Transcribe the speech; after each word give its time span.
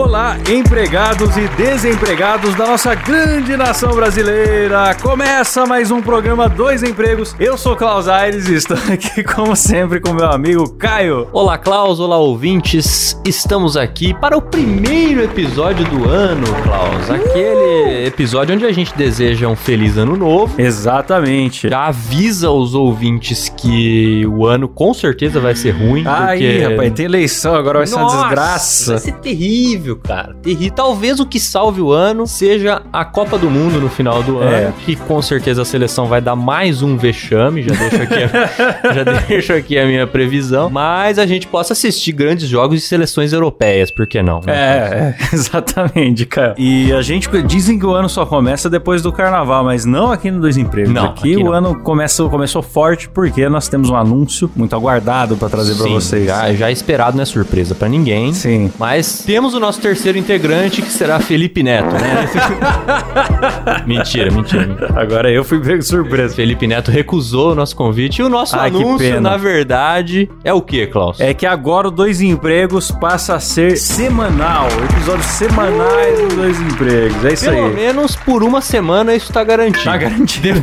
Olá, 0.00 0.38
empregados 0.50 1.36
e 1.36 1.46
desempregados 1.58 2.54
da 2.54 2.66
nossa 2.66 2.94
grande 2.94 3.54
nação 3.54 3.94
brasileira! 3.94 4.94
Começa 4.94 5.66
mais 5.66 5.90
um 5.90 6.00
programa 6.00 6.48
Dois 6.48 6.82
Empregos. 6.82 7.36
Eu 7.38 7.58
sou 7.58 7.76
Klaus 7.76 8.08
Aires 8.08 8.48
e 8.48 8.54
estou 8.54 8.78
aqui, 8.90 9.22
como 9.22 9.54
sempre, 9.54 10.00
com 10.00 10.14
meu 10.14 10.24
amigo 10.24 10.70
Caio. 10.70 11.28
Olá, 11.34 11.58
Klaus, 11.58 12.00
olá, 12.00 12.16
ouvintes. 12.16 13.14
Estamos 13.26 13.76
aqui 13.76 14.14
para 14.14 14.38
o 14.38 14.40
primeiro 14.40 15.22
episódio 15.22 15.84
do 15.90 16.08
ano, 16.08 16.46
Klaus. 16.62 17.10
Aquele 17.10 18.06
episódio 18.06 18.54
onde 18.54 18.64
a 18.64 18.72
gente 18.72 18.94
deseja 18.96 19.48
um 19.48 19.54
feliz 19.54 19.98
ano 19.98 20.16
novo. 20.16 20.54
Exatamente. 20.58 21.68
Já 21.68 21.88
avisa 21.88 22.50
os 22.50 22.74
ouvintes 22.74 23.50
que 23.50 24.26
o 24.26 24.46
ano 24.46 24.66
com 24.66 24.94
certeza 24.94 25.38
vai 25.40 25.54
ser 25.54 25.72
ruim. 25.72 26.04
Aí, 26.06 26.40
porque... 26.40 26.64
rapaz, 26.64 26.92
tem 26.94 27.04
eleição, 27.04 27.54
agora 27.54 27.80
vai 27.80 27.86
ser 27.86 27.96
uma 27.96 28.22
desgraça. 28.22 28.92
Vai 28.92 29.00
ser 29.00 29.12
terrível, 29.16 29.89
cara. 29.96 30.34
Terrível. 30.42 30.72
Talvez 30.74 31.20
o 31.20 31.26
que 31.26 31.38
salve 31.40 31.80
o 31.80 31.92
ano 31.92 32.26
seja 32.26 32.82
a 32.92 33.04
Copa 33.04 33.38
do 33.38 33.50
Mundo 33.50 33.80
no 33.80 33.88
final 33.88 34.22
do 34.22 34.42
É. 34.42 34.64
ano, 34.64 34.74
que 34.84 34.96
com 34.96 35.20
certeza 35.22 35.62
a 35.62 35.64
seleção 35.64 36.06
vai 36.06 36.20
dar 36.20 36.36
mais 36.36 36.82
um 36.82 36.96
vexame. 36.96 37.62
Já 37.62 37.74
deixo 37.74 38.02
aqui, 38.02 38.14
a, 38.14 38.92
já 38.92 39.04
deixo 39.04 39.52
aqui 39.52 39.78
a 39.78 39.86
minha 39.86 40.06
previsão. 40.06 40.68
Mas 40.70 41.18
a 41.18 41.26
gente 41.26 41.46
possa 41.46 41.72
assistir 41.72 42.12
grandes 42.12 42.48
jogos 42.48 42.80
de 42.80 42.86
seleções 42.86 43.32
europeias, 43.32 43.90
por 43.90 44.06
que 44.06 44.22
não? 44.22 44.40
né? 44.44 44.52
É, 44.52 45.14
é, 45.20 45.24
exatamente, 45.34 46.26
cara. 46.26 46.54
E 46.58 46.92
a 46.92 47.02
gente 47.02 47.28
dizem 47.42 47.78
que 47.78 47.86
o 47.86 47.92
ano 47.94 48.08
só 48.08 48.24
começa 48.26 48.68
depois 48.68 49.02
do 49.02 49.12
carnaval, 49.12 49.64
mas 49.64 49.84
não 49.84 50.10
aqui 50.10 50.30
no 50.30 50.40
Dois 50.40 50.56
Empregos. 50.56 50.92
Não, 50.92 51.04
aqui, 51.06 51.34
aqui 51.34 51.42
o 51.42 51.46
não. 51.46 51.52
ano 51.52 51.80
começou, 51.80 52.28
começou 52.30 52.62
forte 52.62 53.08
porque 53.08 53.48
nós 53.48 53.68
temos 53.68 53.90
um 53.90 53.96
anúncio 53.96 54.50
muito 54.56 54.74
aguardado 54.74 55.36
pra 55.36 55.48
trazer 55.48 55.74
pra 55.74 55.84
Sim, 55.84 55.94
vocês. 55.94 56.26
Já, 56.26 56.52
já 56.54 56.70
esperado, 56.70 57.16
não 57.16 57.22
é 57.22 57.26
surpresa 57.26 57.74
pra 57.74 57.88
ninguém. 57.88 58.32
Sim. 58.32 58.72
Mas 58.78 59.22
temos 59.24 59.54
o 59.54 59.60
nosso 59.60 59.69
terceiro 59.78 60.18
integrante, 60.18 60.82
que 60.82 60.90
será 60.90 61.20
Felipe 61.20 61.62
Neto, 61.62 61.92
né? 61.92 62.28
mentira, 63.86 64.30
mentira, 64.32 64.66
mentira. 64.66 65.00
Agora 65.00 65.30
eu 65.30 65.44
fui 65.44 65.60
pego 65.60 65.78
de 65.78 65.86
surpresa. 65.86 66.34
Felipe 66.34 66.66
Neto 66.66 66.90
recusou 66.90 67.52
o 67.52 67.54
nosso 67.54 67.76
convite. 67.76 68.20
E 68.20 68.24
o 68.24 68.28
nosso 68.28 68.56
Ai, 68.56 68.68
anúncio, 68.68 69.20
na 69.20 69.36
verdade, 69.36 70.30
é 70.42 70.52
o 70.52 70.60
que, 70.62 70.86
Klaus? 70.86 71.20
É 71.20 71.34
que 71.34 71.46
agora 71.46 71.88
o 71.88 71.90
Dois 71.90 72.20
Empregos 72.20 72.90
passa 72.90 73.34
a 73.34 73.40
ser 73.40 73.76
semanal. 73.76 74.68
Episódios 74.92 75.26
semanais 75.26 76.18
do 76.18 76.36
Dois 76.36 76.60
Empregos. 76.60 77.24
É 77.24 77.32
isso 77.32 77.44
Pelo 77.44 77.66
aí. 77.66 77.74
menos 77.74 78.16
por 78.16 78.42
uma 78.42 78.60
semana 78.60 79.14
isso 79.14 79.32
tá 79.32 79.44
garantido. 79.44 79.84
Tá 79.84 79.96
garantido. 79.96 80.60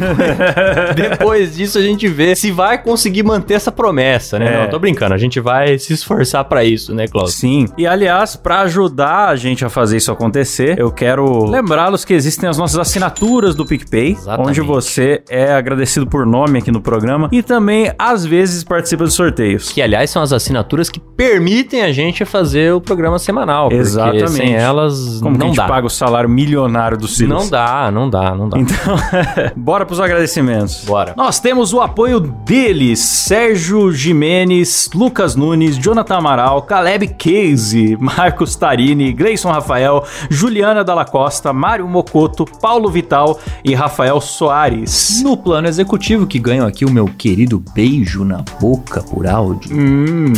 Depois 0.95 1.55
disso 1.55 1.77
a 1.77 1.81
gente 1.81 2.07
vê 2.07 2.35
se 2.35 2.51
vai 2.51 2.81
conseguir 2.81 3.23
manter 3.23 3.53
essa 3.55 3.71
promessa, 3.71 4.39
né? 4.39 4.53
É. 4.53 4.61
Não, 4.63 4.69
tô 4.69 4.79
brincando. 4.79 5.13
A 5.13 5.17
gente 5.17 5.39
vai 5.39 5.77
se 5.77 5.93
esforçar 5.93 6.43
pra 6.45 6.63
isso, 6.63 6.93
né, 6.93 7.07
Klaus? 7.07 7.33
Sim. 7.33 7.67
E 7.77 7.85
aliás, 7.85 8.35
pra 8.35 8.61
ajudar 8.61 8.96
a 9.05 9.35
gente 9.35 9.63
a 9.65 9.69
fazer 9.69 9.97
isso 9.97 10.11
acontecer, 10.11 10.77
eu 10.79 10.91
quero 10.91 11.45
lembrá-los 11.45 12.03
que 12.05 12.13
existem 12.13 12.47
as 12.49 12.57
nossas 12.57 12.79
assinaturas 12.79 13.55
do 13.55 13.65
PicPay, 13.65 14.11
Exatamente. 14.11 14.49
onde 14.49 14.61
você 14.61 15.21
é 15.29 15.53
agradecido 15.53 16.07
por 16.07 16.25
nome 16.25 16.59
aqui 16.59 16.71
no 16.71 16.81
programa 16.81 17.29
e 17.31 17.41
também 17.43 17.91
às 17.97 18.25
vezes 18.25 18.63
participa 18.63 19.03
de 19.05 19.13
sorteios. 19.13 19.71
Que, 19.71 19.81
aliás, 19.81 20.09
são 20.09 20.21
as 20.21 20.31
assinaturas 20.33 20.89
que 20.89 20.99
permitem 20.99 21.81
a 21.83 21.91
gente 21.91 22.23
fazer 22.25 22.73
o 22.73 22.81
programa 22.81 23.19
semanal. 23.19 23.69
Exatamente. 23.71 24.31
sem 24.31 24.53
elas, 24.55 25.19
Como 25.21 25.35
que 25.35 25.41
a 25.41 25.45
não 25.45 25.47
gente 25.47 25.57
dá. 25.57 25.67
paga 25.67 25.87
o 25.87 25.89
salário 25.89 26.29
milionário 26.29 26.97
do 26.97 27.07
Silas? 27.07 27.43
Não 27.43 27.49
dá, 27.49 27.91
não 27.91 28.09
dá, 28.09 28.35
não 28.35 28.49
dá. 28.49 28.57
Então, 28.59 28.95
bora 29.55 29.85
pros 29.85 29.99
agradecimentos. 29.99 30.83
Bora. 30.85 31.13
Nós 31.17 31.39
temos 31.39 31.73
o 31.73 31.81
apoio 31.81 32.19
deles: 32.19 32.99
Sérgio 32.99 33.91
Jimenez, 33.91 34.89
Lucas 34.93 35.35
Nunes, 35.35 35.77
Jonathan 35.77 36.15
Amaral, 36.17 36.61
Caleb 36.63 37.07
Case, 37.17 37.97
Marcos 37.99 38.55
Tarini, 38.87 39.11
Gleison 39.11 39.51
Rafael, 39.51 40.03
Juliana 40.29 40.83
Dalla 40.83 41.03
Costa, 41.03 41.51
Mário 41.51 41.87
Mocoto, 41.87 42.45
Paulo 42.45 42.89
Vital 42.89 43.37
e 43.63 43.73
Rafael 43.73 44.19
Soares. 44.21 45.21
No 45.21 45.35
plano 45.35 45.67
executivo, 45.67 46.25
que 46.25 46.39
ganho 46.39 46.65
aqui 46.65 46.85
o 46.85 46.89
meu 46.89 47.05
querido 47.05 47.61
beijo 47.73 48.23
na 48.23 48.43
boca 48.59 49.01
por 49.01 49.27
áudio. 49.27 49.75
Hum, 49.75 50.31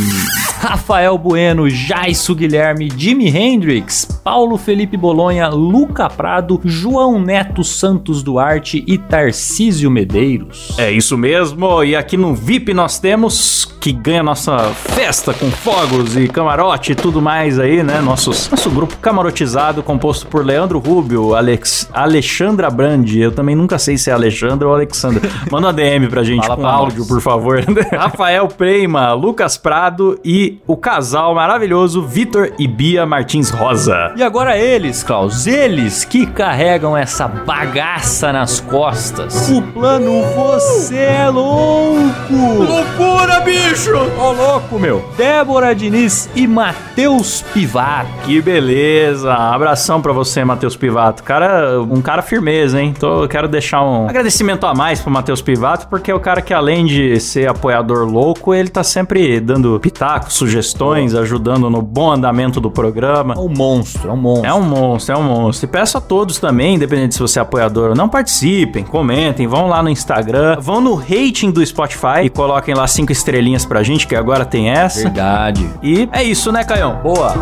Rafael 0.60 1.16
Bueno, 1.16 1.70
Jaisso 1.70 2.34
Guilherme, 2.34 2.90
Jimi 2.94 3.28
Hendrix, 3.34 4.04
Paulo 4.22 4.58
Felipe 4.58 4.94
Bolonha, 4.94 5.48
Luca 5.48 6.06
Prado, 6.10 6.60
João 6.62 7.18
Neto 7.18 7.64
Santos 7.64 8.22
Duarte 8.22 8.84
e 8.86 8.98
Tarcísio 8.98 9.90
Medeiros. 9.90 10.74
é 10.76 10.90
isso 10.92 11.16
mesmo. 11.16 11.82
E 11.82 11.96
aqui 11.96 12.14
no 12.18 12.34
VIP 12.34 12.74
nós 12.74 12.98
temos 12.98 13.64
que 13.80 13.90
ganha 13.90 14.22
nossa 14.22 14.58
festa 14.74 15.32
com 15.32 15.50
fogos 15.50 16.14
e 16.14 16.28
camarote 16.28 16.92
e 16.92 16.94
tudo 16.94 17.22
mais 17.22 17.58
aí, 17.58 17.82
né? 17.82 18.02
Nossos, 18.02 18.50
nosso 18.50 18.68
grupo 18.68 18.98
camarotizado 18.98 19.82
composto 19.82 20.26
por 20.26 20.44
Leandro 20.44 20.78
Rubio, 20.78 21.34
Alex, 21.34 21.88
Alexandra 21.90 22.68
Brandi. 22.68 23.18
Eu 23.18 23.32
também 23.32 23.56
nunca 23.56 23.78
sei 23.78 23.96
se 23.96 24.10
é 24.10 24.12
Alexandra 24.12 24.68
ou 24.68 24.74
Alexandra. 24.74 25.22
Manda 25.50 25.68
uma 25.68 25.72
DM 25.72 26.06
pra 26.08 26.22
gente 26.22 26.42
Fala 26.42 26.56
com 26.56 26.62
pra 26.62 26.70
áudio, 26.70 26.98
nós. 26.98 27.08
por 27.08 27.22
favor. 27.22 27.64
Rafael 27.96 28.46
Prema, 28.48 29.14
Lucas 29.14 29.56
Prado 29.56 30.20
e 30.22 30.49
o 30.66 30.76
casal 30.76 31.34
maravilhoso 31.34 32.02
Vitor 32.02 32.52
e 32.58 32.66
Bia 32.66 33.06
Martins 33.06 33.50
Rosa. 33.50 34.12
E 34.16 34.22
agora 34.22 34.56
eles, 34.56 35.02
Klaus, 35.02 35.46
eles 35.46 36.04
que 36.04 36.26
carregam 36.26 36.96
essa 36.96 37.28
bagaça 37.28 38.32
nas 38.32 38.60
costas. 38.60 39.50
O 39.50 39.62
plano 39.62 40.22
Você 40.34 40.96
é 40.96 41.28
Louco! 41.28 42.34
Loucura, 42.34 43.40
bicho! 43.40 43.94
Ô 44.18 44.32
louco, 44.32 44.78
meu! 44.78 45.04
Débora 45.16 45.74
Diniz 45.74 46.28
e 46.34 46.46
Matheus 46.46 47.42
Pivato. 47.52 48.10
Que 48.24 48.40
beleza! 48.40 49.32
Abração 49.32 50.00
pra 50.00 50.12
você, 50.12 50.44
Matheus 50.44 50.76
Pivato. 50.76 51.22
Cara, 51.22 51.80
um 51.80 52.00
cara 52.00 52.22
firmeza, 52.22 52.80
hein? 52.80 52.92
Então 52.96 53.22
eu 53.22 53.28
quero 53.28 53.48
deixar 53.48 53.82
um 53.82 54.08
agradecimento 54.08 54.66
a 54.66 54.74
mais 54.74 55.00
pro 55.00 55.10
Matheus 55.10 55.42
Pivato, 55.42 55.86
porque 55.88 56.10
é 56.10 56.14
o 56.14 56.20
cara 56.20 56.40
que 56.42 56.52
além 56.54 56.86
de 56.86 57.18
ser 57.20 57.48
apoiador 57.48 58.06
louco, 58.06 58.54
ele 58.54 58.68
tá 58.68 58.82
sempre 58.82 59.40
dando 59.40 59.78
pitacos, 59.80 60.39
sugestões, 60.40 61.14
ajudando 61.14 61.68
no 61.68 61.82
bom 61.82 62.10
andamento 62.10 62.60
do 62.60 62.70
programa. 62.70 63.34
É 63.34 63.38
um 63.38 63.48
monstro, 63.48 64.08
é 64.08 64.12
um 64.12 64.16
monstro. 64.16 64.46
É 64.46 64.54
um 64.54 64.62
monstro, 64.62 65.14
é 65.14 65.18
um 65.18 65.22
monstro. 65.22 65.68
E 65.68 65.70
peço 65.70 65.98
a 65.98 66.00
todos 66.00 66.38
também, 66.38 66.76
independente 66.76 67.14
se 67.14 67.20
você 67.20 67.38
é 67.38 67.42
apoiador 67.42 67.90
ou 67.90 67.94
não, 67.94 68.08
participem, 68.08 68.82
comentem, 68.82 69.46
vão 69.46 69.68
lá 69.68 69.82
no 69.82 69.90
Instagram, 69.90 70.58
vão 70.60 70.80
no 70.80 70.94
rating 70.94 71.50
do 71.50 71.64
Spotify 71.64 72.24
e 72.24 72.30
coloquem 72.30 72.74
lá 72.74 72.86
cinco 72.86 73.12
estrelinhas 73.12 73.66
pra 73.66 73.82
gente, 73.82 74.06
que 74.06 74.16
agora 74.16 74.44
tem 74.44 74.70
essa. 74.70 75.02
Verdade. 75.02 75.68
E 75.82 76.08
é 76.10 76.22
isso, 76.22 76.50
né, 76.50 76.64
Caião? 76.64 77.00
Boa. 77.02 77.34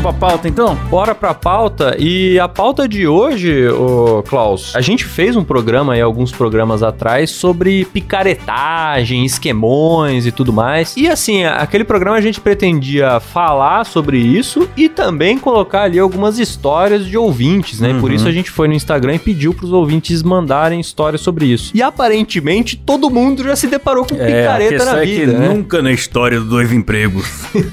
Vamos 0.00 0.16
pra 0.16 0.28
pauta 0.28 0.48
então? 0.48 0.76
Bora 0.88 1.12
pra 1.14 1.34
pauta. 1.34 1.96
E 1.98 2.38
a 2.38 2.46
pauta 2.48 2.86
de 2.86 3.08
hoje, 3.08 3.66
ô 3.68 4.22
Klaus, 4.22 4.74
a 4.76 4.80
gente 4.80 5.04
fez 5.04 5.34
um 5.34 5.42
programa 5.42 5.94
aí, 5.94 6.00
alguns 6.00 6.30
programas 6.30 6.84
atrás, 6.84 7.30
sobre 7.30 7.84
picaretagem, 7.86 9.24
esquemões 9.24 10.24
e 10.24 10.30
tudo 10.30 10.52
mais. 10.52 10.96
E 10.96 11.08
assim, 11.08 11.44
aquele 11.44 11.82
programa 11.82 12.16
a 12.16 12.20
gente 12.20 12.40
pretendia 12.40 13.18
falar 13.18 13.84
sobre 13.84 14.18
isso 14.18 14.68
e 14.76 14.88
também 14.88 15.36
colocar 15.36 15.82
ali 15.82 15.98
algumas 15.98 16.38
histórias 16.38 17.04
de 17.04 17.16
ouvintes, 17.18 17.80
né? 17.80 17.90
E 17.90 18.00
Por 18.00 18.12
isso 18.12 18.28
a 18.28 18.32
gente 18.32 18.50
foi 18.50 18.68
no 18.68 18.74
Instagram 18.74 19.16
e 19.16 19.18
pediu 19.18 19.52
pros 19.52 19.72
ouvintes 19.72 20.22
mandarem 20.22 20.78
histórias 20.78 21.20
sobre 21.22 21.46
isso. 21.46 21.72
E 21.74 21.82
aparentemente 21.82 22.76
todo 22.76 23.10
mundo 23.10 23.42
já 23.42 23.56
se 23.56 23.66
deparou 23.66 24.04
com 24.06 24.14
É, 24.14 24.26
picareta 24.26 24.84
na 24.84 25.02
é 25.02 25.04
vida, 25.04 25.32
que 25.32 25.38
né? 25.38 25.48
nunca 25.48 25.82
na 25.82 25.90
história 25.90 26.38
do 26.38 26.46
Dois 26.46 26.72
Empregos 26.72 27.26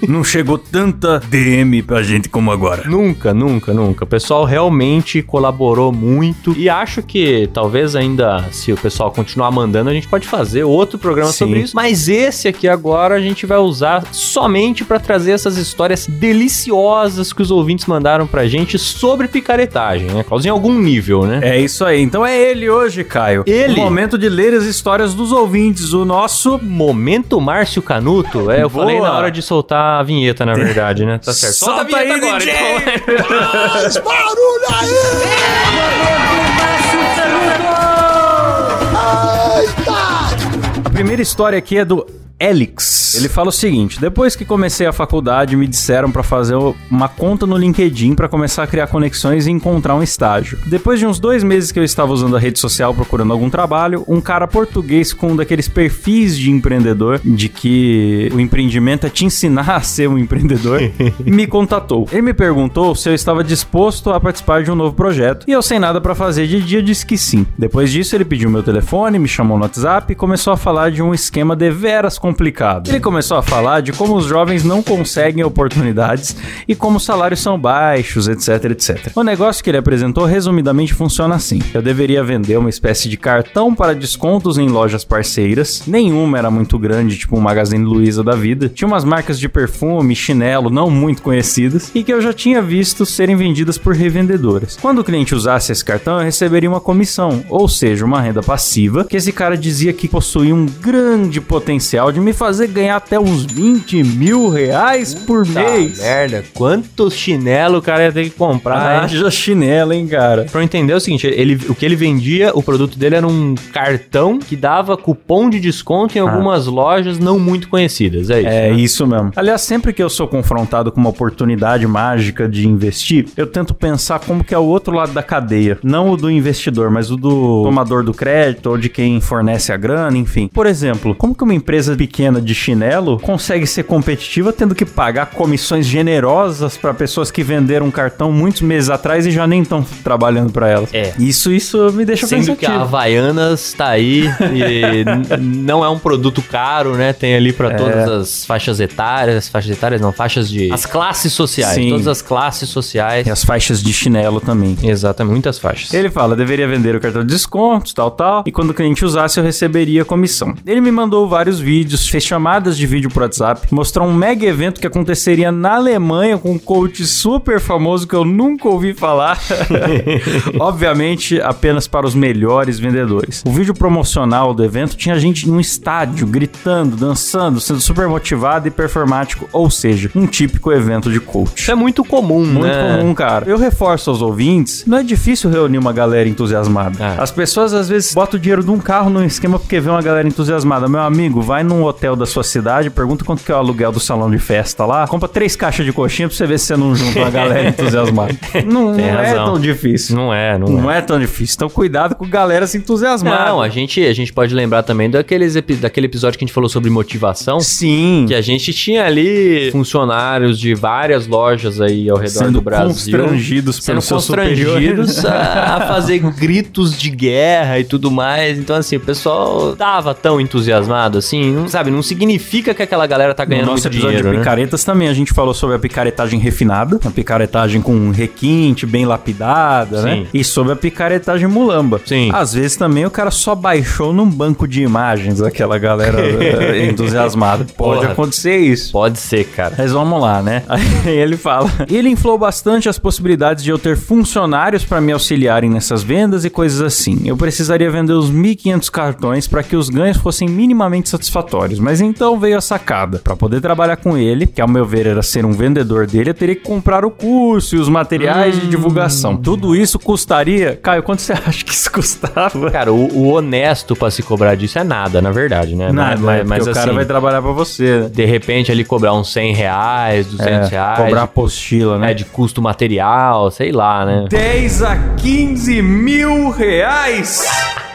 não 0.08 0.24
chegou 0.24 0.58
tanta 0.58 1.20
DM 1.30 1.84
pra 1.84 2.02
gente 2.02 2.15
como 2.30 2.52
agora. 2.52 2.84
Nunca, 2.86 3.34
nunca, 3.34 3.74
nunca. 3.74 4.04
O 4.04 4.08
pessoal 4.08 4.46
realmente 4.46 5.22
colaborou 5.22 5.92
muito 5.92 6.54
e 6.58 6.70
acho 6.70 7.02
que 7.02 7.50
talvez 7.54 7.96
ainda, 7.96 8.46
se 8.52 8.72
o 8.72 8.78
pessoal 8.78 9.12
continuar 9.12 9.52
mandando, 9.52 9.90
a 9.90 9.94
gente 9.94 10.08
pode 10.08 10.28
fazer 10.28 10.64
outro 10.64 10.98
programa 10.98 11.32
Sim. 11.32 11.38
sobre 11.38 11.60
isso. 11.60 11.76
Mas 11.76 12.08
esse 12.08 12.48
aqui 12.48 12.68
agora 12.68 13.16
a 13.16 13.22
gente 13.22 13.46
vai 13.46 13.58
usar 13.58 14.04
somente 14.12 14.84
pra 14.84 15.00
trazer 15.00 15.32
essas 15.32 15.58
histórias 15.58 16.08
deliciosas 16.08 17.34
que 17.34 17.42
os 17.42 17.52
ouvintes 17.52 17.86
mandaram 17.86 18.28
pra 18.28 18.48
gente 18.48 18.78
sobre 18.78 19.28
picaretagem, 19.28 20.08
né, 20.08 20.24
Klaus? 20.24 20.46
Em 20.46 20.50
algum 20.50 20.74
nível, 20.74 21.26
né? 21.26 21.40
É 21.44 21.60
isso 21.60 21.84
aí. 21.86 22.02
Então 22.02 22.26
é 22.26 22.38
ele 22.38 22.70
hoje, 22.70 23.04
Caio. 23.04 23.44
Ele? 23.46 23.80
O 23.80 23.84
momento 23.84 24.18
de 24.18 24.30
ler 24.30 24.54
as 24.54 24.64
histórias 24.64 25.14
dos 25.14 25.32
ouvintes. 25.32 25.94
O 25.94 26.06
nosso. 26.06 26.60
Momento 26.62 27.40
Márcio 27.40 27.82
Canuto. 27.82 28.52
É, 28.52 28.64
eu 28.64 28.70
Boa. 28.70 28.86
falei 28.86 29.00
na 29.00 29.12
hora 29.12 29.32
de 29.32 29.42
soltar 29.42 30.00
a 30.00 30.04
vinheta, 30.04 30.46
na 30.46 30.54
verdade, 30.54 31.06
né? 31.06 31.18
Tá 31.18 31.34
certo. 31.34 31.56
Solta 31.56 31.82
a 31.82 31.84
vinheta 31.84 32.05
aí, 32.06 32.12
agora, 32.12 32.40
DJ! 32.40 32.54
então. 32.54 34.06
A 40.86 40.90
primeira 40.90 41.22
história 41.22 41.58
aqui 41.58 41.78
é 41.78 41.86
do 41.86 42.06
Elix. 42.40 43.16
Ele 43.16 43.30
fala 43.30 43.50
o 43.50 43.52
seguinte: 43.52 44.00
depois 44.00 44.36
que 44.36 44.44
comecei 44.44 44.86
a 44.86 44.94
faculdade, 44.94 45.56
me 45.56 45.68
disseram 45.68 46.12
pra 46.12 46.24
fazer 46.24 46.56
uma 46.92 47.08
conta 47.08 47.46
no 47.46 47.58
LinkedIn 47.58 48.14
pra 48.14 48.28
começar 48.28 48.64
a 48.64 48.68
criar 48.68 48.88
conexões 48.88 49.48
e 49.48 49.52
encontrar 49.52 49.96
um 49.96 50.04
estágio. 50.04 50.60
Depois 50.66 51.00
de 51.00 51.06
uns 51.06 51.20
dois 51.20 51.44
meses 51.44 51.72
que 51.72 51.80
eu 51.80 51.84
estava 51.84 52.12
usando 52.12 52.36
a 52.36 52.40
rede 52.40 52.60
social 52.60 52.94
procurando 52.94 53.32
algum 53.32 53.50
trabalho, 53.50 54.04
um 54.08 54.20
cara 54.20 54.48
português 54.48 55.14
com 55.14 55.32
um 55.32 55.36
daqueles 55.36 55.68
perfis 55.68 56.38
de 56.38 56.52
empreendedor, 56.52 57.22
de 57.24 57.48
que 57.48 58.30
o 58.34 58.40
empreendimento 58.40 59.08
é 59.08 59.10
te 59.10 59.26
ensinar 59.26 59.76
a 59.76 59.82
ser 59.82 60.10
um 60.10 60.18
empreendedor, 60.18 60.82
me 61.24 61.48
contatou. 61.48 62.08
Ele 62.12 62.22
me 62.22 62.34
perguntou 62.34 62.96
se 62.96 63.08
eu 63.10 63.14
estava 63.14 63.44
disposto 63.44 64.12
a 64.12 64.20
participar 64.20 64.64
de 64.64 64.72
um 64.72 64.76
novo 64.76 64.94
projeto 64.94 65.46
e 65.48 65.52
eu 65.52 65.62
sem 65.62 65.80
nada 65.80 66.02
pra 66.02 66.14
fazer 66.14 66.48
de 66.48 66.62
dia 66.62 66.84
disse 66.84 67.06
que 67.06 67.18
sim. 67.18 67.46
Depois 67.58 67.92
disso, 67.92 68.16
ele 68.16 68.26
pediu 68.26 68.50
meu 68.50 68.64
telefone, 68.64 69.20
me 69.20 69.28
chamou 69.28 69.58
no 69.58 69.64
WhatsApp 69.64 70.12
e 70.12 70.16
começou 70.16 70.52
a 70.52 70.58
falar 70.58 70.92
de 70.92 71.02
um 71.02 71.14
esquema 71.14 71.56
deveras 71.56 72.18
complicado. 72.26 72.90
Ele 72.90 73.00
começou 73.00 73.38
a 73.38 73.44
falar 73.44 73.82
de 73.82 73.94
como 73.94 74.16
os 74.16 74.26
jovens 74.26 74.64
não 74.64 74.82
conseguem 74.82 75.44
oportunidades 75.44 76.36
e 76.68 76.74
como 76.74 76.98
os 76.98 77.06
salários 77.06 77.40
são 77.40 77.60
baixos, 77.60 78.28
etc, 78.28 78.72
etc. 78.72 79.12
O 79.16 79.22
negócio 79.22 79.64
que 79.64 79.70
ele 79.70 79.78
apresentou 79.78 80.26
resumidamente 80.26 80.92
funciona 80.92 81.36
assim: 81.36 81.62
eu 81.72 81.84
deveria 81.84 82.24
vender 82.24 82.58
uma 82.58 82.70
espécie 82.70 83.08
de 83.08 83.16
cartão 83.16 83.76
para 83.76 83.94
descontos 83.94 84.58
em 84.58 84.68
lojas 84.68 85.04
parceiras, 85.04 85.84
nenhuma 85.86 86.40
era 86.40 86.50
muito 86.50 86.80
grande, 86.80 87.16
tipo 87.16 87.38
um 87.38 87.42
Magazine 87.42 87.86
Luiza 87.86 88.24
da 88.24 88.36
vida. 88.36 88.70
Tinha 88.70 88.88
umas 88.88 89.04
marcas 89.04 89.40
de 89.40 89.48
perfume, 89.48 90.16
chinelo 90.16 90.72
não 90.72 90.90
muito 90.90 91.22
conhecidas 91.22 91.92
e 91.94 92.04
que 92.04 92.12
eu 92.12 92.22
já 92.22 92.34
tinha 92.34 92.60
visto 92.60 93.06
serem 93.06 93.36
vendidas 93.36 93.78
por 93.78 93.94
revendedoras. 93.94 94.80
Quando 94.82 95.00
o 95.00 95.04
cliente 95.04 95.36
usasse 95.36 95.72
esse 95.72 95.86
cartão, 95.86 96.18
eu 96.18 96.26
receberia 96.26 96.70
uma 96.70 96.82
comissão, 96.82 97.46
ou 97.50 97.68
seja, 97.68 98.04
uma 98.04 98.20
renda 98.20 98.42
passiva, 98.42 99.06
que 99.06 99.16
esse 99.16 99.32
cara 99.32 99.56
dizia 99.56 99.94
que 99.94 100.08
possuía 100.08 100.56
um 100.56 100.66
grande 100.66 101.40
potencial 101.40 102.15
de 102.16 102.22
me 102.22 102.34
fazer 102.34 102.68
ganhar 102.68 102.96
até 102.96 103.20
uns 103.20 103.44
20 103.46 104.04
mil 104.04 104.50
reais 104.50 105.14
por 105.14 105.46
Tá 105.46 105.62
mês. 105.62 106.00
merda, 106.00 106.44
quanto 106.54 107.12
chinelo 107.12 107.78
o 107.78 107.82
cara 107.82 108.04
ia 108.06 108.12
ter 108.12 108.24
que 108.24 108.30
comprar? 108.32 109.04
Haja 109.04 109.30
chinelo, 109.30 109.94
hein, 109.94 110.08
cara. 110.08 110.46
Pra 110.52 110.62
eu 110.62 110.64
entender 110.64 110.94
é 110.94 110.96
o 110.96 111.00
seguinte, 111.00 111.28
ele, 111.28 111.56
o 111.70 111.76
que 111.76 111.86
ele 111.86 111.96
vendia, 111.96 112.52
o 112.56 112.64
produto 112.64 112.98
dele 112.98 113.16
era 113.16 113.28
um 113.28 113.54
cartão 113.74 114.40
que 114.40 114.56
dava 114.56 114.98
cupom 114.98 115.50
de 115.50 115.60
desconto 115.60 116.18
em 116.18 116.22
algumas 116.22 116.66
lojas 116.66 117.20
não 117.20 117.38
muito 117.38 117.68
conhecidas, 117.70 118.30
é 118.30 118.40
isso? 118.40 118.50
É 118.50 118.70
né? 118.72 118.74
isso 118.74 119.08
mesmo. 119.08 119.32
Aliás, 119.36 119.62
sempre 119.62 119.94
que 119.94 120.02
eu 120.02 120.10
sou 120.10 120.28
confrontado 120.28 120.92
com 120.92 121.00
uma 121.00 121.10
oportunidade 121.10 121.86
mágica 121.86 122.48
de 122.48 122.68
investir, 122.68 123.28
eu 123.36 123.46
tento 123.46 123.74
pensar 123.74 124.20
como 124.20 124.44
que 124.44 124.54
é 124.54 124.58
o 124.58 124.64
outro 124.64 124.96
lado 124.96 125.12
da 125.14 125.22
cadeia. 125.22 125.78
Não 125.84 126.12
o 126.12 126.18
do 126.18 126.32
investidor, 126.32 126.90
mas 126.90 127.12
o 127.12 127.18
do 127.18 127.64
tomador 127.64 128.04
do 128.04 128.14
crédito 128.14 128.70
ou 128.70 128.78
de 128.78 128.88
quem 128.90 129.20
fornece 129.20 129.72
a 129.74 129.78
grana, 129.78 130.18
enfim. 130.18 130.48
Por 130.48 130.66
exemplo, 130.66 131.14
como 131.16 131.36
que 131.36 131.44
uma 131.44 131.54
empresa 131.54 131.96
pequena 132.06 132.40
de 132.40 132.54
chinelo 132.54 133.20
consegue 133.20 133.66
ser 133.66 133.84
competitiva 133.84 134.54
tendo 134.54 134.76
que 134.76 134.86
pagar 134.86 135.28
comissões 135.32 135.88
generosas 135.88 136.78
para 136.78 136.94
pessoas 136.94 137.32
que 137.32 137.44
venderam 137.44 137.88
um 137.88 137.92
cartão 137.92 138.32
muitos 138.32 138.62
meses 138.62 138.92
atrás 138.92 139.26
e 139.26 139.32
já 139.32 139.48
nem 139.48 139.64
estão 139.64 139.84
trabalhando 140.04 140.52
para 140.52 140.70
elas? 140.70 140.94
É. 140.94 141.14
Isso, 141.18 141.52
isso 141.52 141.92
me 141.94 142.06
deixa 142.06 142.28
Sendo 142.28 142.56
que 142.56 142.66
a 142.66 142.70
pensativo. 142.70 142.84
Havaianas 142.84 143.74
tá 143.74 143.88
aí 143.90 144.30
e 144.54 145.04
não 145.42 145.84
é 145.84 145.90
um 145.90 145.98
produto 145.98 146.42
caro, 146.44 146.94
né? 146.96 147.12
Tem 147.12 147.36
ali 147.36 147.52
pra 147.52 147.72
É. 147.72 147.76
todas 147.76 148.08
as 148.10 148.46
faixas 148.46 148.80
etárias, 148.80 149.50
faixas 149.50 149.72
etárias 149.72 150.00
não, 150.00 150.12
faixas 150.12 150.48
de... 150.48 150.72
As 150.72 150.86
classes 150.86 151.34
sociais, 151.34 151.74
Sim. 151.74 151.90
todas 151.90 152.08
as 152.08 152.22
classes 152.22 152.70
sociais. 152.70 153.26
E 153.26 153.32
as 153.32 153.44
faixas 153.44 153.82
de 153.82 153.92
chinelo 153.92 154.40
também. 154.40 154.78
Exatamente, 154.84 155.32
muitas 155.34 155.58
faixas. 155.58 155.92
Ele 155.94 156.10
fala, 156.12 156.36
deveria 156.36 156.68
vender 156.68 156.96
o 156.96 157.00
cartão 157.00 157.24
de 157.24 157.34
descontos, 157.34 157.94
tal, 157.94 158.12
tal, 158.12 158.44
e 158.46 158.52
quando 158.52 158.70
o 158.70 158.74
cliente 158.74 159.04
usasse 159.04 159.40
eu 159.40 159.44
receberia 159.44 160.06
comissão. 160.06 160.54
Ele 160.66 160.80
me 160.82 160.92
mandou 160.92 161.28
vários 161.28 161.60
vídeos, 161.60 161.95
fez 162.08 162.24
chamadas 162.24 162.78
de 162.78 162.88
vídeo 162.88 163.10
pro 163.10 163.24
WhatsApp, 163.24 163.68
mostrou 163.72 164.08
um 164.08 164.14
mega 164.14 164.46
evento 164.46 164.80
que 164.82 164.88
aconteceria 164.88 165.52
na 165.52 165.76
Alemanha 165.76 166.38
com 166.38 166.52
um 166.54 166.60
coach 166.60 167.06
super 167.06 167.60
famoso 167.60 168.08
que 168.08 168.16
eu 168.16 168.26
nunca 168.26 168.68
ouvi 168.68 168.94
falar. 168.94 169.40
Obviamente, 170.60 171.40
apenas 171.42 171.88
para 171.88 172.06
os 172.06 172.16
melhores 172.16 172.80
vendedores. 172.80 173.44
O 173.46 173.52
vídeo 173.52 173.74
promocional 173.74 174.54
do 174.54 174.64
evento 174.64 174.96
tinha 174.96 175.18
gente 175.20 175.48
num 175.48 175.60
estádio, 175.60 176.28
gritando, 176.28 176.96
dançando, 176.96 177.60
sendo 177.60 177.80
super 177.80 178.08
motivado 178.08 178.68
e 178.68 178.72
performático, 178.72 179.48
ou 179.52 179.70
seja, 179.70 180.10
um 180.16 180.26
típico 180.26 180.72
evento 180.72 181.12
de 181.12 181.20
coach. 181.20 181.62
Isso 181.62 181.72
é 181.72 181.76
muito 181.76 182.04
comum, 182.04 182.46
Muito 182.46 182.68
né? 182.68 182.98
comum, 182.98 183.14
cara. 183.14 183.46
Eu 183.48 183.58
reforço 183.58 184.10
aos 184.10 184.22
ouvintes, 184.22 184.84
não 184.86 184.98
é 184.98 185.04
difícil 185.04 185.50
reunir 185.50 185.78
uma 185.78 185.94
galera 185.94 186.28
entusiasmada. 186.28 187.04
É. 187.04 187.22
As 187.22 187.32
pessoas 187.32 187.74
às 187.74 187.90
vezes 187.90 188.14
botam 188.14 188.38
o 188.38 188.42
dinheiro 188.42 188.64
de 188.64 188.72
um 188.72 188.80
carro 188.80 189.10
no 189.10 189.24
esquema 189.24 189.60
porque 189.60 189.80
vê 189.80 189.90
uma 189.90 190.02
galera 190.02 190.28
entusiasmada. 190.28 190.88
Meu 190.88 191.02
amigo, 191.02 191.42
vai 191.42 191.64
num 191.64 191.82
hotel 191.86 192.16
da 192.16 192.26
sua 192.26 192.44
cidade, 192.44 192.90
pergunta 192.90 193.24
quanto 193.26 193.44
que 193.44 193.52
é 193.52 193.56
o 193.56 193.58
aluguel 193.58 193.92
do 193.92 194.00
salão 194.00 194.30
de 194.30 194.38
festa 194.40 194.86
lá, 194.86 195.08
compra 195.08 195.28
três 195.28 195.56
caixas 195.56 195.86
de 195.86 195.92
coxinha 195.94 196.28
pra 196.28 196.36
você 196.38 196.46
ver 196.48 196.60
se 196.60 196.66
você 196.68 196.78
não 196.78 196.96
junta 196.96 197.20
uma 197.20 197.30
galera 197.30 197.68
entusiasmada. 197.70 198.36
Não, 198.66 198.92
não 198.94 199.00
é 199.00 199.34
tão 199.34 199.60
difícil. 199.60 200.16
Não 200.16 200.34
é, 200.34 200.58
não, 200.58 200.68
Não 200.68 200.92
é. 200.92 200.98
é 200.98 201.02
tão 201.02 201.20
difícil. 201.20 201.56
Então 201.56 201.70
cuidado 201.70 202.16
com 202.16 202.28
galera 202.28 202.68
se 202.68 202.78
entusiasmar. 202.78 203.48
Não, 203.48 203.62
a 203.62 203.70
gente, 203.70 204.04
a 204.06 204.14
gente 204.14 204.32
pode 204.34 204.54
lembrar 204.54 204.84
também 204.84 205.10
daqueles, 205.10 205.56
daquele 205.80 206.08
episódio 206.08 206.38
que 206.38 206.44
a 206.44 206.48
gente 206.48 206.54
falou 206.54 206.70
sobre 206.70 206.90
motivação. 206.90 207.60
Sim. 207.60 208.26
Que 208.28 208.34
a 208.36 208.42
gente 208.42 208.74
tinha 208.74 209.06
ali 209.06 209.70
funcionários 209.72 210.60
de 210.60 210.74
várias 210.74 211.28
lojas 211.28 211.80
aí 211.82 212.10
ao 212.10 212.18
redor 212.18 212.30
Sendo 212.40 212.52
do 212.54 212.62
Brasil. 212.62 212.88
constrangidos 212.88 213.76
sendo 213.78 214.02
constrangidos 214.02 215.26
a, 215.26 215.76
a 215.78 215.88
fazer 215.88 216.20
gritos 216.38 216.98
de 216.98 217.10
guerra 217.10 217.80
e 217.80 217.84
tudo 217.84 218.10
mais. 218.12 218.58
Então, 218.58 218.76
assim, 218.76 218.96
o 218.98 219.00
pessoal 219.00 219.76
tava 219.76 220.14
tão 220.14 220.40
entusiasmado 220.40 221.18
assim, 221.18 221.52
não 221.52 221.68
sabe? 221.76 221.92
Não 221.92 222.02
significa 222.02 222.74
que 222.74 222.82
aquela 222.82 223.06
galera 223.06 223.34
tá 223.34 223.44
No 223.44 223.50
ganhando 223.50 223.66
nosso 223.66 223.84
muito 223.84 223.88
episódio 223.88 224.10
dinheiro, 224.18 224.30
de 224.30 224.36
né? 224.36 224.40
picaretas 224.40 224.84
também 224.86 225.10
a 225.10 225.14
gente 225.14 225.34
falou 225.34 225.54
sobre 225.54 225.76
a 225.76 225.80
picaretagem 225.80 226.40
refinada, 226.40 226.98
a 227.04 227.12
picaretagem 227.12 227.82
com 227.82 228.12
requinte, 228.12 228.86
bem 228.86 229.06
lapidada, 229.06 230.02
né? 230.02 230.16
Sim. 230.16 230.28
E 230.34 230.42
sobre 230.42 230.72
a 230.72 230.76
picaretagem 230.78 231.50
mulamba. 231.50 232.00
Sim. 232.06 232.30
Às 232.34 232.54
vezes 232.54 232.78
também 232.78 233.06
o 233.06 233.12
cara 233.12 233.30
só 233.30 233.54
baixou 233.54 234.14
num 234.14 234.30
banco 234.30 234.66
de 234.66 234.84
imagens 234.84 235.42
aquela 235.42 235.78
galera 235.78 236.18
eh, 236.22 236.86
entusiasmada. 236.88 237.66
Pode 237.76 238.00
Porra. 238.00 238.14
acontecer 238.14 238.58
isso. 238.58 238.94
Pode 238.94 239.20
ser, 239.20 239.44
cara. 239.44 239.76
Mas 239.78 239.92
vamos 239.92 240.22
lá, 240.22 240.42
né? 240.42 240.64
Aí 240.70 241.18
ele 241.18 241.36
fala. 241.36 241.70
Ele 241.92 242.08
inflou 242.08 242.38
bastante 242.38 242.88
as 242.88 242.98
possibilidades 242.98 243.66
de 243.66 243.70
eu 243.70 243.78
ter 243.78 243.98
funcionários 243.98 244.86
para 244.86 245.02
me 245.02 245.12
auxiliarem 245.12 245.70
nessas 245.70 246.04
vendas 246.04 246.46
e 246.46 246.50
coisas 246.50 246.82
assim. 246.82 247.24
Eu 247.26 247.36
precisaria 247.36 247.92
vender 247.92 248.14
os 248.14 248.32
1.500 248.32 248.90
cartões 248.90 249.46
para 249.46 249.62
que 249.62 249.76
os 249.76 249.90
ganhos 249.90 250.16
fossem 250.18 250.48
minimamente 250.48 251.10
satisfatórios. 251.10 251.65
Mas 251.80 252.02
então 252.02 252.40
veio 252.40 252.58
a 252.58 252.62
sacada. 252.62 253.20
Para 253.24 253.36
poder 253.36 253.62
trabalhar 253.62 253.96
com 253.98 254.18
ele, 254.18 254.46
que 254.48 254.62
ao 254.62 254.68
meu 254.68 254.86
ver 254.86 255.08
era 255.08 255.22
ser 255.22 255.46
um 255.46 255.52
vendedor 255.52 256.06
dele, 256.08 256.30
eu 256.30 256.34
teria 256.34 256.56
que 256.56 256.62
comprar 256.62 257.04
o 257.06 257.12
curso 257.12 257.76
e 257.76 257.80
os 257.80 257.90
materiais 257.90 258.60
de 258.60 258.68
divulgação. 258.68 259.36
Tudo 259.38 259.76
isso 259.76 259.98
custaria. 260.00 260.76
Caio, 260.82 261.04
quanto 261.04 261.22
você 261.22 261.34
acha 261.46 261.64
que 261.64 261.72
isso 261.74 261.92
custava? 261.92 262.70
Cara, 262.72 262.92
o, 262.94 263.08
o 263.14 263.28
honesto 263.34 263.96
pra 263.96 264.10
se 264.12 264.22
cobrar 264.24 264.56
disso 264.56 264.78
é 264.80 264.84
nada, 264.84 265.22
na 265.22 265.32
verdade, 265.32 265.76
né? 265.76 265.92
Nada, 265.92 266.20
mas, 266.22 266.38
né? 266.40 266.44
mas, 266.46 266.58
Porque 266.60 266.72
o 266.72 266.74
cara 266.74 266.88
assim, 266.88 266.96
vai 266.96 267.06
trabalhar 267.06 267.42
para 267.42 267.52
você, 267.52 268.02
né? 268.02 268.10
de 268.10 268.26
repente 268.26 268.72
ali 268.72 268.84
cobrar 268.84 269.14
uns 269.14 269.32
100 269.32 269.54
reais, 269.54 270.28
200 270.28 270.70
reais. 270.70 270.98
Cobrar 270.98 271.20
de- 271.20 271.24
apostila, 271.26 271.98
né? 272.00 272.12
É, 272.12 272.14
de 272.14 272.26
custo 272.26 272.62
material, 272.62 273.50
sei 273.52 273.72
lá, 273.72 274.06
né? 274.06 274.26
10 274.30 274.82
a 274.84 274.96
15 275.18 275.82
mil 275.82 276.50
reais. 276.50 277.46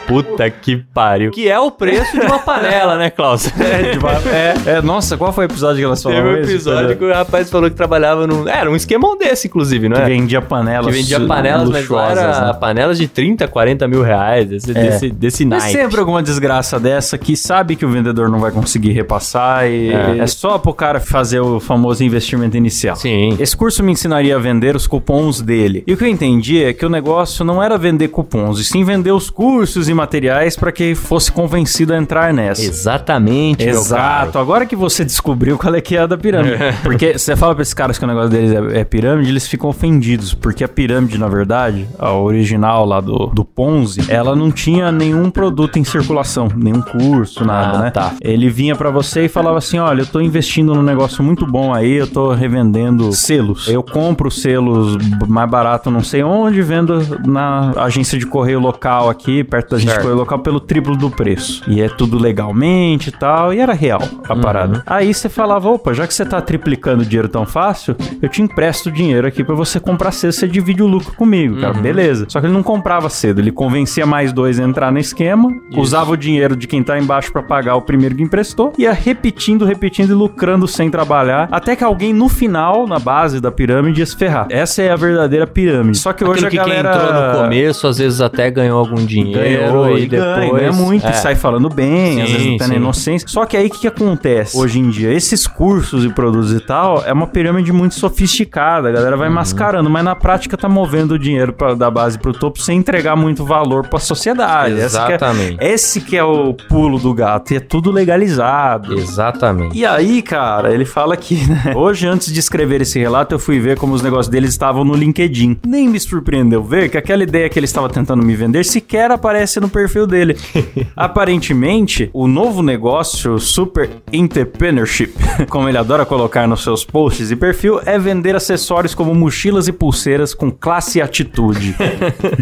Puta 0.07 0.49
que 0.49 0.77
pariu. 0.93 1.31
Que 1.31 1.47
é 1.47 1.57
o 1.59 1.71
preço 1.71 2.19
de 2.19 2.25
uma 2.25 2.39
panela, 2.39 2.97
né, 2.97 3.09
Klaus? 3.09 3.49
É, 3.61 3.91
de 3.91 3.97
uma- 3.99 4.11
é, 4.13 4.53
é, 4.77 4.81
nossa, 4.81 5.15
qual 5.17 5.31
foi 5.31 5.45
o 5.45 5.47
episódio 5.47 5.77
que 5.77 5.83
elas 5.85 6.01
Teve 6.01 6.15
falaram? 6.15 6.35
um 6.35 6.41
esse? 6.41 6.51
episódio 6.53 6.97
que 6.97 7.03
o 7.05 7.13
rapaz 7.13 7.49
falou 7.49 7.69
que 7.69 7.75
trabalhava 7.75 8.25
num. 8.27 8.47
Era 8.47 8.69
um 8.69 8.75
esquemão 8.75 9.17
desse, 9.17 9.47
inclusive, 9.47 9.87
não 9.87 9.95
que 9.97 10.01
é? 10.01 10.05
vendia 10.05 10.41
panelas. 10.41 10.87
Que 10.87 10.91
vendia 11.01 11.19
panelas, 11.21 11.69
mas 11.69 11.89
era 12.17 12.47
né? 12.47 12.53
panelas 12.59 12.97
de 12.97 13.07
30, 13.07 13.47
40 13.47 13.87
mil 13.87 14.01
reais, 14.01 14.47
desse, 14.47 14.71
É. 14.71 14.73
desse, 14.73 15.09
desse 15.09 15.45
Mas 15.45 15.63
naipe. 15.63 15.79
sempre 15.79 15.99
alguma 15.99 16.21
desgraça 16.21 16.79
dessa 16.79 17.17
que 17.17 17.35
sabe 17.37 17.75
que 17.75 17.85
o 17.85 17.89
vendedor 17.89 18.27
não 18.29 18.39
vai 18.39 18.51
conseguir 18.51 18.91
repassar 18.91 19.67
e 19.69 19.89
É. 19.93 20.17
é, 20.19 20.27
só 20.27 20.57
pro 20.57 20.73
cara 20.73 20.99
fazer 20.99 21.39
o 21.39 21.59
famoso 21.59 22.03
investimento 22.03 22.57
inicial. 22.57 22.95
Sim. 22.95 23.37
Esse 23.39 23.55
curso 23.55 23.83
me 23.83 23.91
ensinaria 23.91 24.35
a 24.35 24.39
vender 24.39 24.75
os 24.75 24.87
cupons 24.87 25.41
dele. 25.41 25.83
E 25.87 25.93
o 25.93 25.97
que 25.97 26.03
eu 26.03 26.07
entendi 26.07 26.63
é 26.63 26.73
que 26.73 26.85
o 26.85 26.89
negócio 26.89 27.45
não 27.45 27.61
era 27.63 27.77
vender 27.77 28.09
cupons, 28.09 28.59
e 28.59 28.63
sim 28.65 28.83
vender 28.83 29.11
os 29.11 29.29
cursos 29.29 29.87
e 29.91 29.93
materiais 29.95 30.55
para 30.55 30.71
que 30.71 30.95
fosse 30.95 31.31
convencido 31.31 31.93
a 31.93 31.97
entrar 31.97 32.33
nessa. 32.33 32.63
Exatamente, 32.63 33.63
Exato. 33.67 34.37
Agora 34.39 34.65
que 34.65 34.75
você 34.75 35.03
descobriu 35.05 35.57
qual 35.57 35.73
é 35.75 35.81
que 35.81 35.95
é 35.95 36.01
a 36.01 36.07
da 36.07 36.17
pirâmide. 36.17 36.57
Porque 36.83 37.17
você 37.17 37.35
fala 37.35 37.53
pra 37.55 37.61
esses 37.61 37.73
caras 37.73 37.97
que 37.97 38.03
o 38.03 38.07
negócio 38.07 38.29
deles 38.29 38.51
é, 38.51 38.79
é 38.79 38.83
pirâmide, 38.83 39.29
eles 39.29 39.47
ficam 39.47 39.69
ofendidos. 39.69 40.33
Porque 40.33 40.63
a 40.63 40.67
pirâmide, 40.67 41.17
na 41.17 41.27
verdade, 41.27 41.87
a 41.99 42.11
original 42.13 42.85
lá 42.85 42.99
do, 43.01 43.27
do 43.27 43.43
Ponzi, 43.45 44.01
ela 44.09 44.35
não 44.35 44.51
tinha 44.51 44.91
nenhum 44.91 45.29
produto 45.29 45.77
em 45.77 45.83
circulação, 45.83 46.47
nenhum 46.55 46.81
curso, 46.81 47.45
nada, 47.45 47.77
Ah, 47.77 47.81
né? 47.83 47.91
tá. 47.91 48.13
Ele 48.21 48.49
vinha 48.49 48.75
pra 48.75 48.89
você 48.89 49.25
e 49.25 49.29
falava 49.29 49.57
assim: 49.57 49.79
olha, 49.79 50.01
eu 50.01 50.05
tô 50.05 50.19
investindo 50.21 50.73
num 50.73 50.83
negócio 50.83 51.23
muito 51.23 51.45
bom 51.45 51.73
aí, 51.73 51.93
eu 51.93 52.07
tô 52.07 52.33
revendendo 52.33 53.11
selos. 53.13 53.67
Eu 53.67 53.83
compro 53.83 54.29
selos 54.31 54.97
mais 55.27 55.49
barato 55.49 55.89
não 55.91 56.03
sei 56.03 56.23
onde, 56.23 56.61
vendo 56.61 57.01
na 57.25 57.71
agência 57.77 58.17
de 58.17 58.25
correio 58.25 58.59
local 58.59 59.09
aqui, 59.09 59.43
perto 59.43 59.71
da 59.71 59.80
agência 59.81 60.01
Certo. 60.01 60.09
colocar 60.09 60.37
pelo 60.39 60.59
triplo 60.59 60.95
do 60.95 61.09
preço. 61.09 61.63
E 61.67 61.81
é 61.81 61.89
tudo 61.89 62.17
legalmente 62.19 63.09
e 63.09 63.11
tal. 63.11 63.53
E 63.53 63.59
era 63.59 63.73
real 63.73 64.01
a 64.27 64.33
Uhum. 64.33 64.41
parada. 64.41 64.83
Aí 64.85 65.13
você 65.13 65.29
falava, 65.29 65.69
opa, 65.69 65.93
já 65.93 66.07
que 66.07 66.13
você 66.13 66.25
tá 66.25 66.39
triplicando 66.41 67.03
o 67.03 67.05
dinheiro 67.05 67.27
tão 67.29 67.45
fácil, 67.45 67.95
eu 68.21 68.29
te 68.29 68.41
empresto 68.41 68.89
o 68.89 68.91
dinheiro 68.91 69.27
aqui 69.27 69.43
pra 69.43 69.55
você 69.55 69.79
comprar 69.79 70.11
cedo, 70.11 70.31
você 70.33 70.47
divide 70.47 70.81
o 70.83 70.87
lucro 70.87 71.13
comigo, 71.13 71.59
cara. 71.59 71.75
Uhum. 71.75 71.81
Beleza. 71.81 72.25
Só 72.29 72.39
que 72.39 72.45
ele 72.45 72.53
não 72.53 72.63
comprava 72.63 73.09
cedo, 73.09 73.39
ele 73.39 73.51
convencia 73.51 74.05
mais 74.05 74.31
dois 74.33 74.59
a 74.59 74.63
entrar 74.63 74.91
no 74.91 74.99
esquema, 74.99 75.49
usava 75.75 76.11
o 76.11 76.17
dinheiro 76.17 76.55
de 76.55 76.67
quem 76.67 76.83
tá 76.83 76.97
embaixo 76.99 77.31
pra 77.31 77.41
pagar 77.43 77.75
o 77.75 77.81
primeiro 77.81 78.15
que 78.15 78.23
emprestou, 78.23 78.73
ia 78.77 78.91
repetindo, 78.93 79.65
repetindo 79.65 80.11
e 80.11 80.13
lucrando 80.13 80.67
sem 80.67 80.89
trabalhar, 80.89 81.47
até 81.51 81.75
que 81.75 81.83
alguém 81.83 82.13
no 82.13 82.29
final, 82.29 82.87
na 82.87 82.99
base 82.99 83.39
da 83.39 83.51
pirâmide, 83.51 83.99
ia 83.99 84.05
se 84.05 84.15
ferrar. 84.15 84.47
Essa 84.49 84.81
é 84.81 84.91
a 84.91 84.95
verdadeira 84.95 85.47
pirâmide. 85.47 85.97
Só 85.97 86.13
que 86.13 86.23
hoje 86.23 86.45
Aquilo 86.45 86.49
que 86.51 86.59
a 86.59 86.63
galera... 86.75 86.89
quem 86.91 86.99
entrou 87.01 87.13
no 87.23 87.43
começo, 87.43 87.87
às 87.87 87.97
vezes 87.97 88.21
até 88.21 88.49
ganhou 88.51 88.79
algum 88.79 89.03
dinheiro 89.05 89.39
Ganhou, 89.41 89.70
e 89.97 90.03
e 90.03 90.07
depois... 90.07 90.31
ganha, 90.35 90.51
ganha 90.53 90.71
muito, 90.71 91.05
É. 91.05 91.09
e 91.11 91.13
sai 91.13 91.35
falando 91.35 91.69
bem, 91.69 92.21
às 92.21 92.29
Sim, 92.29 92.35
vezes 92.37 92.55
até 92.55 92.67
na 92.67 92.73
sim. 92.73 92.75
inocência. 92.79 93.27
Só 93.27 93.45
que 93.45 93.57
aí 93.57 93.67
o 93.67 93.69
que, 93.69 93.79
que 93.79 93.87
acontece? 93.87 94.57
Hoje 94.57 94.79
em 94.79 94.89
dia, 94.89 95.11
esses 95.13 95.45
cursos 95.47 96.03
e 96.05 96.09
produtos 96.09 96.53
e 96.53 96.59
tal, 96.59 97.03
é 97.05 97.11
uma 97.13 97.27
pirâmide 97.27 97.71
muito 97.71 97.95
sofisticada, 97.95 98.89
a 98.89 98.91
galera 98.91 99.15
vai 99.17 99.27
Uhum. 99.29 99.35
mascarando, 99.35 99.89
mas 99.89 100.03
na 100.03 100.15
prática 100.15 100.57
tá 100.57 100.67
movendo 100.69 101.11
o 101.13 101.19
dinheiro 101.19 101.53
pra, 101.53 101.73
da 101.73 101.89
base 101.89 102.17
pro 102.19 102.33
topo 102.33 102.59
sem 102.61 102.77
entregar 102.77 103.15
muito 103.15 103.45
valor 103.45 103.87
pra 103.87 103.99
sociedade. 103.99 104.79
Essa 104.79 105.05
que 105.05 105.11
é- 105.11 105.15
Exatamente. 105.15 105.57
esse 105.61 106.01
que 106.01 106.17
é 106.17 106.23
o 106.23 106.53
pulo 106.53 106.99
do 106.99 107.13
gato, 107.13 107.53
e 107.53 107.57
é 107.57 107.59
tudo 107.59 107.91
legalizado. 107.91 108.93
Exatamente. 108.97 109.77
E 109.77 109.85
aí, 109.85 110.21
cara, 110.21 110.73
ele 110.73 110.85
fala 110.85 111.15
que, 111.15 111.35
né? 111.47 111.73
Hoje, 111.75 112.07
antes 112.07 112.31
de 112.33 112.39
escrever 112.39 112.81
esse 112.81 112.99
relato, 112.99 113.33
eu 113.35 113.39
fui 113.39 113.59
ver 113.59 113.77
como 113.77 113.93
os 113.93 114.01
negócios 114.01 114.27
deles 114.27 114.49
estavam 114.49 114.83
no 114.83 114.93
LinkedIn. 114.93 115.57
Nem 115.65 115.87
me 115.87 115.99
surpreendeu 115.99 116.63
ver 116.63 116.89
que 116.89 116.97
aquela 116.97 117.23
ideia 117.23 117.49
que 117.49 117.57
ele 117.57 117.65
estava 117.65 117.87
tentando 117.89 118.23
me 118.23 118.35
vender 118.35 118.65
sequer 118.65 119.11
aparece 119.11 119.59
no 119.61 119.69
perfil 119.69 120.05
dele. 120.07 120.35
Aparentemente, 120.95 122.09
o 122.13 122.27
novo 122.27 122.61
negócio 122.61 123.39
Super 123.39 123.89
Entrepreneurship, 124.11 125.13
como 125.49 125.69
ele 125.69 125.77
adora 125.77 126.05
colocar 126.05 126.47
nos 126.47 126.63
seus 126.63 126.83
posts 126.83 127.31
e 127.31 127.35
perfil, 127.35 127.79
é 127.85 127.97
vender 127.97 128.35
acessórios 128.35 128.95
como 128.95 129.13
mochilas 129.13 129.67
e 129.67 129.71
pulseiras 129.71 130.33
com 130.33 130.49
classe 130.51 130.99
e 130.99 131.01
atitude. 131.01 131.75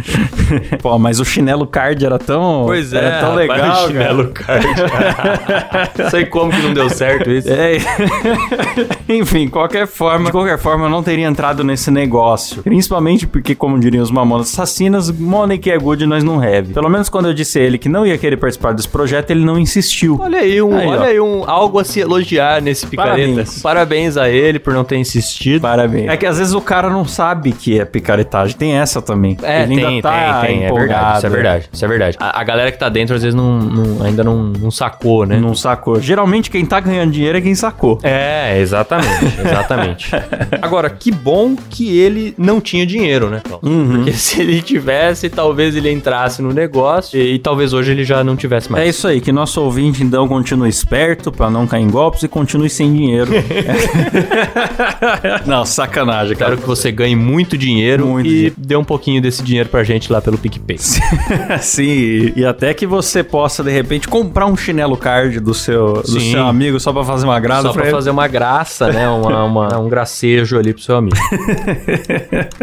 Pô, 0.82 0.98
mas 0.98 1.20
o 1.20 1.26
chinelo 1.26 1.68
card 1.68 2.06
era 2.06 2.18
tão, 2.18 2.64
Pois 2.66 2.94
é, 2.94 2.98
era 2.98 3.20
tão 3.20 3.36
rapaz, 3.36 3.50
legal, 3.50 3.84
o 3.84 3.88
chinelo 3.88 4.28
cara. 4.30 4.62
card. 4.62 6.10
Sei 6.10 6.26
como 6.26 6.52
que 6.52 6.62
não 6.62 6.74
deu 6.74 6.90
certo 6.90 7.30
isso. 7.30 7.50
É, 7.50 7.78
enfim, 9.10 9.48
qualquer 9.48 9.88
forma, 9.88 10.26
de 10.26 10.32
qualquer 10.32 10.58
forma, 10.58 10.86
eu 10.86 10.90
não 10.90 11.04
teria 11.04 11.28
entrado 11.28 11.64
nesse 11.64 11.92
negócio. 11.92 12.64
Principalmente 12.64 13.28
porque, 13.28 13.56
como 13.56 13.80
diriam 13.80 14.04
os 14.04 14.12
mamonas 14.12 14.52
assassinas, 14.54 15.12
money 15.12 15.58
que 15.58 15.70
é 15.70 15.78
good, 15.78 16.06
nós 16.06 16.24
não 16.24 16.42
have. 16.42 16.74
Pelo 16.74 16.90
menos 16.90 17.09
quando 17.10 17.28
eu 17.28 17.34
disse 17.34 17.60
a 17.60 17.62
ele 17.62 17.78
que 17.78 17.90
não 17.90 18.06
ia 18.06 18.18
querer 18.18 18.38
participar 18.38 18.74
desse 18.74 18.88
projeto, 18.88 19.32
ele 19.32 19.44
não 19.44 19.58
insistiu. 19.60 20.18
Olha 20.22 20.40
aí, 20.40 20.62
um, 20.62 20.76
Aí, 20.78 20.88
ó. 20.88 20.90
olha 20.92 21.04
aí 21.06 21.20
um, 21.20 21.44
algo 21.50 21.80
a 21.80 21.84
se 21.84 22.00
elogiar 22.00 22.62
nesse 22.62 22.86
picareta. 22.88 23.18
Parabéns. 23.28 23.62
Parabéns. 23.62 24.18
a 24.18 24.30
ele 24.30 24.60
por 24.60 24.74
não 24.74 24.84
ter 24.84 24.98
insistido. 24.98 25.62
Parabéns. 25.62 26.10
É 26.10 26.18
que 26.18 26.26
às 26.26 26.38
vezes 26.38 26.54
o 26.54 26.62
cara 26.62 26.90
não 26.90 27.06
sabe 27.06 27.52
que 27.52 27.80
é 27.80 27.86
picaretagem. 27.86 28.56
Tem 28.58 28.74
essa 28.78 29.02
também. 29.02 29.38
É, 29.44 29.64
ele 29.64 29.76
tem, 29.76 29.86
ainda 29.86 30.10
tá 30.10 30.42
tem, 30.42 30.48
tem, 30.58 30.64
é 30.64 30.68
empolgado. 30.68 30.90
verdade, 30.90 31.18
isso 31.18 31.26
é 31.26 31.30
verdade, 31.30 31.70
isso 31.74 31.86
é 31.86 31.88
verdade. 31.88 32.18
A, 32.20 32.40
a 32.40 32.44
galera 32.44 32.72
que 32.72 32.80
tá 32.80 32.90
dentro 32.90 33.16
às 33.16 33.22
vezes 33.22 33.36
não, 33.36 33.58
não- 33.60 34.06
ainda 34.06 34.24
não, 34.24 34.44
não 34.44 34.72
sacou, 34.72 35.26
né? 35.26 35.38
Não 35.40 35.56
sacou. 35.56 36.00
Geralmente 36.02 36.50
quem 36.50 36.66
tá 36.66 36.80
ganhando 36.80 37.12
dinheiro 37.12 37.38
é 37.38 37.42
quem 37.42 37.56
sacou. 37.56 38.00
É, 38.04 38.60
exatamente, 38.60 39.26
exatamente. 39.40 40.12
Agora, 40.62 40.90
que 40.90 41.12
bom 41.12 41.56
que 41.70 41.98
ele 42.00 42.34
não 42.38 42.60
tinha 42.62 42.86
dinheiro, 42.86 43.30
né? 43.30 43.42
Uhum. 43.62 43.96
Porque 43.98 44.14
se 44.14 44.42
ele 44.42 44.62
tivesse, 44.62 45.30
talvez 45.30 45.76
ele 45.76 45.92
entrasse 45.92 46.42
no 46.42 46.52
negócio 46.54 46.99
e, 47.14 47.36
e 47.36 47.40
talvez 47.40 47.74
hoje 47.74 47.92
ele 47.92 48.04
já 48.04 48.24
não 48.24 48.36
tivesse 48.36 48.72
mais. 48.72 48.86
É 48.86 48.90
isso 48.90 49.08
aí, 49.08 49.22
que 49.22 49.32
nosso 49.32 49.62
ouvinte 49.62 50.04
então 50.04 50.28
continue 50.28 50.70
esperto 50.70 51.32
pra 51.32 51.50
não 51.50 51.66
cair 51.68 51.84
em 51.84 51.90
golpes 51.90 52.24
e 52.24 52.28
continue 52.28 52.70
sem 52.70 52.92
dinheiro. 52.94 53.32
não, 55.46 55.66
sacanagem, 55.66 56.36
cara. 56.36 56.54
Espero 56.54 56.62
que 56.62 56.68
você 56.68 56.92
ganhe 56.92 57.16
muito 57.16 57.58
dinheiro 57.58 58.08
Muito 58.08 58.28
e 58.28 58.30
dinheiro. 58.30 58.56
dê 58.58 58.76
um 58.76 58.84
pouquinho 58.84 59.22
desse 59.22 59.44
dinheiro 59.44 59.70
pra 59.70 59.84
gente 59.84 60.12
lá 60.12 60.22
pelo 60.22 60.38
PicPay. 60.38 60.78
Sim, 61.62 62.34
e, 62.36 62.46
até 62.46 62.74
que 62.74 62.86
você 62.88 63.24
possa, 63.24 63.64
de 63.64 63.72
repente, 63.72 64.08
comprar 64.08 64.46
um 64.48 64.58
chinelo 64.58 64.98
card 64.98 65.40
do 65.40 65.54
seu, 65.54 66.02
do 66.02 66.20
seu 66.20 66.46
amigo 66.46 66.80
só 66.80 66.92
pra 66.92 67.04
fazer 67.04 67.26
uma 67.26 67.40
grada 67.40 67.64
Só 67.64 67.74
pra 67.74 67.84
ele. 67.84 67.92
fazer 67.92 68.10
uma 68.10 68.28
graça, 68.28 68.92
né? 68.92 69.08
Uma, 69.08 69.44
uma- 69.46 69.78
um 69.80 69.88
gracejo 69.90 70.58
ali 70.58 70.74
pro 70.74 70.82
seu 70.82 70.96
amigo. 70.98 71.16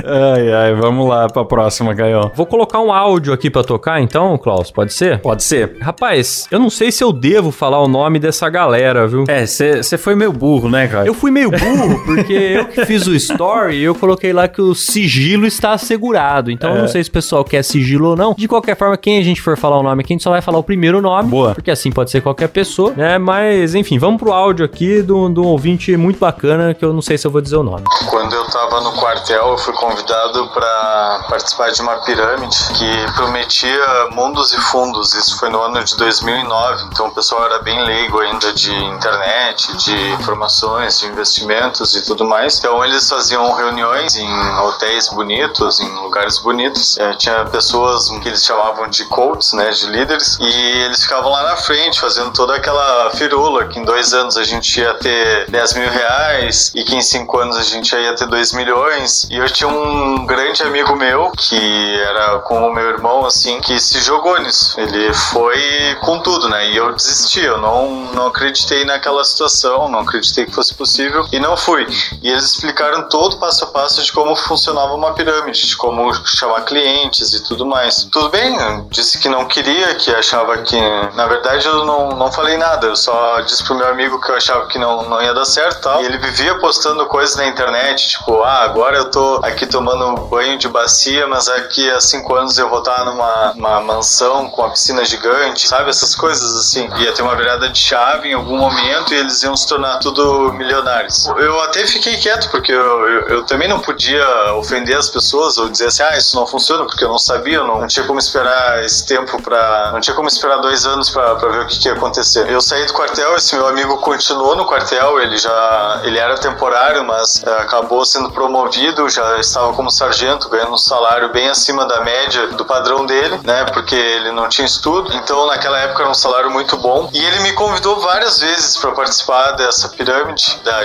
Ai, 0.05 0.53
ai, 0.53 0.75
vamos 0.75 1.09
lá 1.09 1.29
pra 1.29 1.45
próxima, 1.45 1.95
Caio. 1.95 2.31
Vou 2.35 2.47
colocar 2.47 2.81
um 2.81 2.93
áudio 2.93 3.33
aqui 3.33 3.51
pra 3.51 3.63
tocar, 3.63 4.01
então, 4.01 4.26
Klaus, 4.39 4.71
pode 4.71 4.93
ser? 4.93 5.21
Pode 5.21 5.43
ser. 5.43 5.77
Rapaz, 5.81 6.47
eu 6.51 6.59
não 6.59 6.71
sei 6.71 6.91
se 6.91 7.05
eu 7.05 7.13
devo 7.13 7.51
falar 7.51 7.83
o 7.83 7.89
nome 7.89 8.19
dessa 8.19 8.49
galera, 8.49 9.07
viu? 9.07 9.25
É, 9.29 9.47
você 9.47 9.99
foi 9.99 10.15
meio 10.15 10.33
burro, 10.33 10.69
né, 10.69 10.89
cara? 10.89 11.07
Eu 11.07 11.15
fui 11.15 11.31
meio 11.31 11.51
burro, 11.51 12.05
porque 12.05 12.33
eu 12.33 12.67
que 12.67 12.85
fiz 12.85 13.07
o 13.07 13.15
story, 13.15 13.83
eu 13.83 13.95
coloquei 13.95 14.33
lá 14.33 14.49
que 14.49 14.61
o 14.61 14.75
sigilo 14.75 15.47
está 15.47 15.73
assegurado. 15.73 16.51
Então 16.51 16.75
eu 16.75 16.81
não 16.83 16.89
sei 16.89 17.05
se 17.05 17.11
o 17.11 17.13
pessoal 17.13 17.45
quer 17.45 17.63
sigilo 17.63 18.11
ou 18.11 18.17
não. 18.17 18.35
De 18.37 18.49
qualquer 18.49 18.77
forma, 18.77 18.97
quem 18.97 19.19
a 19.19 19.23
gente 19.23 19.41
for 19.41 19.57
falar 19.57 19.79
o 19.79 19.83
nome 19.83 20.03
aqui, 20.03 20.13
a 20.13 20.15
gente 20.15 20.23
só 20.23 20.31
vai 20.31 20.41
falar 20.41 20.59
o 20.59 20.63
primeiro 20.63 21.01
nome. 21.01 21.29
Boa. 21.29 21.55
Porque 21.55 21.71
assim 21.71 21.91
pode 21.91 22.11
ser 22.11 22.21
qualquer 22.21 22.49
pessoa, 22.49 22.93
né? 22.97 23.19
Mas, 23.19 23.75
enfim, 23.75 23.99
vamos 23.99 24.21
pro 24.21 24.33
áudio 24.33 24.65
aqui 24.65 25.03
do, 25.03 25.29
do 25.29 25.45
ouvinte 25.45 25.97
muito 25.97 26.19
bacana, 26.19 26.75
que 26.75 26.85
eu 26.85 26.93
não 26.93 27.03
sei 27.03 27.19
se 27.19 27.27
eu 27.27 27.31
vou 27.31 27.41
dizer 27.41 27.57
o 27.57 27.63
nome. 27.63 27.85
Quando 28.09 28.35
eu 28.35 28.45
tava 28.47 28.81
no 28.81 28.93
quartel, 28.93 29.49
eu 29.49 29.59
fui 29.59 29.75
convidado 29.75 30.49
para 30.49 31.27
participar 31.29 31.71
de 31.71 31.83
uma 31.83 31.97
pirâmide 32.05 32.57
que 32.75 33.13
prometia 33.15 34.09
mundos 34.17 34.51
e 34.55 34.59
fundos. 34.59 35.15
Isso 35.15 35.39
foi 35.39 35.51
no 35.51 35.63
ano 35.63 35.85
de 35.85 35.95
2009, 35.95 36.85
então 36.85 37.09
o 37.09 37.11
pessoal 37.11 37.45
era 37.45 37.59
bem 37.59 37.85
leigo 37.85 38.19
ainda 38.21 38.51
de 38.55 38.75
internet, 38.75 39.77
de 39.77 39.95
informações, 40.13 40.99
de 40.99 41.07
investimentos 41.07 41.95
e 41.95 42.03
tudo 42.03 42.25
mais. 42.25 42.59
Então 42.59 42.83
eles 42.83 43.07
faziam 43.07 43.53
reuniões 43.53 44.17
em 44.17 44.59
hotéis 44.61 45.11
bonitos, 45.11 45.81
em 45.81 45.89
lugares 45.97 46.39
bonitos. 46.39 46.97
É, 46.97 47.13
tinha 47.15 47.45
pessoas 47.45 48.09
que 48.09 48.29
eles 48.29 48.43
chamavam 48.43 48.89
de 48.89 49.05
coaches, 49.05 49.53
né, 49.53 49.69
de 49.71 49.87
líderes, 49.89 50.39
e 50.41 50.51
eles 50.87 51.03
ficavam 51.03 51.31
lá 51.31 51.43
na 51.43 51.57
frente 51.57 52.01
fazendo 52.01 52.33
toda 52.33 52.57
aquela 52.57 53.11
firula 53.11 53.67
que 53.67 53.79
em 53.79 53.85
dois 53.85 54.15
anos 54.15 54.39
a 54.39 54.45
gente 54.45 54.81
ia 54.81 54.95
ter 54.95 55.51
10 55.51 55.75
mil 55.75 55.91
reais 55.91 56.73
e 56.75 56.83
que 56.83 56.97
em 56.97 57.03
cinco 57.03 57.39
anos 57.39 57.59
a 57.59 57.63
gente 57.63 57.95
ia 57.95 58.15
ter 58.15 58.27
2 58.27 58.53
milhões. 58.53 59.27
E 59.31 59.37
eu 59.37 59.47
tinha 59.51 59.69
um 59.69 60.25
grande 60.25 60.63
amigo 60.63 60.97
meu 60.97 61.31
que 61.33 62.01
era 62.01 62.39
com 62.39 62.67
o 62.67 62.73
meu 62.73 62.89
irmão, 62.89 63.27
assim, 63.27 63.61
que 63.61 63.79
se 63.79 63.96
jogou 64.01 64.39
nisso. 64.41 64.79
Ele 64.81 65.13
foi 65.13 65.97
com 66.01 66.19
tudo, 66.21 66.49
né? 66.49 66.71
E 66.71 66.77
eu 66.77 66.93
desisti, 66.93 67.41
eu 67.41 67.59
não, 67.59 68.13
não 68.13 68.27
acreditei 68.29 68.85
naquela 68.85 69.25
situação, 69.25 69.89
não 69.89 70.01
acreditei 70.01 70.47
que 70.47 70.53
fosse 70.53 70.75
possível 70.75 71.27
e 71.33 71.39
não 71.39 71.57
fui. 71.57 71.87
E 72.23 72.29
eles 72.29 72.45
explicaram 72.45 73.09
todo 73.09 73.39
passo 73.39 73.65
a 73.65 73.69
passo 73.69 74.03
de 74.03 74.13
como 74.13 74.35
funcionava 74.37 74.95
uma 74.95 75.13
pirâmide, 75.13 75.67
de 75.67 75.77
como 75.77 76.13
chamar 76.25 76.63
clientes 76.63 77.33
e 77.33 77.45
tudo 77.45 77.67
mais. 77.67 78.05
Tudo 78.11 78.29
bem, 78.29 78.57
disse 78.91 79.19
que 79.19 79.29
não 79.29 79.47
queria, 79.47 79.95
que 79.95 80.11
achava 80.15 80.59
que. 80.59 80.77
Na 81.15 81.27
verdade, 81.27 81.67
eu 81.67 81.85
não, 81.85 82.11
não 82.11 82.33
falei 82.33 82.57
nada, 82.57 82.87
eu 82.87 82.97
só 82.97 83.41
disse 83.41 83.65
pro 83.65 83.75
meu 83.75 83.89
amigo 83.89 84.21
que 84.21 84.31
eu 84.31 84.37
achava 84.37 84.67
que 84.67 84.79
não, 84.79 85.09
não 85.09 85.23
ia 85.23 85.35
dar 85.35 85.45
certo 85.45 85.81
tal. 85.83 86.03
E 86.03 86.07
ele 86.07 86.19
vivia 86.19 86.59
postando 86.59 87.07
coisas 87.07 87.37
na 87.37 87.47
internet, 87.47 88.09
tipo, 88.09 88.43
ah, 88.43 88.65
agora 88.65 88.97
eu 88.97 89.11
tô 89.11 89.41
aqui 89.43 89.67
tomando 89.67 90.21
banho 90.27 90.59
de 90.59 90.69
bacia, 90.69 91.27
mas 91.27 91.49
aqui 91.49 91.91
há 91.91 92.01
cinco 92.01 92.35
anos 92.35 92.59
eu 92.59 92.69
vou 92.69 92.81
estar 92.81 93.05
numa 93.05 93.53
uma 93.57 93.81
mansão 93.87 94.51
com 94.51 94.63
uma 94.63 94.71
piscina 94.71 95.05
gigante, 95.05 95.67
sabe? 95.67 95.91
Essas 95.91 96.15
coisas 96.15 96.57
assim. 96.57 96.89
Ia 96.99 97.13
ter 97.13 97.23
uma 97.23 97.37
virada 97.37 97.69
de 97.69 97.79
chave 97.79 98.29
em 98.29 98.35
algum 98.35 98.59
momento 98.59 99.15
e 99.15 99.17
eles 99.17 99.43
iam 99.43 99.57
se 99.57 99.67
tornar 99.67 99.99
tudo 99.99 100.53
milionários. 100.53 101.27
Eu 101.27 101.61
até 101.63 101.87
fiquei 101.87 102.17
quieto, 102.17 102.51
porque 102.51 102.73
eu, 102.73 103.09
eu, 103.09 103.29
eu 103.29 103.47
também 103.47 103.69
não 103.69 103.81
podia 103.81 104.27
ofender 104.55 104.97
as 104.97 105.09
pessoas 105.09 105.57
ou 105.59 105.69
dizer 105.69 105.87
assim, 105.87 106.03
ah, 106.03 106.17
isso 106.17 106.37
não 106.37 106.47
funciona, 106.47 106.85
porque 106.85 107.05
eu 107.05 107.09
não 107.09 107.19
sabia, 107.19 107.63
não, 107.63 107.81
não 107.81 107.87
tinha 107.87 108.07
como 108.07 108.19
esperar 108.19 108.85
esse 108.85 109.07
tempo 109.07 109.41
pra. 109.41 109.93
Não 109.93 110.01
tinha 110.01 110.15
como 110.15 110.29
esperar 110.29 110.59
dois 110.59 110.85
anos 110.87 111.11
pra, 111.11 111.37
pra 111.37 111.49
ver 111.51 111.61
o 111.61 111.67
que, 111.67 111.79
que 111.79 111.89
ia 111.89 111.95
acontecer. 111.95 112.51
Eu 112.51 112.61
saí 112.61 112.85
do 112.87 112.93
quartel, 112.93 113.37
esse 113.37 113.55
meu 113.55 113.67
amigo 113.69 113.97
continuou 113.99 114.57
no 114.57 114.67
quartel, 114.67 115.21
ele 115.21 115.37
já. 115.37 116.01
ele 116.05 116.19
era 116.19 116.37
temporário, 116.37 117.05
mas 117.05 117.43
eh, 117.43 117.51
acabou 117.61 118.05
sendo 118.05 118.31
promovido, 118.31 119.09
já 119.09 119.39
estava 119.39 119.73
como 119.73 119.91
sargento, 119.91 120.49
ganhando 120.49 120.73
um 120.73 120.79
salário 120.79 121.31
bem 121.33 121.49
acima 121.49 121.87
da 121.87 122.01
média 122.03 122.49
do 122.49 122.65
padrão 122.65 123.07
dele, 123.07 123.39
né? 123.45 123.65
Porque 123.77 123.95
ele 123.95 124.33
não 124.33 124.49
tinha 124.49 124.65
estudo. 124.65 125.13
Então 125.13 125.47
naquela 125.47 125.79
época 125.81 126.01
era 126.01 126.11
um 126.11 126.15
salário 126.15 126.51
muito 126.51 126.79
bom. 126.79 127.11
E 127.13 127.23
ele 127.23 127.41
me 127.41 127.53
convidou 127.53 128.01
várias 128.01 128.41
vezes 128.41 128.75
para 128.79 128.91
participar 128.93 129.51
dessa 129.51 129.91
pirâmide 129.91 130.59
da 130.65 130.83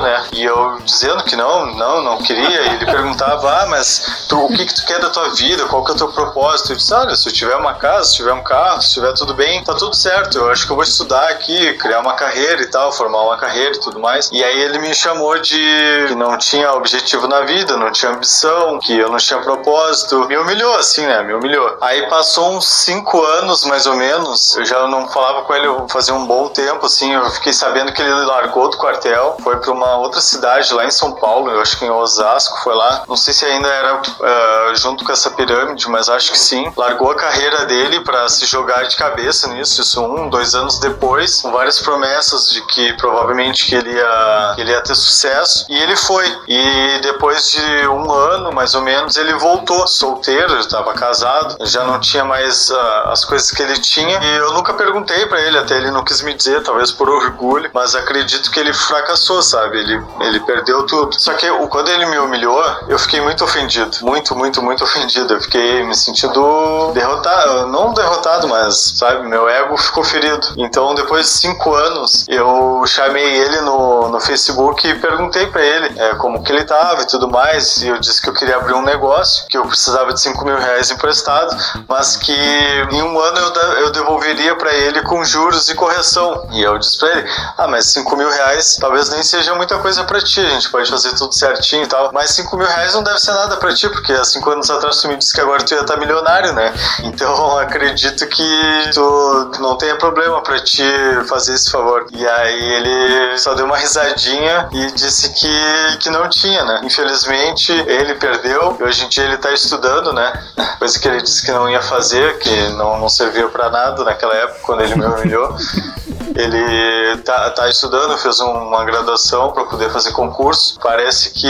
né? 0.00 0.26
E 0.32 0.44
eu 0.44 0.78
dizendo 0.84 1.22
que 1.24 1.36
não, 1.36 1.66
não, 1.74 2.02
não 2.02 2.18
queria. 2.18 2.62
E 2.62 2.74
ele 2.74 2.86
perguntava, 2.86 3.62
ah, 3.62 3.66
mas 3.66 4.26
tu, 4.28 4.44
o 4.44 4.48
que 4.48 4.66
que 4.66 4.74
tu 4.74 4.84
quer 4.86 5.00
da 5.00 5.10
tua 5.10 5.30
vida? 5.34 5.66
Qual 5.66 5.84
que 5.84 5.92
é 5.92 5.94
o 5.94 5.98
teu 5.98 6.08
propósito? 6.08 6.72
Eu 6.72 6.76
disse, 6.76 6.94
olha, 6.94 7.14
se 7.14 7.28
eu 7.28 7.32
tiver 7.32 7.56
uma 7.56 7.74
casa, 7.74 8.04
se 8.04 8.16
tiver 8.16 8.32
um 8.32 8.42
carro, 8.42 8.82
se 8.82 8.94
tiver 8.94 9.12
tudo 9.14 9.34
bem, 9.34 9.62
tá 9.64 9.74
tudo 9.74 9.94
certo. 9.94 10.38
Eu 10.38 10.50
acho 10.50 10.66
que 10.66 10.72
eu 10.72 10.76
vou 10.76 10.84
estudar 10.84 11.28
aqui, 11.28 11.74
criar 11.74 12.00
uma 12.00 12.14
carreira 12.14 12.62
e 12.62 12.66
tal, 12.66 12.92
formar 12.92 13.22
uma 13.22 13.36
carreira 13.36 13.74
e 13.76 13.80
tudo 13.80 13.98
mais. 14.00 14.28
E 14.32 14.42
aí 14.42 14.60
ele 14.62 14.78
me 14.78 14.94
chamou 14.94 15.38
de 15.38 16.06
que 16.08 16.14
não 16.14 16.36
tinha 16.38 16.72
objetivo 16.72 17.26
na 17.26 17.42
vida, 17.42 17.76
não 17.76 17.90
tinha 17.90 18.12
ambição, 18.12 18.78
que 18.78 18.96
eu 18.96 19.08
não 19.08 19.18
tinha 19.18 19.40
propósito. 19.40 20.26
Me 20.26 20.36
humilhou, 20.36 20.76
assim, 20.76 21.06
né? 21.06 21.22
Me 21.22 21.34
humilhou. 21.34 21.76
Aí 21.80 22.08
passou 22.08 22.52
uns 22.52 22.68
cinco 22.68 23.22
anos, 23.22 23.64
mais 23.64 23.86
ou 23.86 23.94
menos, 23.94 24.56
eu 24.56 24.64
já 24.64 24.86
não 24.86 25.08
falava 25.08 25.42
com 25.42 25.54
ele 25.54 25.68
fazia 25.88 26.14
um 26.14 26.26
bom 26.26 26.48
tempo, 26.48 26.86
assim, 26.86 27.12
eu 27.12 27.30
fiquei 27.30 27.52
sabendo 27.52 27.92
que 27.92 28.00
ele 28.00 28.10
largou 28.24 28.68
do 28.68 28.76
quartel, 28.76 29.36
foi 29.42 29.56
para 29.56 29.72
uma 29.72 29.89
outra 29.96 30.20
cidade 30.20 30.72
lá 30.74 30.84
em 30.84 30.90
São 30.90 31.12
Paulo, 31.12 31.50
eu 31.50 31.60
acho 31.60 31.78
que 31.78 31.84
em 31.84 31.90
Osasco, 31.90 32.58
foi 32.62 32.74
lá. 32.74 33.04
Não 33.08 33.16
sei 33.16 33.32
se 33.32 33.44
ainda 33.44 33.68
era 33.68 33.96
uh, 33.96 34.76
junto 34.76 35.04
com 35.04 35.12
essa 35.12 35.30
pirâmide, 35.30 35.88
mas 35.88 36.08
acho 36.08 36.32
que 36.32 36.38
sim. 36.38 36.72
Largou 36.76 37.10
a 37.10 37.14
carreira 37.14 37.66
dele 37.66 38.00
para 38.00 38.28
se 38.28 38.46
jogar 38.46 38.84
de 38.84 38.96
cabeça 38.96 39.48
nisso, 39.48 39.80
isso 39.80 40.02
um, 40.02 40.28
dois 40.28 40.54
anos 40.54 40.78
depois, 40.78 41.40
com 41.40 41.50
várias 41.50 41.78
promessas 41.80 42.50
de 42.50 42.60
que 42.66 42.92
provavelmente 42.94 43.66
que 43.66 43.74
ele 43.74 43.92
ia, 43.92 44.52
que 44.54 44.60
ele 44.60 44.70
ia 44.70 44.82
ter 44.82 44.94
sucesso. 44.94 45.66
E 45.68 45.76
ele 45.76 45.96
foi. 45.96 46.26
E 46.48 47.00
depois 47.02 47.50
de 47.50 47.88
um 47.88 48.12
ano, 48.12 48.52
mais 48.52 48.74
ou 48.74 48.82
menos, 48.82 49.16
ele 49.16 49.34
voltou 49.34 49.86
solteiro, 49.86 50.58
estava 50.58 50.92
casado, 50.94 51.56
já 51.66 51.84
não 51.84 52.00
tinha 52.00 52.24
mais 52.24 52.70
uh, 52.70 52.76
as 53.06 53.24
coisas 53.24 53.50
que 53.50 53.62
ele 53.62 53.78
tinha. 53.78 54.18
E 54.22 54.36
eu 54.36 54.52
nunca 54.52 54.74
perguntei 54.74 55.26
para 55.26 55.40
ele, 55.40 55.58
até 55.58 55.76
ele 55.76 55.90
não 55.90 56.04
quis 56.04 56.22
me 56.22 56.34
dizer, 56.34 56.62
talvez 56.62 56.90
por 56.90 57.08
orgulho, 57.08 57.70
mas 57.72 57.94
acredito 57.94 58.50
que 58.50 58.60
ele 58.60 58.72
fracassou, 58.72 59.42
sabe? 59.42 59.69
Ele, 59.76 60.02
ele 60.20 60.40
perdeu 60.40 60.86
tudo. 60.86 61.18
Só 61.18 61.34
que 61.34 61.48
quando 61.68 61.88
ele 61.88 62.06
me 62.06 62.18
humilhou, 62.18 62.62
eu 62.88 62.98
fiquei 62.98 63.20
muito 63.20 63.44
ofendido. 63.44 63.90
Muito, 64.02 64.34
muito, 64.36 64.62
muito 64.62 64.82
ofendido. 64.84 65.34
Eu 65.34 65.40
fiquei 65.40 65.82
me 65.84 65.94
sentindo 65.94 66.92
derrotado. 66.92 67.66
Não 67.68 67.92
derrotado, 67.92 68.48
mas, 68.48 68.94
sabe, 68.96 69.28
meu 69.28 69.48
ego 69.48 69.76
ficou 69.76 70.04
ferido. 70.04 70.48
Então, 70.56 70.94
depois 70.94 71.26
de 71.26 71.32
cinco 71.32 71.74
anos, 71.74 72.26
eu 72.28 72.82
chamei 72.86 73.24
ele 73.24 73.60
no, 73.62 74.08
no 74.08 74.20
Facebook 74.20 74.86
e 74.86 74.94
perguntei 74.98 75.46
para 75.46 75.62
ele 75.62 75.98
é, 75.98 76.14
como 76.16 76.42
que 76.42 76.52
ele 76.52 76.64
tava 76.64 77.02
e 77.02 77.06
tudo 77.06 77.28
mais. 77.28 77.82
E 77.82 77.88
eu 77.88 77.98
disse 77.98 78.20
que 78.20 78.28
eu 78.28 78.34
queria 78.34 78.56
abrir 78.56 78.74
um 78.74 78.82
negócio, 78.82 79.46
que 79.48 79.56
eu 79.56 79.64
precisava 79.64 80.12
de 80.12 80.20
cinco 80.20 80.44
mil 80.44 80.56
reais 80.56 80.90
emprestado, 80.90 81.56
mas 81.88 82.16
que 82.16 82.32
em 82.32 83.02
um 83.02 83.18
ano 83.18 83.38
eu, 83.38 83.62
eu 83.80 83.90
devolveria 83.92 84.54
para 84.56 84.72
ele 84.74 85.02
com 85.02 85.24
juros 85.24 85.68
e 85.68 85.74
correção. 85.74 86.46
E 86.52 86.62
eu 86.62 86.78
disse 86.78 86.98
pra 86.98 87.10
ele: 87.10 87.28
Ah, 87.56 87.66
mas 87.66 87.92
5 87.92 88.16
mil 88.16 88.30
reais 88.30 88.76
talvez 88.80 89.08
nem 89.10 89.22
seja 89.22 89.54
muita 89.60 89.78
coisa 89.78 90.02
pra 90.04 90.22
ti, 90.22 90.40
a 90.40 90.48
gente 90.48 90.70
pode 90.70 90.88
fazer 90.88 91.14
tudo 91.16 91.34
certinho 91.34 91.84
e 91.84 91.86
tal. 91.86 92.10
Mas 92.14 92.30
5 92.30 92.56
mil 92.56 92.66
reais 92.66 92.94
não 92.94 93.02
deve 93.02 93.18
ser 93.18 93.32
nada 93.32 93.58
pra 93.58 93.74
ti, 93.74 93.90
porque 93.90 94.10
há 94.10 94.24
5 94.24 94.50
anos 94.50 94.70
atrás 94.70 95.02
tu 95.02 95.08
me 95.08 95.16
disse 95.18 95.34
que 95.34 95.40
agora 95.40 95.62
tu 95.62 95.74
ia 95.74 95.82
estar 95.82 95.98
milionário, 95.98 96.54
né? 96.54 96.72
Então 97.04 97.58
acredito 97.60 98.26
que 98.26 98.90
tu 98.94 99.50
não 99.60 99.76
tenha 99.76 99.96
problema 99.96 100.42
pra 100.42 100.58
ti 100.60 100.82
fazer 101.28 101.54
esse 101.54 101.70
favor. 101.70 102.06
E 102.10 102.26
aí 102.26 102.72
ele 102.72 103.38
só 103.38 103.52
deu 103.52 103.66
uma 103.66 103.76
risadinha 103.76 104.66
e 104.72 104.92
disse 104.92 105.28
que, 105.34 105.98
que 105.98 106.08
não 106.08 106.26
tinha, 106.30 106.64
né? 106.64 106.80
Infelizmente 106.82 107.70
ele 107.72 108.14
perdeu, 108.14 108.78
e 108.80 108.82
hoje 108.82 109.04
em 109.04 109.08
dia 109.10 109.24
ele 109.24 109.36
tá 109.36 109.52
estudando, 109.52 110.10
né? 110.14 110.32
Coisa 110.78 110.98
que 110.98 111.06
ele 111.06 111.20
disse 111.20 111.44
que 111.44 111.52
não 111.52 111.68
ia 111.68 111.82
fazer, 111.82 112.38
que 112.38 112.68
não, 112.70 112.98
não 112.98 113.10
serviu 113.10 113.50
pra 113.50 113.68
nada 113.68 114.04
naquela 114.04 114.34
época, 114.34 114.60
quando 114.62 114.80
ele 114.80 114.94
me 114.94 115.04
humilhou. 115.04 115.54
Ele 116.34 117.16
tá, 117.18 117.50
tá 117.50 117.68
estudando, 117.68 118.16
fez 118.16 118.38
uma 118.40 118.84
graduação 118.84 119.49
para 119.52 119.64
poder 119.64 119.90
fazer 119.90 120.12
concurso. 120.12 120.78
Parece 120.82 121.30
que 121.32 121.48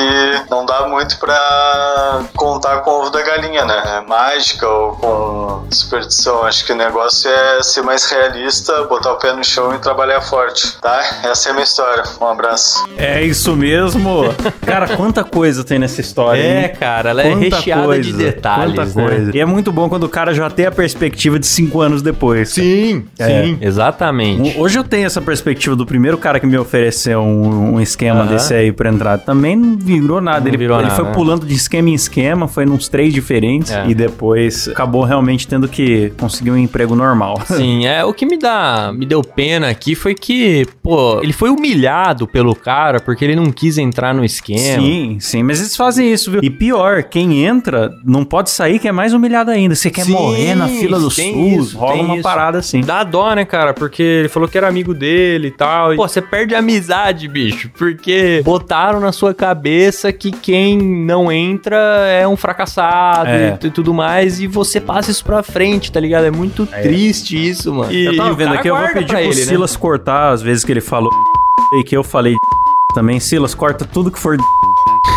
não 0.51 0.65
dá 0.65 0.87
muito 0.89 1.19
para 1.19 2.23
contar 2.37 2.81
com 2.81 2.91
o 2.91 3.01
ovo 3.03 3.11
da 3.11 3.23
galinha, 3.23 3.65
né? 3.65 3.83
É 3.99 4.09
mágica 4.09 4.69
ou 4.69 4.93
com 4.97 5.67
superstição. 5.71 6.45
Acho 6.45 6.65
que 6.65 6.73
o 6.73 6.77
negócio 6.77 7.31
é 7.31 7.63
ser 7.63 7.83
mais 7.83 8.05
realista, 8.11 8.85
botar 8.85 9.13
o 9.13 9.17
pé 9.19 9.33
no 9.33 9.45
chão 9.45 9.75
e 9.75 9.79
trabalhar 9.79 10.21
forte, 10.21 10.77
tá? 10.81 11.01
Essa 11.25 11.49
é 11.49 11.51
a 11.51 11.55
minha 11.55 11.65
história. 11.65 12.03
Um 12.21 12.27
abraço. 12.27 12.85
É 12.97 13.23
isso 13.23 13.55
mesmo. 13.57 14.25
cara, 14.65 14.97
quanta 14.97 15.25
coisa 15.25 15.65
tem 15.65 15.79
nessa 15.79 16.01
história. 16.01 16.41
É, 16.41 16.63
hein? 16.67 16.73
cara, 16.79 17.11
ela 17.11 17.23
é 17.23 17.31
Quanta 17.31 17.57
recheada 17.57 17.85
coisa, 17.85 18.03
de 18.03 18.13
detalhes. 18.13 18.75
Quanta 18.75 18.85
né? 19.01 19.09
coisa. 19.09 19.37
E 19.37 19.41
é 19.41 19.45
muito 19.45 19.73
bom 19.73 19.89
quando 19.89 20.05
o 20.05 20.09
cara 20.09 20.33
já 20.35 20.49
tem 20.51 20.67
a 20.67 20.73
perspectiva 20.73 21.39
de 21.39 21.47
cinco 21.47 21.81
anos 21.81 22.03
depois. 22.03 22.51
Sim, 22.51 23.07
É. 23.19 23.27
sim. 23.45 23.59
Exatamente. 23.61 24.59
Hoje 24.59 24.79
eu 24.79 24.85
tenho 24.85 25.07
essa 25.07 25.21
perspectiva 25.21 25.75
do 25.77 25.85
primeiro 25.87 26.19
cara 26.19 26.39
que 26.41 26.47
me 26.47 26.57
ofereceu 26.59 27.21
um, 27.21 27.75
um 27.77 27.81
esquema 27.91 28.21
Aham. 28.21 28.29
desse 28.33 28.55
aí 28.55 28.73
pra 28.73 28.91
entrar. 28.91 29.19
Também 29.19 29.57
não 29.57 29.77
virou 29.77 30.21
nada. 30.21 30.41
Não 30.41 30.49
ele 30.49 30.57
virou 30.57 30.77
ele 30.79 30.85
nada, 30.85 30.97
foi 30.97 31.05
né? 31.05 31.13
pulando 31.13 31.47
de 31.47 31.55
esquema 31.55 31.89
em 31.91 31.95
esquema, 31.95 32.49
foi 32.49 32.65
nos 32.65 32.89
três 32.89 33.13
diferentes 33.13 33.73
É. 33.73 33.87
e 33.89 33.95
depois 33.95 34.69
acabou 34.69 35.05
realmente 35.05 35.47
tendo 35.47 35.69
que 35.69 36.13
conseguir 36.19 36.51
um 36.51 36.57
emprego 36.57 36.95
normal. 36.95 37.41
Sim, 37.47 37.87
é, 37.87 38.05
o 38.05 38.13
que 38.13 38.25
me 38.27 38.39
dá, 38.39 38.93
me 38.95 39.05
deu 39.07 39.23
pena 39.23 39.69
aqui 39.69 39.95
foi 39.95 40.15
que, 40.15 40.67
pô, 40.83 41.21
ele 41.23 41.33
foi 41.33 41.51
humilhado 41.51 42.27
pelo 42.27 42.55
cara 42.55 43.01
porque 43.01 43.25
ele 43.25 43.37
não 43.37 43.51
quis 43.51 43.79
entrar 43.79 44.15
no 44.15 44.25
esquema. 44.25 44.61
Sim, 44.83 45.17
sim, 45.21 45.43
mas 45.43 45.61
eles 45.61 45.77
fazem 45.77 46.13
isso, 46.13 46.31
viu? 46.31 46.41
E 46.43 46.51
pior, 46.51 47.03
quem 47.05 47.45
entra 47.45 47.91
não 48.05 48.25
pode 48.25 48.51
sair 48.51 48.79
que 48.79 48.89
é 48.89 48.93
mais 48.93 49.13
humilhado 49.13 49.51
ainda. 49.51 49.75
Você 49.75 49.91
quer 49.91 50.05
Sim, 50.05 50.13
morrer 50.13 50.55
na 50.55 50.69
fila 50.69 50.99
do 50.99 51.11
SUS, 51.11 51.19
isso, 51.19 51.79
rola 51.79 52.03
uma 52.03 52.15
isso. 52.15 52.23
parada 52.23 52.59
assim. 52.59 52.81
Dá 52.81 53.03
dó, 53.03 53.35
né, 53.35 53.45
cara? 53.45 53.73
Porque 53.75 54.03
ele 54.03 54.29
falou 54.29 54.49
que 54.49 54.57
era 54.57 54.69
amigo 54.69 54.95
dele 54.95 55.49
e 55.49 55.51
tal. 55.51 55.93
E, 55.93 55.97
pô, 55.97 56.07
você 56.07 56.21
perde 56.21 56.55
a 56.55 56.59
amizade, 56.59 57.27
bicho. 57.29 57.71
Porque 57.81 58.43
botaram 58.45 59.01
na 59.01 59.11
sua 59.11 59.33
cabeça 59.33 60.13
que 60.13 60.31
quem 60.31 60.77
não 60.77 61.33
entra 61.33 61.79
é 62.09 62.29
um 62.29 62.37
fracassado 62.37 63.31
É. 63.31 63.59
e, 63.65 63.71
tudo 63.71 63.95
mais. 63.95 64.39
E 64.39 64.47
você 64.47 64.79
passa 64.79 65.11
isso 65.11 65.25
pra 65.25 65.43
frente, 65.43 65.91
tá 65.91 65.99
ligado? 65.99 66.25
É 66.27 66.31
muito 66.31 66.67
triste 66.67 67.49
isso, 67.49 67.73
mano. 67.73 67.91
E, 67.91 68.05
eu 68.05 68.13
e 68.13 68.17
tava 68.19 68.35
vendo 68.35 68.53
aqui, 68.53 68.69
eu 68.69 68.77
vou 68.77 68.87
pedir 68.89 69.07
pra 69.07 69.17
pro 69.17 69.19
ele, 69.19 69.29
né? 69.41 69.47
Silas 69.47 69.77
cortar 69.77 70.29
as 70.29 70.43
vezes 70.43 70.63
que 70.63 70.71
ele 70.71 70.83
falou 70.83 71.11
e 71.81 71.83
que 71.83 71.97
eu 71.97 72.05
falei 72.05 72.37
também. 72.95 73.19
Silas, 73.19 73.55
corta 73.55 73.87
tudo 73.87 74.11
que 74.11 74.19
for 74.19 74.37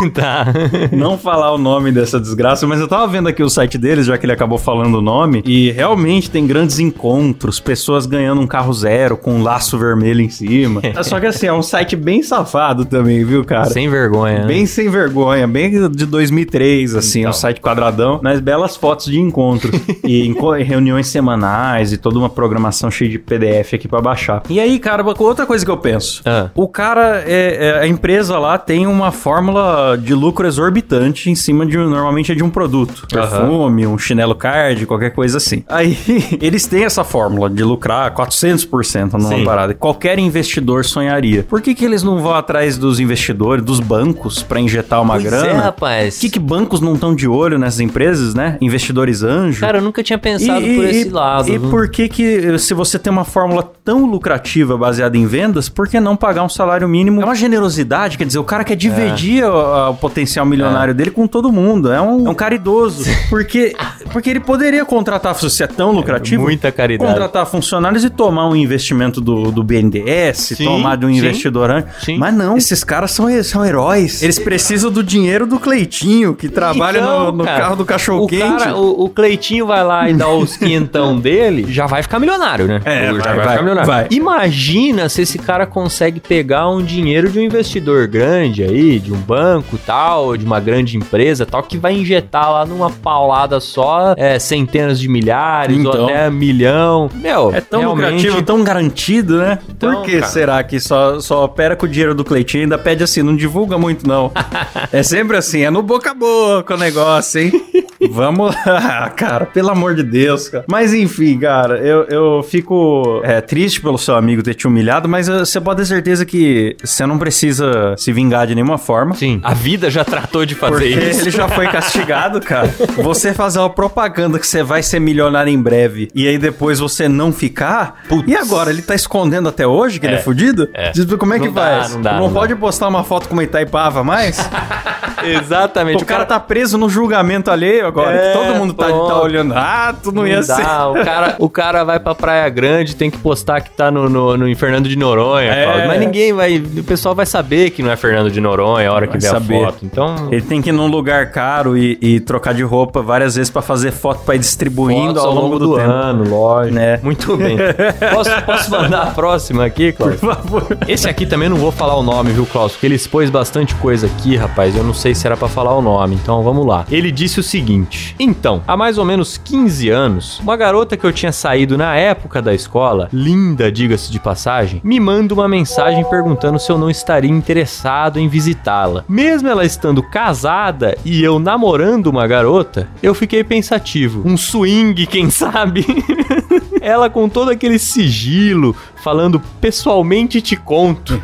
tá. 0.10 0.46
não 0.92 1.18
falar 1.18 1.52
o 1.54 1.58
nome 1.58 1.92
dessa 1.92 2.20
desgraça, 2.20 2.66
mas 2.68 2.80
eu 2.80 2.88
tava 2.88 3.08
vendo 3.08 3.28
aqui 3.30 3.44
o 3.44 3.50
site 3.50 3.78
deles, 3.78 4.06
já 4.06 4.18
que 4.18 4.26
ele 4.26 4.34
acabou 4.34 4.58
falando 4.58 4.96
o 4.96 5.02
nome, 5.02 5.42
e 5.46 5.72
realmente 5.72 6.30
tem 6.30 6.46
grandes 6.46 6.80
encontros, 6.80 7.60
pessoas 7.60 8.06
ganhando 8.06 8.42
um 8.42 8.48
carro 8.48 8.74
zero 8.74 9.18
com 9.18 9.34
um 9.36 9.44
laço 9.44 9.78
vermelho 9.78 10.22
em 10.22 10.30
cima. 10.30 10.82
Só 11.04 11.20
que 11.20 11.26
assim, 11.28 11.48
é 11.48 11.54
um 11.54 11.62
site 11.63 11.96
bem 11.96 12.22
safado 12.24 12.86
também, 12.86 13.24
viu, 13.24 13.44
cara? 13.44 13.66
Sem 13.66 13.89
vergonha. 13.89 14.39
né? 14.39 14.46
Bem 14.48 14.66
sem 14.66 14.89
vergonha, 14.89 15.48
bem 15.48 15.89
de 15.89 16.06
2003, 16.06 16.96
assim, 16.96 17.20
Então. 17.22 17.32
um 17.32 17.34
site 17.34 17.60
quadradão, 17.62 18.20
mas 18.24 18.39
belas 18.39 18.76
fotos 18.76 19.06
de 19.08 19.20
encontro 19.20 19.72
e 20.04 20.26
enco- 20.28 20.52
reuniões 20.54 21.08
semanais 21.08 21.92
e 21.94 21.98
toda 21.98 22.18
uma 22.20 22.30
programação 22.30 22.89
cheia 22.92 23.10
de 23.10 23.20
PDF 23.20 23.74
aqui 23.76 23.88
pra 23.88 24.02
baixar. 24.02 24.44
E 24.50 24.60
aí, 24.60 24.80
cara, 24.80 25.04
outra 25.04 25.46
coisa 25.46 25.63
que 25.66 25.72
eu 25.72 25.78
penso. 25.78 26.22
Ah. 26.26 26.50
O 26.56 26.68
cara, 26.68 27.24
é, 27.26 27.58
é- 27.68 27.80
a 27.80 27.88
empresa 27.88 28.38
lá 28.38 28.58
tem 28.58 28.88
uma 28.88 29.12
fórmula 29.12 29.92
de 29.97 30.13
lucro 30.13 30.47
exorbitante 30.47 31.29
em 31.29 31.36
cima 31.36 31.65
de, 31.65 31.77
normalmente 31.77 32.32
é 32.32 32.36
de 32.36 32.43
um 32.43 32.49
produto. 32.49 33.08
Perfume, 33.08 33.86
um 33.88 33.97
chinelo 33.97 34.36
card, 34.36 34.86
qualquer 34.86 35.12
coisa 35.12 35.38
assim. 35.38 35.63
Aí, 35.67 35.97
eles 36.41 36.65
têm 36.65 36.84
essa 36.84 37.03
fórmula 37.03 37.49
de 37.49 37.63
lucrar 37.63 38.13
400% 38.13 39.13
numa 39.13 39.29
Sim. 39.29 39.43
parada. 39.43 39.73
Qualquer 39.73 40.19
investidor 40.19 40.86
sonharia. 40.86 41.43
Por 41.43 41.62
que 41.62 41.73
que 41.73 41.86
eles 41.86 42.03
não 42.03 42.21
vão 42.21 42.34
atrás 42.34 42.77
dos 42.77 42.99
investidores, 42.99 43.63
dos 43.63 43.79
bancos, 43.79 44.43
pra 44.43 44.60
injetar 44.60 45.01
uma 45.01 45.13
Pois 45.13 45.23
grana? 45.23 45.47
é, 45.47 45.53
rapaz. 45.53 46.15
Por 46.15 46.21
que, 46.21 46.29
que 46.29 46.39
bancos 46.39 46.82
não 46.82 46.93
estão 46.95 47.15
de 47.15 47.27
olho 47.27 47.58
nessas 47.58 47.79
empresas, 47.79 48.34
né? 48.34 48.58
Investidores 48.62 49.23
anjo. 49.23 49.60
Cara, 49.60 49.77
eu 49.77 49.82
nunca 49.82 50.03
tinha 50.03 50.17
pensado 50.17 50.62
por 50.62 50.86
esse 50.86 51.10
lado. 51.10 51.49
E 51.49 51.58
viu? 51.58 51.69
por 51.69 51.89
que 51.89 52.08
que, 52.08 52.58
se 52.60 52.73
você 52.73 52.97
tem 52.99 53.12
uma 53.12 53.25
fórmula 53.25 53.63
tão 53.84 54.06
lucrativa 54.06 54.77
baseada 54.77 55.17
em 55.17 55.25
vendas, 55.25 55.69
por 55.69 55.88
que 55.88 55.99
não 55.99 56.15
pagar 56.15 56.43
um 56.43 56.49
salário 56.49 56.88
mínimo? 56.88 57.21
É 57.21 57.25
uma 57.25 57.36
generosidade, 57.36 58.17
quer 58.17 58.25
dizer, 58.25 58.39
o 58.39 58.43
cara 58.43 58.63
quer 58.63 58.75
dividir 58.75 59.43
o, 59.74 59.90
o 59.92 59.96
potencial 59.96 60.46
milionário 60.46 60.94
dele 60.94 61.12
com 61.12 61.28
todo 61.28 61.52
mundo. 61.52 61.92
É 61.92 62.02
um, 62.02 62.28
é 62.28 62.30
um 62.30 62.34
caridoso. 62.34 63.04
Porque, 63.30 63.76
porque 64.12 64.30
ele 64.30 64.40
poderia 64.40 64.86
contratar, 64.86 65.34
se 65.36 65.44
você 65.44 65.64
é 65.64 65.68
tão 65.68 65.92
lucrativo, 65.92 66.44
muita 66.44 66.72
caridade. 66.72 67.10
contratar 67.12 67.46
funcionários 67.48 68.04
e 68.04 68.10
tomar 68.10 68.48
um 68.48 68.56
investimento 68.56 69.20
do, 69.20 69.52
do 69.52 69.64
BNDES, 69.64 70.38
Sim, 70.58 70.66
tomar 70.66 70.98
de 70.98 71.06
um 71.06 71.10
sim, 71.10 71.18
investidor 71.18 71.84
sim. 72.02 72.18
Mas 72.18 72.34
não, 72.36 72.58
esses 72.58 72.84
caras 72.84 73.12
são, 73.12 73.26
são 73.44 73.66
heróis. 73.66 74.22
Eles 74.22 74.38
precisam 74.38 74.92
do 74.92 75.02
dinheiro 75.04 75.48
do 75.48 75.60
Cleitinho, 75.60 76.36
que 76.36 76.48
trabalha 76.50 77.00
Então, 77.00 77.26
no, 77.26 77.32
no 77.38 77.44
cara, 77.44 77.60
carro 77.60 77.76
do 77.76 77.84
O, 77.84 77.86
cachorro-quente. 77.86 78.58
cara, 78.58 78.76
o, 78.76 79.06
o 79.06 79.10
Cleitinho 79.10 79.66
vai 79.66 79.84
lá 79.84 80.10
e 80.10 80.14
dá 80.14 80.28
os 80.30 80.56
quintão 80.58 81.20
dele, 81.20 81.66
já 81.72 81.86
vai 81.88 82.04
ficar 82.04 82.20
milionário, 82.20 82.68
né? 82.68 82.82
É, 82.86 83.06
já 83.06 83.12
vai, 83.14 83.22
vai, 83.22 83.36
vai, 83.36 83.48
ficar 83.48 83.62
milionário. 83.62 83.88
vai. 83.88 84.08
Imagina 84.12 85.10
se 85.10 85.22
esse 85.22 85.40
cara 85.40 85.66
consegue 85.66 86.20
pegar 86.20 86.70
um 86.70 86.82
dinheiro 86.84 87.30
de 87.30 87.40
um 87.40 87.42
investidor 87.42 88.08
grande 88.08 88.64
aí, 88.64 89.00
de 89.00 89.12
um 89.14 89.18
banco 89.18 89.62
tal, 89.86 90.36
de 90.38 90.45
uma 90.45 90.60
grande 90.60 90.97
empresa 90.97 91.45
tal, 91.45 91.63
que 91.63 91.78
vai 91.78 91.93
injetar 91.93 92.52
lá 92.52 92.65
numa 92.65 92.89
paulada 92.89 93.60
só 93.60 94.13
é, 94.17 94.38
centenas 94.39 94.99
de 94.99 95.08
milhares 95.08 95.76
ou 95.78 95.82
Então. 95.91 96.06
até 96.06 96.30
milhão. 96.30 97.10
Meu, 97.13 97.54
É 97.54 97.62
tão 97.62 97.80
realmente- 97.82 98.12
lucrativo, 98.15 98.41
tão 98.43 98.63
garantido, 98.63 99.38
né? 99.38 99.60
Então, 99.69 99.93
Por 99.95 100.04
que 100.04 100.19
cara. 100.19 100.28
será 100.32 100.63
que 100.63 100.80
só, 100.80 101.19
só 101.19 101.43
opera 101.45 101.76
com 101.76 101.86
o 101.86 101.89
dinheiro 101.89 102.13
do 102.15 102.23
Cleitinho 102.23 102.62
e 102.62 102.63
ainda 102.63 102.78
pede 102.78 103.04
assim, 103.04 103.21
não 103.21 103.36
divulga 103.36 103.78
muito 103.78 104.08
não. 104.08 104.32
é 104.91 105.04
sempre 105.04 105.38
assim, 105.38 105.62
é 105.62 105.69
no 105.69 105.82
boca 105.82 106.12
a 106.12 106.13
boca 106.13 106.76
o 106.76 106.78
negócio, 106.78 107.41
hein? 107.41 107.52
Vamos 108.12 108.56
lá, 108.66 109.10
cara, 109.16 109.46
pelo 109.46 109.70
amor 109.70 109.96
de 109.96 110.04
Deus, 110.04 110.50
cara. 110.50 110.66
Mas 110.68 110.94
enfim, 110.94 111.38
cara, 111.39 111.78
eu, 111.80 112.04
eu 112.06 112.44
fico 112.44 113.22
é, 113.24 113.42
triste 113.42 113.82
pelo 113.82 113.98
seu 113.98 114.16
amigo 114.16 114.44
ter 114.44 114.54
te 114.54 114.68
humilhado, 114.68 115.08
mas 115.08 115.28
uh, 115.30 115.39
você 115.46 115.60
pode 115.60 115.82
ter 115.82 115.86
certeza 115.86 116.26
que 116.26 116.76
você 116.84 117.06
não 117.06 117.18
precisa 117.18 117.96
se 117.98 118.12
vingar 118.12 118.48
de 118.48 118.56
nenhuma 118.56 118.78
forma. 118.78 119.16
Sim, 119.16 119.39
a 119.44 119.54
vida 119.54 119.89
já 119.89 120.04
tratou 120.04 120.46
de 120.46 120.56
fazer 120.56 120.74
Porque 120.74 120.88
isso. 121.10 121.22
ele 121.22 121.32
já 121.32 121.48
foi 121.48 121.68
castigado, 121.68 122.39
cara. 122.42 122.74
Você 122.98 123.34
fazer 123.34 123.60
uma 123.60 123.70
propaganda 123.70 124.39
que 124.39 124.48
você 124.48 124.63
vai 124.63 124.82
ser 124.84 125.00
milionário 125.00 125.52
em 125.52 125.62
breve 125.62 126.10
e 126.13 126.28
aí 126.28 126.38
depois 126.38 126.80
você 126.80 127.08
não 127.08 127.32
ficar. 127.32 128.04
E 128.28 128.36
agora? 128.36 128.70
Ele 128.70 128.82
tá 128.82 128.96
escondendo 128.96 129.50
até 129.50 129.66
hoje 129.68 130.00
que 130.00 130.06
ele 130.06 130.16
é 130.16 130.20
fudido? 130.20 130.70
é. 130.74 130.92
Diz, 130.92 131.06
Como 131.16 131.34
é 131.34 131.39
que 131.39 131.46
Não 131.48 131.54
dá, 131.54 131.62
faz? 131.62 131.94
não 131.96 132.02
dá, 132.02 132.13
não 132.20 132.34
pode 132.34 132.56
postar 132.56 132.88
uma 132.88 133.04
foto 133.04 133.28
com 133.28 133.34
uma 133.34 133.44
Itaipava 133.44 134.04
mais? 134.04 134.38
Exatamente. 135.24 136.04
o 136.04 136.06
cara 136.06 136.26
tá 136.26 136.39
preso 136.39 136.78
no 136.78 136.89
julgamento 136.89 137.50
alheio 137.50 137.88
agora. 138.01 138.15
É, 138.15 138.34
todo 138.34 138.56
mundo 138.58 138.73
tá, 138.73 138.88
tá 138.88 139.21
olhando. 139.21 139.53
Ah, 139.56 139.93
tu 140.01 140.12
não, 140.12 140.27
ia 140.27 140.38
Não 140.38 140.43
ser. 140.43 140.62
dá, 140.63 140.88
o 140.89 140.93
cara, 141.03 141.36
o 141.39 141.49
cara 141.49 141.84
vai 141.84 141.99
pra 141.99 142.13
Praia 142.15 142.47
Grande, 142.49 142.95
tem 142.95 143.10
que 143.10 143.17
postar 143.17 143.62
que 143.62 143.69
tá 143.69 143.89
no, 143.91 144.10
no, 144.10 144.38
no 144.38 144.56
Fernando 144.56 144.88
de 144.89 144.95
Noronha, 144.97 145.51
É. 145.51 145.63
Cláudio. 145.65 145.88
mas 145.88 145.99
ninguém 145.99 146.34
vai, 146.34 146.58
o 146.58 146.84
pessoal 146.84 147.13
vai 147.15 147.25
saber 147.25 147.69
que 147.71 147.82
não 147.84 147.91
é 147.91 147.95
Fernando 147.95 148.29
de 148.32 148.39
Noronha 148.41 148.89
a 148.89 148.93
hora 148.93 149.08
que 149.08 149.17
Vai 149.17 149.29
a 149.32 149.39
foto. 149.41 149.77
Então, 149.84 150.29
Ele 150.32 150.41
tem 150.41 150.62
que 150.62 150.69
ir 150.69 150.73
num 150.73 150.88
lugar 150.88 151.32
caro 151.32 151.77
e, 151.77 151.97
e 152.01 152.19
trocar 152.19 152.53
de 152.53 152.63
roupa 152.63 153.01
várias 153.01 153.36
vezes 153.36 153.49
pra 153.49 153.62
fazer 153.62 153.91
foto 153.91 154.23
pra 154.25 154.36
ir 154.36 154.39
distribuindo 154.39 155.13
fotos 155.15 155.23
ao 155.25 155.34
longo 155.34 155.60
do, 155.60 155.75
tempo. 155.75 155.89
ano, 155.89 156.29
lógico. 156.29 156.75
Né? 156.75 156.99
Muito 157.03 157.38
bem. 157.38 157.58
Posso, 158.13 158.29
posso 158.45 158.71
mandar 158.71 159.03
a 159.03 159.12
próxima 159.12 159.65
aqui, 159.65 159.91
Cláudio? 159.91 160.19
Por 160.19 160.36
favor. 160.36 160.77
Esse 160.88 161.08
aqui 161.10 161.25
também 161.25 161.49
não 161.49 161.58
vou 161.58 161.71
falar 161.71 161.95
o 161.95 162.03
nome, 162.03 162.32
viu, 162.32 162.45
Klaus? 162.45 162.73
Porque 162.73 162.86
ele 162.86 162.95
expôs 162.95 163.29
bastante 163.29 163.73
coisa 163.75 164.08
aqui, 164.08 164.36
rapaz. 164.36 164.75
Eu 164.75 164.84
não 164.84 164.93
sei 164.93 165.13
se 165.15 165.25
era 165.25 165.36
pra 165.38 165.47
falar 165.47 165.75
o 165.75 165.82
nome, 165.82 166.15
então 166.15 166.41
vamos 166.43 166.65
lá. 166.65 166.86
Ele 166.91 167.12
disse 167.12 167.39
o 167.39 167.43
seguinte: 167.43 167.83
Então, 168.19 168.62
há 168.67 168.76
mais 168.78 168.98
ou 168.98 169.06
menos 169.06 169.38
15 169.38 169.89
anos, 169.89 170.39
uma 170.39 170.56
garota 170.56 170.96
que 170.96 171.06
eu 171.06 171.12
tinha 171.12 171.32
saído 171.32 171.78
na 171.78 171.96
época 171.96 172.41
da 172.41 172.54
escola, 172.54 173.10
linda, 173.12 173.72
diga-se 173.72 174.12
de 174.12 174.19
passagem, 174.19 174.82
me 174.84 175.00
manda 175.00 175.34
uma 175.34 175.48
mensagem 175.48 176.04
perguntando 176.10 176.60
se 176.60 176.72
eu 176.72 176.78
não 176.78 176.89
estaria 176.89 177.32
interessado 177.32 178.19
em 178.19 178.28
visitá-la. 178.28 179.04
Mesmo 179.08 179.48
ela 179.48 179.65
estando 179.65 180.02
casada 180.02 180.98
e 181.04 181.24
eu 181.24 181.39
namorando 181.39 182.08
uma 182.08 182.28
garota, 182.28 182.88
eu 183.02 183.13
fiquei 183.13 183.43
pensativo. 183.43 184.22
Um 184.26 184.38
swing, 184.38 185.06
quem 185.06 185.30
sabe? 185.30 185.86
Ela 186.82 187.10
com 187.10 187.30
todo 187.30 187.50
aquele 187.50 187.80
sigilo, 187.80 188.76
falando 189.04 189.42
pessoalmente 189.60 190.42
te 190.42 190.56
conto. 190.56 191.20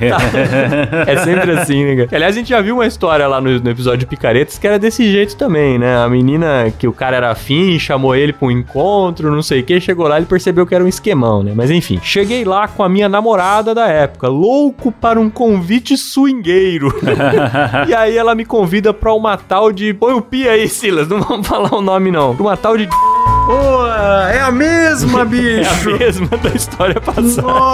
é 1.08 1.18
sempre 1.24 1.52
assim, 1.52 1.86
né, 1.86 1.96
cara? 1.96 2.10
Aliás, 2.18 2.36
a 2.36 2.40
gente 2.40 2.50
já 2.50 2.62
viu 2.62 2.76
uma 2.76 2.86
história 2.86 3.26
lá 3.28 3.40
no, 3.40 3.60
no 3.60 3.70
episódio 3.70 4.00
de 4.00 4.06
Picaretas 4.06 4.58
que 4.58 4.68
era 4.68 4.78
desse 4.78 5.10
jeito 5.10 5.36
também, 5.36 5.80
né? 5.80 5.98
A 6.04 6.10
menina 6.10 6.72
que 6.78 6.88
o 6.88 6.94
cara 6.94 7.16
era 7.18 7.32
afim, 7.32 7.80
chamou 7.80 8.16
ele 8.16 8.34
pra 8.34 8.48
um 8.48 8.52
encontro, 8.52 9.32
não 9.34 9.42
sei 9.42 9.62
o 9.62 9.64
que, 9.64 9.80
chegou 9.80 10.08
lá 10.08 10.16
e 10.16 10.20
ele 10.20 10.26
percebeu 10.26 10.66
que 10.68 10.76
era 10.76 10.84
um 10.84 10.88
esquemão, 10.88 11.42
né? 11.42 11.54
Mas 11.56 11.72
enfim, 11.72 12.00
cheguei 12.04 12.44
lá 12.44 12.68
com 12.68 12.84
a 12.84 12.90
minha 12.90 13.08
namorada 13.08 13.74
da 13.74 13.88
época, 13.88 14.28
louco 14.28 14.92
para 14.92 15.20
um 15.20 15.30
convite 15.30 15.98
swingueiro. 15.98 16.94
e 17.88 17.94
aí 17.94 18.18
ela 18.18 18.36
me 18.36 18.44
convida 18.46 18.94
pra 18.94 19.14
uma 19.14 19.38
tal 19.38 19.72
de. 19.72 19.94
Põe 19.94 20.14
o 20.14 20.22
pi 20.22 20.48
aí, 20.48 20.68
Silas, 20.68 21.08
não 21.08 21.22
vamos 21.22 21.48
falar 21.48 21.74
o 21.74 21.82
nome 21.82 22.12
não. 22.12 22.36
Pra 22.36 22.44
uma 22.44 22.58
tal 22.58 22.78
de. 22.78 22.88
Pô, 22.88 23.88
é 24.32 24.42
a 24.42 24.52
mesma, 24.52 25.22
É 25.24 25.26
bicho. 25.26 25.90
a 25.90 25.98
mesma 25.98 26.38
da 26.38 26.50
história 26.50 27.02
passada. 27.02 27.42
Nossa, 27.42 27.69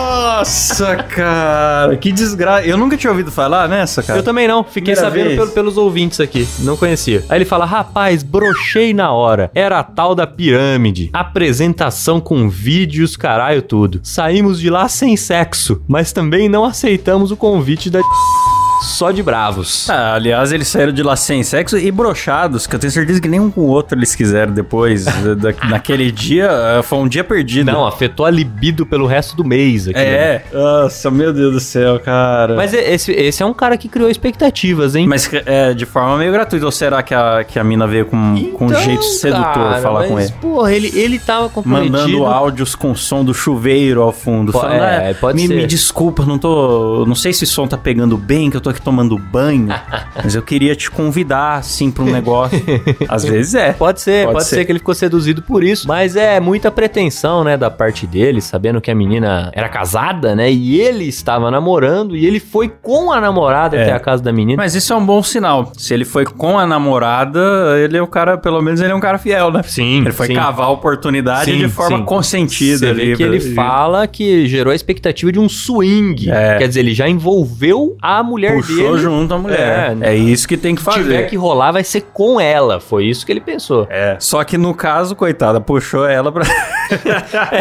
cara, 1.15 1.97
que 1.97 2.12
desgraça. 2.12 2.65
Eu 2.65 2.77
nunca 2.77 2.97
tinha 2.97 3.12
ouvido 3.12 3.31
falar 3.31 3.67
nessa, 3.67 4.01
cara. 4.03 4.19
Eu 4.19 4.23
também 4.23 4.47
não, 4.47 4.63
fiquei 4.63 4.93
Primeira 4.95 5.01
sabendo 5.17 5.36
pelo- 5.38 5.51
pelos 5.51 5.77
ouvintes 5.77 6.19
aqui, 6.19 6.47
não 6.60 6.75
conhecia. 6.77 7.23
Aí 7.29 7.38
ele 7.38 7.45
fala: 7.45 7.65
rapaz, 7.65 8.23
brochei 8.23 8.93
na 8.93 9.12
hora. 9.12 9.49
Era 9.53 9.79
a 9.79 9.84
tal 9.84 10.13
da 10.15 10.27
pirâmide. 10.27 11.10
Apresentação 11.13 12.19
com 12.19 12.49
vídeos, 12.49 13.15
caralho, 13.15 13.62
tudo. 13.62 13.99
Saímos 14.03 14.60
de 14.60 14.69
lá 14.69 14.88
sem 14.88 15.15
sexo, 15.17 15.81
mas 15.88 16.12
também 16.12 16.47
não 16.49 16.65
aceitamos 16.65 17.31
o 17.31 17.38
convite 17.38 17.89
da. 17.89 17.99
Só 18.86 19.12
de 19.12 19.21
bravos. 19.24 19.89
Ah, 19.89 20.13
aliás, 20.15 20.52
eles 20.52 20.67
saíram 20.67 20.91
de 20.93 21.02
lá 21.04 21.15
sem 21.15 21.43
sexo 21.43 21.78
e 21.78 21.89
brochados, 21.91 22.67
que 22.67 22.76
eu 22.76 22.80
tenho 22.80 22.91
certeza 22.91 23.19
que 23.19 23.28
nenhum 23.28 23.50
com 23.52 23.62
o 23.62 23.67
outro 23.67 23.98
eles 23.98 24.15
quiseram 24.15 24.54
depois. 24.54 25.06
da- 25.38 25.54
naquele 25.69 26.12
dia, 26.12 26.50
eh, 26.50 26.82
foi 26.84 27.00
um 27.00 27.08
dia 27.08 27.24
perdido. 27.24 27.71
Não, 27.71 27.86
afetou 27.86 28.26
a 28.26 28.30
libido 28.32 28.86
pelo 28.86 29.06
resto 29.08 29.36
do 29.36 29.43
mês 29.43 29.88
aqui. 29.88 29.98
né? 30.00 30.06
É. 30.06 30.43
Nossa, 30.54 31.10
meu 31.12 31.34
Deus 31.34 31.54
do 31.54 31.60
céu, 31.60 32.00
cara. 32.00 32.56
Mas 32.56 32.74
esse, 32.74 33.12
esse 33.12 33.41
é 33.41 33.45
um 33.45 33.54
cara 33.54 33.78
que 33.78 33.88
criou 33.89 34.10
expectativas, 34.10 34.95
hein? 34.95 35.08
Mas 35.08 35.30
é 35.45 35.74
de 35.74 35.86
forma 35.86 36.17
meio 36.17 36.32
gratuita. 36.32 36.65
Ou 36.65 36.71
será 36.71 37.02
que 37.04 37.13
a, 37.13 37.43
que 37.43 37.58
a 37.60 37.63
mina 37.63 37.88
veio 37.88 38.06
com, 38.06 38.17
com 38.54 38.65
um 38.65 38.67
Então, 38.69 38.82
jeito 38.82 39.04
sedutor 39.04 39.54
cara, 39.54 39.82
falar 39.82 40.08
com 40.08 40.13
mas, 40.15 40.30
ele? 40.30 40.39
Porra, 40.39 40.74
ele, 40.74 40.91
ele 40.95 41.19
tava 41.19 41.50
comprometido. 41.50 41.98
Mandando 41.98 42.26
áudios 42.26 42.76
com 42.76 42.93
som 42.95 43.24
do 43.24 43.34
chuveiro 43.34 44.02
ao 44.02 44.12
fundo. 44.12 44.52
Falando, 44.52 44.74
é, 44.76 45.12
"Ah, 45.12 45.15
pode 45.19 45.39
me, 45.41 45.48
ser." 45.48 45.56
me 45.56 45.65
desculpa, 45.65 46.24
não 46.26 46.38
tô. 46.38 47.06
Não 47.08 47.15
sei 47.15 47.34
se 47.34 47.43
o 47.43 47.48
som 47.48 47.67
tá 47.67 47.78
pegando 47.78 48.17
bem, 48.17 48.50
que 48.50 48.58
eu 48.58 48.62
tô 48.62 48.71
aqui 48.76 48.82
tomando 48.82 49.18
banho. 49.18 49.68
mas 50.24 50.36
eu 50.36 50.42
queria 50.42 50.76
te 50.76 50.90
convidar, 50.92 51.56
assim, 51.58 51.90
pra 51.92 52.04
um 52.04 52.12
negócio. 52.12 52.62
Às 53.08 53.24
vezes 53.26 53.56
é. 53.56 53.74
Pode 53.74 54.02
ser, 54.02 54.24
pode, 54.26 54.34
Pode 54.36 54.46
ser. 54.48 54.56
ser. 54.58 54.66
que 54.66 54.72
ele 54.72 54.80
ficou 54.80 54.94
seduzido 54.96 55.42
por 55.42 55.64
isso. 55.64 55.88
Mas 55.88 56.16
é 56.16 56.40
muita 56.40 56.70
pretensão, 56.72 57.44
né, 57.44 57.58
da 57.58 57.70
parte 57.70 58.06
dele, 58.06 58.42
sabendo 58.42 58.80
que 58.82 58.92
a 58.92 58.96
menina 58.96 59.50
era 59.54 59.70
casada, 59.70 60.36
né? 60.36 60.52
E 60.52 60.80
ele 60.80 61.06
estava 61.06 61.50
namorando 61.50 62.16
e 62.16 62.26
ele 62.26 62.40
foi 62.40 62.70
com 62.82 63.12
a 63.12 63.20
namorada 63.20 63.76
É. 63.78 63.84
até 63.84 63.94
a 63.94 64.00
casa 64.00 64.22
da 64.24 64.32
menina. 64.32 64.62
Mas 64.62 64.76
isso 64.76 64.92
é 64.94 64.96
um 64.96 65.06
bom 65.06 65.22
sinal. 65.24 65.72
Se 65.78 65.94
ele 65.94 66.06
foi 66.06 66.26
com 66.26 66.58
a 66.60 66.66
namorada, 66.66 67.40
ele 67.84 67.98
é 67.98 68.02
o 68.02 68.08
cara, 68.08 68.38
pelo 68.38 68.62
menos 68.62 68.82
ele 68.82 68.92
é 68.92 68.96
um 68.96 69.00
cara 69.00 69.18
fiel, 69.18 69.52
né? 69.52 69.62
Sim, 69.64 70.02
Ele 70.02 70.12
foi 70.12 70.28
sim. 70.28 70.34
cavar 70.36 70.68
a 70.68 70.70
oportunidade 70.70 71.52
Sim, 71.52 71.58
de 71.60 71.68
forma 71.70 71.98
sim. 72.00 72.04
consentida. 72.06 72.88
Você 72.88 72.94
vê 72.94 73.02
ali, 73.04 73.16
que 73.16 73.24
ele 73.24 73.40
fala 73.40 74.08
que 74.08 74.48
gerou 74.48 74.72
a 74.72 74.76
expectativa 74.76 75.32
de 75.32 75.40
um 75.40 75.48
swing. 75.50 76.30
É. 76.30 76.58
Quer 76.58 76.68
dizer, 76.68 76.80
ele 76.82 76.94
já 76.94 77.08
envolveu 77.08 77.96
a 78.02 78.22
mulher 78.24 78.55
Puxou 78.58 78.76
dele. 78.91 78.98
junto 79.00 79.34
a 79.34 79.38
mulher. 79.38 79.96
É, 80.02 80.10
É, 80.12 80.15
isso 80.15 80.48
que 80.48 80.58
tem 80.58 80.76
que 80.76 80.82
Se 80.82 80.86
fazer. 80.86 81.02
tiver 81.04 81.24
que 81.24 81.36
rolar, 81.36 81.72
vai 81.72 81.84
ser 81.84 82.02
com 82.13 82.39
ela. 82.39 82.80
Foi 82.80 83.06
isso 83.06 83.26
que 83.26 83.32
ele 83.32 83.41
pensou. 83.41 83.88
É. 83.89 84.18
Só 84.20 84.44
que 84.44 84.58
no 84.58 84.74
caso, 84.74 85.15
coitada, 85.15 85.60
puxou 85.62 86.06
ela 86.06 86.32
pra. 86.32 86.46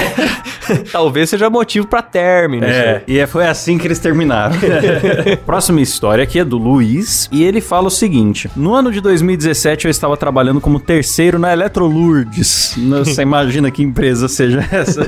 Talvez 0.92 1.30
seja 1.30 1.48
motivo 1.50 1.87
pra 1.87 2.02
término. 2.02 2.64
É, 2.66 3.02
e 3.07 3.24
foi 3.26 3.46
assim 3.46 3.78
que 3.78 3.87
eles 3.87 3.98
terminaram. 3.98 4.54
Próxima 5.44 5.80
história 5.80 6.24
aqui 6.24 6.38
é 6.38 6.44
do 6.44 6.57
Luiz, 6.59 7.28
e 7.30 7.44
ele 7.44 7.61
fala 7.61 7.88
o 7.88 7.90
seguinte: 7.90 8.50
No 8.57 8.74
ano 8.74 8.90
de 8.90 9.00
2017 9.00 9.87
eu 9.87 9.90
estava 9.90 10.16
trabalhando 10.16 10.61
como 10.61 10.80
terceiro 10.80 11.38
na 11.38 11.52
Eletrolurdes. 11.52 12.74
Você 13.04 13.20
imagina 13.22 13.70
que 13.70 13.83
empresa 13.83 14.28
seja 14.28 14.64
essa? 14.70 15.02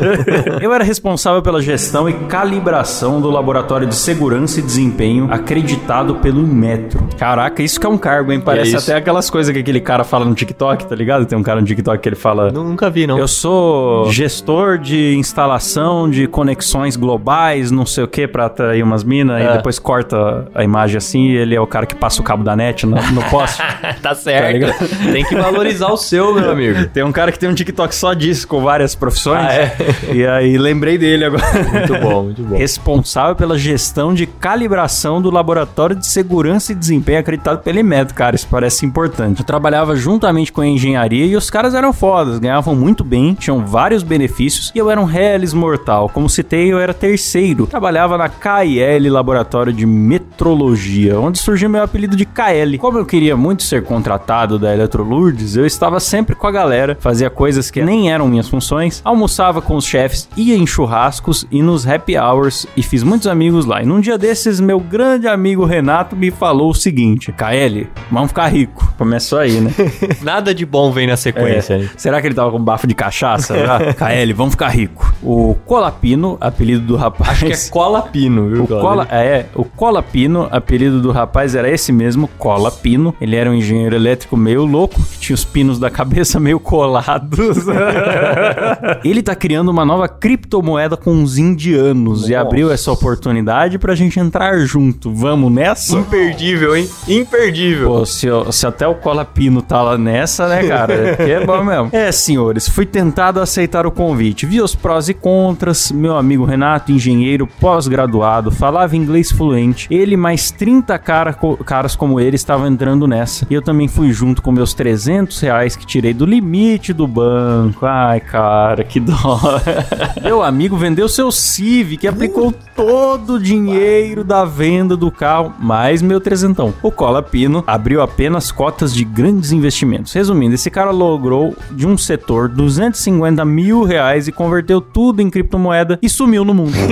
eu 0.60 0.72
era 0.72 0.84
responsável 0.84 1.42
pela 1.42 1.60
gestão 1.62 2.08
e 2.08 2.12
calibração 2.26 3.20
do 3.20 3.30
laboratório 3.30 3.86
de 3.86 3.94
segurança 3.94 4.60
e 4.60 4.62
desempenho 4.62 5.28
acreditado 5.76 6.16
pelo 6.16 6.40
Inmetro. 6.40 7.06
Caraca, 7.18 7.62
isso 7.62 7.78
que 7.78 7.86
é 7.86 7.88
um 7.88 7.98
cargo, 7.98 8.32
hein? 8.32 8.40
Parece 8.40 8.74
isso? 8.74 8.90
até 8.90 8.98
aquelas 8.98 9.28
coisas 9.28 9.52
que 9.52 9.60
aquele 9.60 9.80
cara 9.80 10.04
fala 10.04 10.24
no 10.24 10.34
TikTok, 10.34 10.86
tá 10.86 10.94
ligado? 10.94 11.26
Tem 11.26 11.36
um 11.36 11.42
cara 11.42 11.60
no 11.60 11.66
TikTok 11.66 11.98
que 11.98 12.08
ele 12.08 12.16
fala. 12.16 12.50
Nunca 12.50 12.90
vi, 12.90 13.06
não. 13.06 13.18
Eu 13.18 13.28
sou 13.28 14.10
gestor 14.10 14.78
de 14.78 15.14
instalação 15.16 16.08
de 16.08 16.26
conexões 16.26 16.96
globais, 16.96 17.70
não 17.70 17.86
sei 17.86 18.04
o 18.04 18.08
que, 18.08 18.26
pra 18.26 18.46
atrair 18.46 18.82
umas 18.82 19.04
minas, 19.04 19.40
É. 19.40 19.50
e 19.50 19.56
depois 19.56 19.78
corta 19.78 20.48
a 20.54 20.64
imagem 20.64 20.96
assim, 20.96 21.26
e 21.28 21.36
ele 21.36 21.54
é 21.54 21.60
o 21.60 21.66
cara 21.66 21.86
que 21.86 21.94
passa 21.94 22.20
o 22.20 22.24
cabo 22.24 22.42
da 22.42 22.56
net 22.56 22.86
no, 22.86 22.96
no 23.12 23.22
poste. 23.24 23.62
tá 24.02 24.14
certo. 24.14 24.52
ligado? 24.52 24.88
tem 25.12 25.24
que 25.24 25.34
valorizar 25.34 25.88
o 25.88 25.96
seu, 25.96 26.34
meu 26.34 26.50
amigo. 26.50 26.86
Tem 26.88 27.04
um 27.04 27.12
cara 27.12 27.30
que 27.30 27.38
tem 27.38 27.48
um 27.48 27.54
TikTok 27.54 27.94
só 27.94 28.14
disso, 28.14 28.48
com 28.48 28.62
várias 28.62 28.94
profissões. 28.94 29.46
Ah, 29.46 29.52
é? 29.54 29.76
E 30.12 30.26
aí 30.26 30.56
lembrei 30.56 30.96
dele 30.98 31.24
agora. 31.24 31.44
Muito 31.70 31.98
bom, 31.98 32.22
muito 32.24 32.42
bom. 32.42 32.56
Responsável 32.56 33.36
pela 33.36 33.58
gestão 33.58 34.14
de 34.14 34.26
calibração 34.26 35.20
do 35.20 35.30
laboratório 35.30 35.65
de 35.94 36.06
segurança 36.06 36.72
e 36.72 36.74
desempenho 36.74 37.18
acreditado 37.18 37.62
pelo 37.62 37.78
Inmetro, 37.78 38.14
cara, 38.14 38.36
isso 38.36 38.48
parece 38.50 38.86
importante. 38.86 39.40
Eu 39.40 39.46
trabalhava 39.46 39.94
juntamente 39.96 40.52
com 40.52 40.60
a 40.60 40.66
engenharia 40.66 41.26
e 41.26 41.36
os 41.36 41.50
caras 41.50 41.74
eram 41.74 41.92
fodas, 41.92 42.38
ganhavam 42.38 42.74
muito 42.74 43.04
bem, 43.04 43.34
tinham 43.34 43.66
vários 43.66 44.02
benefícios 44.02 44.72
e 44.74 44.78
eu 44.78 44.90
era 44.90 45.00
um 45.00 45.04
reles 45.04 45.52
mortal. 45.52 46.08
Como 46.08 46.28
citei, 46.28 46.72
eu 46.72 46.78
era 46.78 46.94
terceiro. 46.94 47.66
Trabalhava 47.66 48.16
na 48.16 48.28
KIL 48.28 49.12
Laboratório 49.12 49.72
de 49.72 49.86
Metrologia, 49.86 51.18
onde 51.18 51.38
surgiu 51.38 51.68
meu 51.68 51.82
apelido 51.82 52.16
de 52.16 52.24
KL. 52.24 52.78
Como 52.78 52.98
eu 52.98 53.06
queria 53.06 53.36
muito 53.36 53.62
ser 53.62 53.82
contratado 53.84 54.58
da 54.58 54.72
Eletrolurdes, 54.72 55.56
eu 55.56 55.66
estava 55.66 56.00
sempre 56.00 56.34
com 56.34 56.46
a 56.46 56.52
galera, 56.52 56.96
fazia 57.00 57.28
coisas 57.30 57.70
que 57.70 57.82
nem 57.82 58.10
eram 58.10 58.28
minhas 58.28 58.48
funções, 58.48 59.00
almoçava 59.04 59.60
com 59.60 59.76
os 59.76 59.84
chefes, 59.84 60.28
ia 60.36 60.56
em 60.56 60.66
churrascos 60.66 61.46
e 61.50 61.62
nos 61.62 61.86
happy 61.86 62.16
hours 62.16 62.66
e 62.76 62.82
fiz 62.82 63.02
muitos 63.02 63.26
amigos 63.26 63.66
lá. 63.66 63.82
E 63.82 63.86
num 63.86 64.00
dia 64.00 64.18
desses, 64.18 64.60
meu 64.60 64.80
grande 64.80 65.26
amigo 65.26 65.55
Renato 65.64 66.14
me 66.16 66.30
falou 66.30 66.70
o 66.70 66.74
seguinte: 66.74 67.32
KL, 67.32 67.86
vamos 68.10 68.28
ficar 68.28 68.48
rico. 68.48 68.92
Começou 68.98 69.38
aí, 69.38 69.60
né? 69.60 69.70
Nada 70.22 70.54
de 70.54 70.64
bom 70.66 70.90
vem 70.90 71.06
na 71.06 71.16
sequência. 71.16 71.78
né? 71.78 71.90
Será 71.96 72.20
que 72.20 72.26
ele 72.26 72.34
tava 72.34 72.50
com 72.50 72.58
bafo 72.62 72.86
de 72.86 72.94
cachaça? 72.94 73.56
já? 73.58 73.78
KL, 73.94 74.32
vamos 74.34 74.54
ficar 74.54 74.68
rico. 74.68 75.14
O 75.22 75.54
Colapino, 75.64 76.36
apelido 76.40 76.84
do 76.84 76.96
rapaz. 76.96 77.30
Acho 77.30 77.46
que 77.46 77.52
é 77.52 77.70
cola 77.70 78.02
pino, 78.02 78.48
viu? 78.48 78.64
O 78.64 78.66
Cola, 78.66 79.06
é, 79.10 79.46
o 79.54 79.64
Cola 79.64 80.02
Pino, 80.02 80.48
apelido 80.50 81.00
do 81.00 81.10
rapaz 81.10 81.54
era 81.54 81.68
esse 81.70 81.92
mesmo, 81.92 82.28
Cola 82.38 82.70
Pino. 82.70 83.14
Ele 83.20 83.36
era 83.36 83.50
um 83.50 83.54
engenheiro 83.54 83.94
elétrico 83.94 84.36
meio 84.36 84.64
louco, 84.64 85.00
que 85.02 85.18
tinha 85.18 85.34
os 85.34 85.44
pinos 85.44 85.78
da 85.78 85.90
cabeça 85.90 86.38
meio 86.40 86.58
colados. 86.60 87.66
Ele 89.04 89.22
tá 89.22 89.34
criando 89.34 89.70
uma 89.70 89.84
nova 89.84 90.08
criptomoeda 90.08 90.96
com 90.96 91.22
os 91.22 91.38
indianos 91.38 92.28
e 92.28 92.34
abriu 92.34 92.70
essa 92.70 92.90
oportunidade 92.90 93.78
pra 93.78 93.94
gente 93.94 94.18
entrar 94.18 94.58
junto. 94.60 95.12
Vamos 95.12 95.45
nessa? 95.50 95.96
Imperdível, 95.98 96.76
hein? 96.76 96.88
Imperdível. 97.08 97.88
Pô, 97.88 98.06
se, 98.06 98.26
eu- 98.26 98.50
se 98.52 98.66
até 98.66 98.86
o 98.86 98.94
Cola 98.94 99.24
Pino 99.24 99.62
tá 99.62 99.82
lá 99.82 99.96
nessa, 99.98 100.46
né, 100.48 100.66
cara? 100.66 100.94
É 101.10 101.16
que 101.16 101.30
é 101.30 101.44
bom 101.44 101.62
mesmo. 101.64 101.90
É, 101.96 102.10
senhores, 102.12 102.68
fui 102.68 102.84
tentado 102.86 103.40
aceitar 103.40 103.86
o 103.86 103.90
convite. 103.90 104.44
Vi 104.46 104.60
os 104.60 104.74
prós 104.74 105.08
e 105.08 105.14
contras. 105.14 105.90
Meu 105.90 106.16
amigo 106.16 106.44
Renato, 106.44 106.92
engenheiro 106.92 107.46
pós-graduado, 107.46 108.50
falava 108.50 108.96
inglês 108.96 109.30
fluente. 109.32 109.86
Ele 109.90 110.16
mais 110.16 110.50
30 110.50 110.98
cara, 110.98 111.32
caras 111.64 111.96
como 111.96 112.20
ele 112.20 112.36
estavam 112.36 112.66
entrando 112.66 113.06
nessa. 113.06 113.46
E 113.48 113.54
eu 113.54 113.62
também 113.62 113.88
fui 113.88 114.12
junto 114.12 114.42
com 114.42 114.52
meus 114.52 114.74
300 114.74 115.38
reais 115.40 115.74
que 115.76 115.86
tirei 115.86 116.12
do 116.12 116.26
limite 116.26 116.92
do 116.92 117.06
banco. 117.06 117.84
Ai, 117.86 118.20
cara, 118.20 118.84
que 118.84 119.00
dó. 119.00 119.40
Meu 120.22 120.42
amigo 120.42 120.76
vendeu 120.76 121.08
seu 121.08 121.30
Civic, 121.30 122.06
aplicou 122.06 122.52
todo 122.74 123.34
o 123.34 123.40
dinheiro 123.40 124.22
da 124.24 124.44
venda 124.44 124.96
do 124.96 125.10
carro, 125.10 125.35
mais 125.58 126.02
meu 126.02 126.20
trezentão. 126.20 126.74
O 126.82 126.90
Cola 126.90 127.22
Pino 127.22 127.64
abriu 127.66 128.02
apenas 128.02 128.50
cotas 128.50 128.94
de 128.94 129.04
grandes 129.04 129.52
investimentos. 129.52 130.12
Resumindo, 130.12 130.54
esse 130.54 130.70
cara 130.70 130.90
logrou 130.90 131.56
de 131.70 131.86
um 131.86 131.96
setor 131.96 132.48
250 132.48 133.44
mil 133.44 133.82
reais 133.84 134.28
e 134.28 134.32
converteu 134.32 134.80
tudo 134.80 135.22
em 135.22 135.30
criptomoeda 135.30 135.98
e 136.02 136.08
sumiu 136.08 136.44
no 136.44 136.54
mundo. 136.54 136.76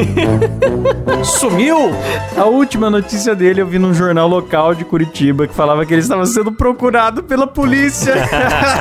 Sumiu? 1.24 1.76
A 2.37 2.44
última 2.44 2.90
notícia 2.90 3.35
dele 3.35 3.62
eu 3.62 3.66
vi 3.66 3.78
num 3.78 3.94
jornal 3.94 4.28
local 4.28 4.74
de 4.74 4.85
Curitiba 4.85 5.46
que 5.46 5.54
falava 5.54 5.87
que 5.87 5.94
ele 5.94 6.02
estava 6.02 6.26
sendo 6.26 6.52
procurado 6.52 7.22
pela 7.22 7.46
polícia 7.46 8.14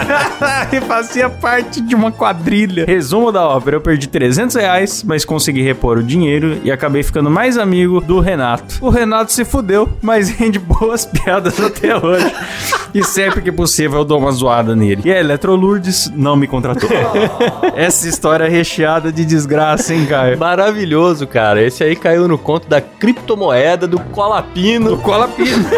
e 0.72 0.82
fazia 0.82 1.30
parte 1.30 1.80
de 1.80 1.96
uma 1.96 2.12
quadrilha. 2.12 2.86
Resumo 2.86 3.32
da 3.32 3.48
ópera: 3.48 3.78
eu 3.78 3.82
perdi 3.82 4.08
300 4.08 4.56
reais, 4.56 5.04
mas 5.04 5.24
consegui 5.24 5.62
repor 5.62 5.98
o 5.98 6.04
dinheiro 6.04 6.60
e 6.64 6.72
acabei 6.72 7.04
ficando 7.04 7.30
mais 7.30 7.58
amigo 7.58 8.02
do 8.02 8.20
Renato. 8.20 8.78
O 8.82 8.90
Renato 8.90 9.32
se 9.32 9.46
fudeu, 9.54 9.88
mas 10.02 10.30
rende 10.34 10.58
boas 10.58 11.06
piadas 11.06 11.60
até 11.60 11.96
hoje. 11.96 12.34
E 12.92 13.04
sempre 13.04 13.40
que 13.40 13.52
possível 13.52 14.00
eu 14.00 14.06
dou 14.06 14.18
uma 14.18 14.32
zoada 14.32 14.76
nele. 14.76 15.04
E 15.06 15.12
a 15.12 15.20
Eletrolurdes 15.20 16.12
não 16.16 16.36
me 16.36 16.48
contratou. 16.48 16.90
Essa 17.76 18.08
história 18.08 18.46
é 18.46 18.50
recheada 18.50 19.12
de 19.12 19.24
desgraça, 19.24 19.94
hein, 19.94 20.08
Caio? 20.08 20.40
Maravilhoso, 20.40 21.28
cara. 21.28 21.62
Esse 21.62 21.84
aí 21.84 21.96
caiu 21.96 22.28
no 22.28 22.38
conto 22.38 22.68
da 22.68 22.82
criptomoeda 22.82 23.88
do 23.88 24.00
Colapino. 24.00 24.90
Do 24.90 24.98
Cola 24.98 25.28
Pino. 25.28 25.66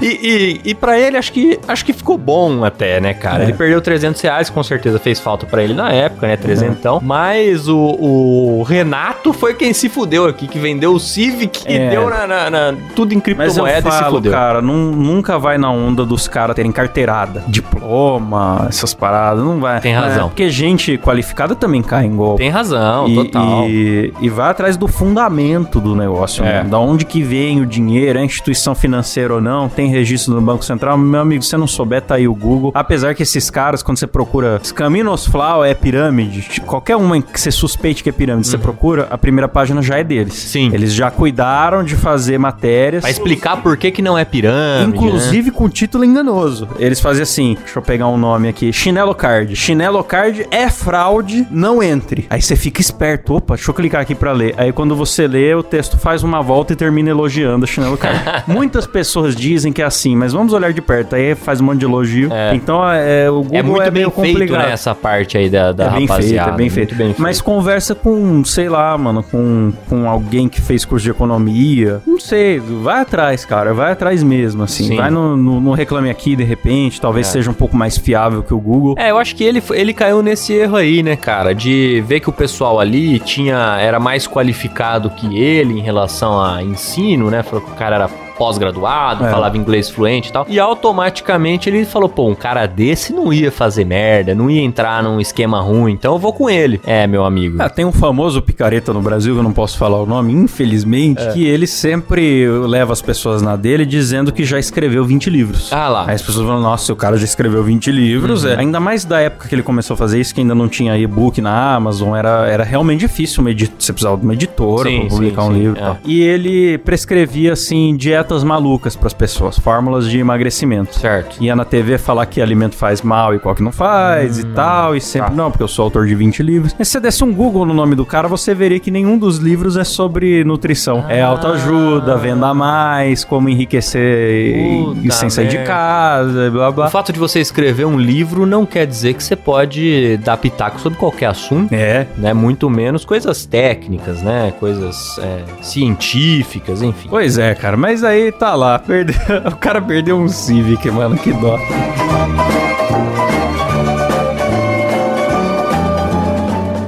E, 0.00 0.06
e, 0.06 0.70
e 0.70 0.74
pra 0.74 0.98
ele, 0.98 1.16
acho 1.16 1.32
que, 1.32 1.58
acho 1.68 1.84
que 1.84 1.92
ficou 1.92 2.16
bom 2.16 2.64
até, 2.64 3.00
né, 3.00 3.12
cara? 3.12 3.42
É. 3.42 3.46
Ele 3.46 3.52
perdeu 3.52 3.80
300 3.80 4.20
reais, 4.20 4.48
com 4.48 4.62
certeza 4.62 4.98
fez 4.98 5.20
falta 5.20 5.44
pra 5.44 5.62
ele 5.62 5.74
na 5.74 5.92
época, 5.92 6.26
né? 6.26 6.36
Trezentão. 6.36 7.00
Mas 7.02 7.68
o, 7.68 7.76
o 7.78 8.62
Renato 8.62 9.32
foi 9.32 9.54
quem 9.54 9.72
se 9.72 9.88
fudeu 9.88 10.26
aqui, 10.26 10.46
que 10.46 10.58
vendeu 10.58 10.94
o 10.94 11.00
Civic 11.02 11.64
e 11.68 11.76
É. 11.76 11.90
deu 11.90 12.08
na, 12.08 12.26
na- 12.26 12.50
na- 12.50 12.74
tudo 12.94 13.12
em 13.12 13.16
Mas 13.16 13.56
eu 13.56 13.64
criptomoeda 13.64 13.88
e 13.88 13.92
se 13.92 13.98
falo, 13.98 14.14
fudeu. 14.16 14.32
cara, 14.32 14.62
nun- 14.62 14.92
nunca 14.92 15.38
vai 15.38 15.58
na 15.58 15.70
onda 15.70 16.04
dos 16.04 16.26
caras 16.28 16.54
terem 16.56 16.72
carteirada, 16.72 17.44
diploma, 17.48 18.66
essas 18.68 18.94
paradas, 18.94 19.44
não 19.44 19.60
vai. 19.60 19.80
Tem 19.80 19.92
razão. 19.94 20.26
É, 20.26 20.28
porque 20.28 20.48
gente 20.50 20.96
qualificada 20.98 21.54
também 21.54 21.82
cai 21.82 22.06
em 22.06 22.14
golpe. 22.16 22.38
Tem 22.42 22.50
razão, 22.50 23.08
E, 23.08 23.14
total. 23.14 23.68
e, 23.68 24.12
e 24.20 24.28
vai 24.28 24.50
atrás 24.50 24.76
do 24.76 24.86
fundamento 24.88 25.80
do 25.80 25.94
negócio, 25.94 26.44
É. 26.44 26.62
né? 26.62 26.68
Da 26.68 26.78
onde 26.78 27.04
que 27.04 27.22
vem 27.22 27.60
o 27.60 27.66
dinheiro, 27.66 28.18
é 28.18 28.24
instituição 28.24 28.74
financeira 28.74 29.34
ou 29.34 29.40
não, 29.40 29.68
tem 29.68 29.88
registro 29.90 30.34
no 30.34 30.40
Banco 30.40 30.64
Central. 30.64 30.96
Meu 30.96 31.20
amigo, 31.20 31.42
se 31.42 31.50
você 31.50 31.56
não 31.56 31.66
souber, 31.66 32.02
tá 32.02 32.14
aí 32.16 32.26
o 32.28 32.34
Google. 32.34 32.70
Apesar 32.74 33.14
que 33.14 33.22
esses 33.22 33.50
caras, 33.50 33.82
quando 33.82 33.98
você 33.98 34.06
procura 34.06 34.60
Scaminosflau 34.62 35.64
é 35.64 35.74
pirâmide, 35.74 36.60
qualquer 36.66 36.96
uma 36.96 37.20
que 37.20 37.40
você 37.40 37.50
suspeite 37.50 38.02
que 38.02 38.08
é 38.08 38.12
pirâmide, 38.12 38.46
você 38.48 38.58
procura, 38.58 39.06
a 39.10 39.18
primeira 39.18 39.48
página 39.48 39.82
já 39.82 39.98
é 39.98 40.04
deles. 40.04 40.32
Uhum. 40.44 40.50
Sim. 40.50 40.70
Eles 40.72 40.81
já 40.90 41.10
cuidaram 41.10 41.82
de 41.84 41.94
fazer 41.96 42.38
matérias. 42.38 43.02
Pra 43.02 43.10
explicar 43.10 43.62
por 43.62 43.76
que, 43.76 43.90
que 43.90 44.02
não 44.02 44.16
é 44.18 44.24
pirâmide. 44.24 44.96
Inclusive 44.96 45.50
com 45.50 45.68
título 45.68 46.04
enganoso. 46.04 46.68
Eles 46.78 47.00
faziam 47.00 47.22
assim, 47.22 47.56
deixa 47.62 47.78
eu 47.78 47.82
pegar 47.82 48.08
um 48.08 48.16
nome 48.16 48.48
aqui, 48.48 48.72
Chinelo 48.72 49.14
Card. 49.14 49.54
Chinelo 49.56 50.02
Card 50.02 50.46
é 50.50 50.68
fraude, 50.70 51.46
não 51.50 51.82
entre. 51.82 52.26
Aí 52.30 52.40
você 52.40 52.56
fica 52.56 52.80
esperto, 52.80 53.34
opa, 53.34 53.54
deixa 53.54 53.70
eu 53.70 53.74
clicar 53.74 54.00
aqui 54.00 54.14
pra 54.14 54.32
ler. 54.32 54.54
Aí 54.56 54.72
quando 54.72 54.94
você 54.96 55.26
lê, 55.26 55.54
o 55.54 55.62
texto 55.62 55.98
faz 55.98 56.22
uma 56.22 56.40
volta 56.42 56.72
e 56.72 56.76
termina 56.76 57.10
elogiando 57.10 57.64
a 57.64 57.68
Chinelo 57.68 57.96
Card. 57.96 58.44
Muitas 58.48 58.86
pessoas 58.86 59.34
dizem 59.36 59.72
que 59.72 59.82
é 59.82 59.84
assim, 59.84 60.16
mas 60.16 60.32
vamos 60.32 60.52
olhar 60.52 60.72
de 60.72 60.80
perto. 60.80 61.14
Aí 61.14 61.34
faz 61.34 61.60
um 61.60 61.64
monte 61.64 61.78
de 61.80 61.84
elogio. 61.84 62.32
É. 62.32 62.54
Então 62.54 62.82
é, 62.88 63.30
o 63.30 63.42
Google 63.42 63.56
É 63.58 63.62
muito 63.62 63.82
bem 63.82 63.90
meio 63.92 64.10
feito, 64.10 64.32
complicado. 64.32 64.66
né, 64.66 64.72
essa 64.72 64.94
parte 64.94 65.36
aí 65.36 65.50
da, 65.50 65.72
da 65.72 65.84
É 65.84 65.88
bem 65.90 65.96
feito, 65.98 66.10
rapaziada. 66.10 66.50
é 66.50 66.54
bem 66.54 66.66
Muito 66.66 66.74
feito. 66.74 66.94
bem 66.94 67.06
feito. 67.08 67.22
Mas 67.22 67.40
conversa 67.40 67.94
com, 67.94 68.44
sei 68.44 68.68
lá, 68.68 68.96
mano, 68.96 69.22
com, 69.22 69.72
com 69.88 70.08
alguém 70.08 70.48
que 70.48 70.60
fez 70.60 70.71
curso 70.86 71.04
de 71.04 71.10
economia. 71.10 72.00
Não 72.06 72.18
sei, 72.18 72.58
vai 72.60 73.00
atrás, 73.02 73.44
cara. 73.44 73.72
Vai 73.74 73.92
atrás 73.92 74.22
mesmo, 74.22 74.62
assim. 74.62 74.84
Sim. 74.84 74.96
Vai 74.96 75.10
no, 75.10 75.36
no, 75.36 75.60
no 75.60 75.72
Reclame 75.72 76.10
Aqui, 76.10 76.34
de 76.36 76.44
repente. 76.44 77.00
Talvez 77.00 77.26
É. 77.28 77.30
seja 77.30 77.50
um 77.50 77.54
pouco 77.54 77.76
mais 77.76 77.96
fiável 77.98 78.42
que 78.42 78.54
o 78.54 78.58
Google. 78.58 78.94
É, 78.98 79.10
eu 79.10 79.18
acho 79.18 79.34
que 79.36 79.44
ele, 79.44 79.62
ele 79.72 79.92
caiu 79.92 80.22
nesse 80.22 80.52
erro 80.52 80.76
aí, 80.76 81.02
né, 81.02 81.16
cara? 81.16 81.54
De 81.54 82.02
ver 82.06 82.20
que 82.20 82.28
o 82.28 82.32
pessoal 82.32 82.80
ali 82.80 83.18
tinha 83.18 83.76
era 83.80 83.98
mais 84.00 84.26
qualificado 84.26 85.10
que 85.10 85.38
ele 85.38 85.78
em 85.78 85.82
relação 85.82 86.40
a 86.42 86.62
ensino, 86.62 87.30
né? 87.30 87.42
Falou 87.42 87.60
que 87.64 87.70
o 87.70 87.74
cara 87.74 87.96
era 87.96 88.08
pós-graduado, 88.38 89.24
É. 89.24 89.30
falava 89.30 89.56
inglês 89.56 89.88
fluente 89.90 90.28
e 90.28 90.32
tal. 90.32 90.46
E 90.48 90.58
automaticamente 90.58 91.68
ele 91.68 91.84
falou, 91.84 92.08
pô, 92.08 92.28
um 92.28 92.34
cara 92.34 92.66
desse 92.66 93.12
não 93.12 93.32
ia 93.32 93.50
fazer 93.50 93.84
merda, 93.84 94.34
não 94.34 94.50
ia 94.50 94.60
entrar 94.62 95.02
num 95.02 95.20
esquema 95.20 95.60
ruim, 95.60 95.92
então 95.92 96.12
eu 96.14 96.18
vou 96.18 96.32
com 96.32 96.48
ele. 96.48 96.80
É, 96.84 97.06
meu 97.06 97.24
amigo. 97.24 97.56
Ah, 97.60 97.68
tem 97.68 97.84
um 97.84 97.92
famoso 97.92 98.40
picareta 98.42 98.92
no 98.92 99.00
Brasil, 99.00 99.34
que 99.34 99.40
eu 99.40 99.44
não 99.44 99.52
posso 99.52 99.76
falar 99.78 100.00
o 100.00 100.06
nome, 100.06 100.32
infelizmente, 100.32 101.22
É. 101.22 101.32
que 101.32 101.44
ele 101.46 101.66
sempre 101.66 102.46
leva 102.66 102.92
as 102.92 103.02
pessoas 103.02 103.42
na 103.42 103.56
dele 103.56 103.84
dizendo 103.86 104.32
que 104.32 104.44
já 104.44 104.58
escreveu 104.58 105.04
20 105.04 105.28
livros. 105.30 105.72
Ah 105.72 105.88
lá. 105.88 106.04
Aí 106.08 106.14
as 106.14 106.22
pessoas 106.22 106.46
falam, 106.46 106.62
nossa, 106.62 106.92
o 106.92 106.96
cara 106.96 107.16
já 107.16 107.24
escreveu 107.24 107.62
20 107.62 107.90
livros. 107.90 108.44
Uhum. 108.44 108.50
É. 108.50 108.56
Ainda 108.58 108.80
mais 108.80 109.04
da 109.04 109.20
época 109.20 109.48
que 109.48 109.54
ele 109.54 109.62
começou 109.62 109.94
a 109.94 109.96
fazer 109.96 110.20
isso, 110.20 110.34
que 110.34 110.40
ainda 110.40 110.54
não 110.54 110.68
tinha 110.68 110.96
e-book 110.96 111.40
na 111.40 111.74
Amazon, 111.74 112.14
era, 112.16 112.46
era 112.48 112.64
realmente 112.64 113.00
difícil 113.00 113.40
uma 113.40 113.50
edi- 113.50 113.70
você 113.78 113.92
precisava 113.92 114.16
de 114.16 114.24
uma 114.24 114.34
editora 114.34 114.88
Sim, 114.88 115.00
pra 115.00 115.08
publicar 115.08 115.42
sim, 115.42 115.48
um 115.48 115.52
sim, 115.52 115.58
livro 115.60 115.76
e 115.76 115.80
é. 115.80 115.84
tal. 115.84 115.98
E 116.04 116.20
ele 116.22 116.78
prescrevia, 116.78 117.52
assim, 117.52 117.96
dietas 118.32 118.44
malucas 118.44 118.96
pras 118.96 119.12
pessoas, 119.12 119.58
fórmulas 119.58 120.08
de 120.08 120.18
emagrecimento. 120.18 120.98
Certo. 120.98 121.36
Ia 121.42 121.54
na 121.54 121.64
TV 121.64 121.98
falar 121.98 122.24
que 122.26 122.40
alimento 122.40 122.74
faz 122.74 123.02
mal 123.02 123.34
e 123.34 123.38
qual 123.38 123.54
que 123.54 123.62
não 123.62 123.72
faz 123.72 124.38
e 124.38 124.44
tal, 124.46 124.96
e 124.96 125.00
sempre, 125.00 125.30
tá. 125.30 125.36
não, 125.36 125.50
porque 125.50 125.62
eu 125.62 125.68
sou 125.68 125.84
autor 125.84 126.06
de 126.06 126.14
20 126.14 126.42
livros. 126.42 126.74
Mas 126.78 126.88
se 126.88 126.92
você 126.92 127.00
desse 127.00 127.22
um 127.24 127.32
Google 127.32 127.66
no 127.66 127.74
nome 127.74 127.94
do 127.94 128.04
cara, 128.06 128.28
você 128.28 128.54
veria 128.54 128.80
que 128.80 128.90
nenhum 128.90 129.18
dos 129.18 129.38
livros 129.38 129.76
é 129.76 129.84
sobre 129.84 130.44
nutrição. 130.44 131.04
É 131.08 131.22
autoajuda, 131.22 132.16
venda 132.16 132.54
mais, 132.54 133.24
como 133.24 133.48
enriquecer 133.48 134.00
e- 134.02 134.80
e 134.80 134.94
Puta 135.02 135.12
sem 135.14 135.30
sair 135.30 135.48
de 135.48 135.56
merda. 135.56 135.70
casa, 135.72 136.46
e 136.46 136.50
blá 136.50 136.68
O 136.68 136.72
blá. 136.72 136.88
fato 136.90 137.12
de 137.12 137.18
você 137.18 137.40
escrever 137.40 137.84
um 137.84 137.98
livro 137.98 138.46
não 138.46 138.64
quer 138.64 138.86
dizer 138.86 139.14
que 139.14 139.22
você 139.22 139.36
pode 139.36 140.16
dar 140.18 140.36
pitaco 140.36 140.80
sobre 140.80 140.98
qualquer 140.98 141.26
assunto. 141.26 141.72
É, 141.74 142.06
né? 142.16 142.32
Muito 142.32 142.68
menos 142.70 143.04
coisas 143.04 143.44
técnicas, 143.44 144.22
né? 144.22 144.52
Coisas 144.58 145.18
é, 145.18 145.42
científicas, 145.62 146.82
enfim. 146.82 147.08
pois 147.10 147.38
é, 147.38 147.54
cara, 147.54 147.76
mas 147.76 148.04
aí 148.04 148.11
tá 148.32 148.54
lá, 148.54 148.78
perdeu, 148.78 149.16
o 149.50 149.56
cara 149.56 149.80
perdeu 149.80 150.18
um 150.18 150.28
Civic, 150.28 150.90
mano, 150.90 151.16
que 151.16 151.32
dó. 151.32 151.56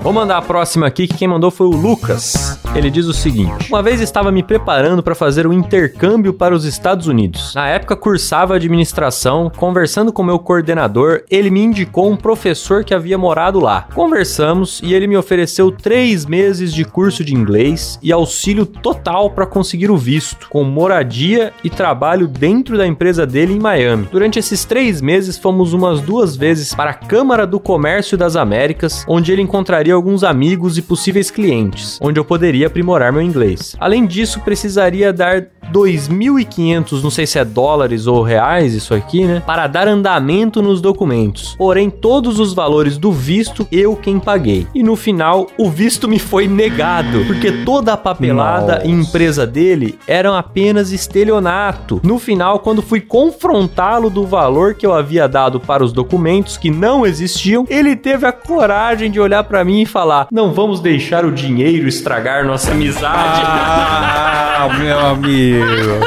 Vou 0.02 0.12
mandar 0.12 0.36
a 0.36 0.42
próxima 0.42 0.86
aqui, 0.86 1.08
que 1.08 1.14
quem 1.14 1.28
mandou 1.28 1.50
foi 1.50 1.66
o 1.66 1.70
Lucas. 1.70 2.60
Ele 2.74 2.90
diz 2.90 3.06
o 3.06 3.12
seguinte: 3.12 3.68
Uma 3.68 3.82
vez 3.82 4.00
estava 4.00 4.32
me 4.32 4.42
preparando 4.42 5.00
para 5.00 5.14
fazer 5.14 5.46
um 5.46 5.52
intercâmbio 5.52 6.34
para 6.34 6.54
os 6.54 6.64
Estados 6.64 7.06
Unidos. 7.06 7.54
Na 7.54 7.68
época 7.68 7.94
cursava 7.94 8.56
administração, 8.56 9.50
conversando 9.56 10.12
com 10.12 10.24
meu 10.24 10.40
coordenador, 10.40 11.22
ele 11.30 11.50
me 11.50 11.62
indicou 11.62 12.10
um 12.10 12.16
professor 12.16 12.82
que 12.82 12.92
havia 12.92 13.16
morado 13.16 13.60
lá. 13.60 13.86
Conversamos 13.94 14.80
e 14.82 14.92
ele 14.92 15.06
me 15.06 15.16
ofereceu 15.16 15.70
três 15.70 16.26
meses 16.26 16.74
de 16.74 16.84
curso 16.84 17.24
de 17.24 17.32
inglês 17.32 17.96
e 18.02 18.10
auxílio 18.10 18.66
total 18.66 19.30
para 19.30 19.46
conseguir 19.46 19.90
o 19.90 19.96
visto, 19.96 20.48
com 20.48 20.64
moradia 20.64 21.52
e 21.62 21.70
trabalho 21.70 22.26
dentro 22.26 22.76
da 22.76 22.86
empresa 22.86 23.24
dele 23.24 23.54
em 23.54 23.60
Miami. 23.60 24.08
Durante 24.10 24.40
esses 24.40 24.64
três 24.64 25.00
meses 25.00 25.38
fomos 25.38 25.72
umas 25.72 26.00
duas 26.00 26.34
vezes 26.34 26.74
para 26.74 26.90
a 26.90 26.94
Câmara 26.94 27.46
do 27.46 27.60
Comércio 27.60 28.18
das 28.18 28.34
Américas, 28.34 29.04
onde 29.06 29.30
ele 29.30 29.42
encontraria 29.42 29.94
alguns 29.94 30.24
amigos 30.24 30.76
e 30.76 30.82
possíveis 30.82 31.30
clientes, 31.30 32.00
onde 32.02 32.18
eu 32.18 32.24
poderia 32.24 32.63
aprimorar 32.64 33.12
meu 33.12 33.22
inglês. 33.22 33.76
Além 33.78 34.06
disso, 34.06 34.40
precisaria 34.40 35.12
dar 35.12 35.46
2.500, 35.72 37.02
não 37.02 37.10
sei 37.10 37.26
se 37.26 37.38
é 37.38 37.44
dólares 37.44 38.06
ou 38.06 38.22
reais 38.22 38.74
isso 38.74 38.94
aqui, 38.94 39.24
né? 39.24 39.42
Para 39.44 39.66
dar 39.66 39.88
andamento 39.88 40.62
nos 40.62 40.80
documentos. 40.80 41.54
Porém, 41.56 41.90
todos 41.90 42.38
os 42.38 42.52
valores 42.52 42.98
do 42.98 43.12
visto 43.12 43.66
eu 43.70 43.96
quem 43.96 44.18
paguei. 44.18 44.66
E 44.74 44.82
no 44.82 44.96
final, 44.96 45.46
o 45.58 45.70
visto 45.70 46.08
me 46.08 46.18
foi 46.18 46.46
negado, 46.46 47.24
porque 47.26 47.50
toda 47.64 47.92
a 47.92 47.96
papelada 47.96 48.76
Nossa. 48.76 48.86
e 48.86 48.90
empresa 48.90 49.46
dele 49.46 49.98
eram 50.06 50.34
apenas 50.34 50.92
estelionato. 50.92 52.00
No 52.02 52.18
final, 52.18 52.58
quando 52.58 52.82
fui 52.82 53.00
confrontá-lo 53.00 54.10
do 54.10 54.26
valor 54.26 54.74
que 54.74 54.86
eu 54.86 54.92
havia 54.92 55.28
dado 55.28 55.60
para 55.60 55.84
os 55.84 55.92
documentos 55.92 56.56
que 56.56 56.70
não 56.70 57.06
existiam, 57.06 57.66
ele 57.68 57.96
teve 57.96 58.26
a 58.26 58.32
coragem 58.32 59.10
de 59.10 59.20
olhar 59.20 59.44
para 59.44 59.64
mim 59.64 59.82
e 59.82 59.86
falar: 59.86 60.28
"Não 60.30 60.52
vamos 60.52 60.80
deixar 60.80 61.24
o 61.24 61.32
dinheiro 61.32 61.88
estragar 61.88 62.44
nossa 62.54 62.70
amizade". 62.70 63.42
Ah, 63.46 64.68
meu 64.78 64.98
amigo. 64.98 66.00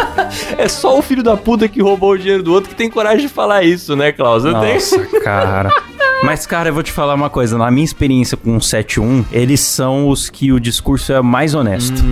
É 0.57 0.67
só 0.67 0.97
o 0.97 1.01
filho 1.01 1.21
da 1.21 1.35
puta 1.35 1.67
que 1.67 1.81
roubou 1.81 2.11
o 2.11 2.17
dinheiro 2.17 2.41
do 2.41 2.53
outro 2.53 2.69
que 2.69 2.75
tem 2.75 2.89
coragem 2.89 3.27
de 3.27 3.33
falar 3.33 3.63
isso, 3.63 3.95
né, 3.95 4.11
Klaus? 4.11 4.45
Eu 4.45 4.59
tenho. 4.59 4.73
Nossa, 4.75 5.05
cara. 5.21 5.69
Mas, 6.23 6.45
cara, 6.45 6.69
eu 6.69 6.73
vou 6.73 6.83
te 6.83 6.91
falar 6.91 7.13
uma 7.13 7.29
coisa. 7.29 7.57
Na 7.57 7.69
minha 7.69 7.85
experiência 7.85 8.35
com 8.35 8.57
o 8.57 8.61
71, 8.61 9.25
eles 9.31 9.59
são 9.59 10.09
os 10.09 10.29
que 10.29 10.51
o 10.51 10.59
discurso 10.59 11.13
é 11.13 11.21
mais 11.21 11.53
honesto. 11.53 12.03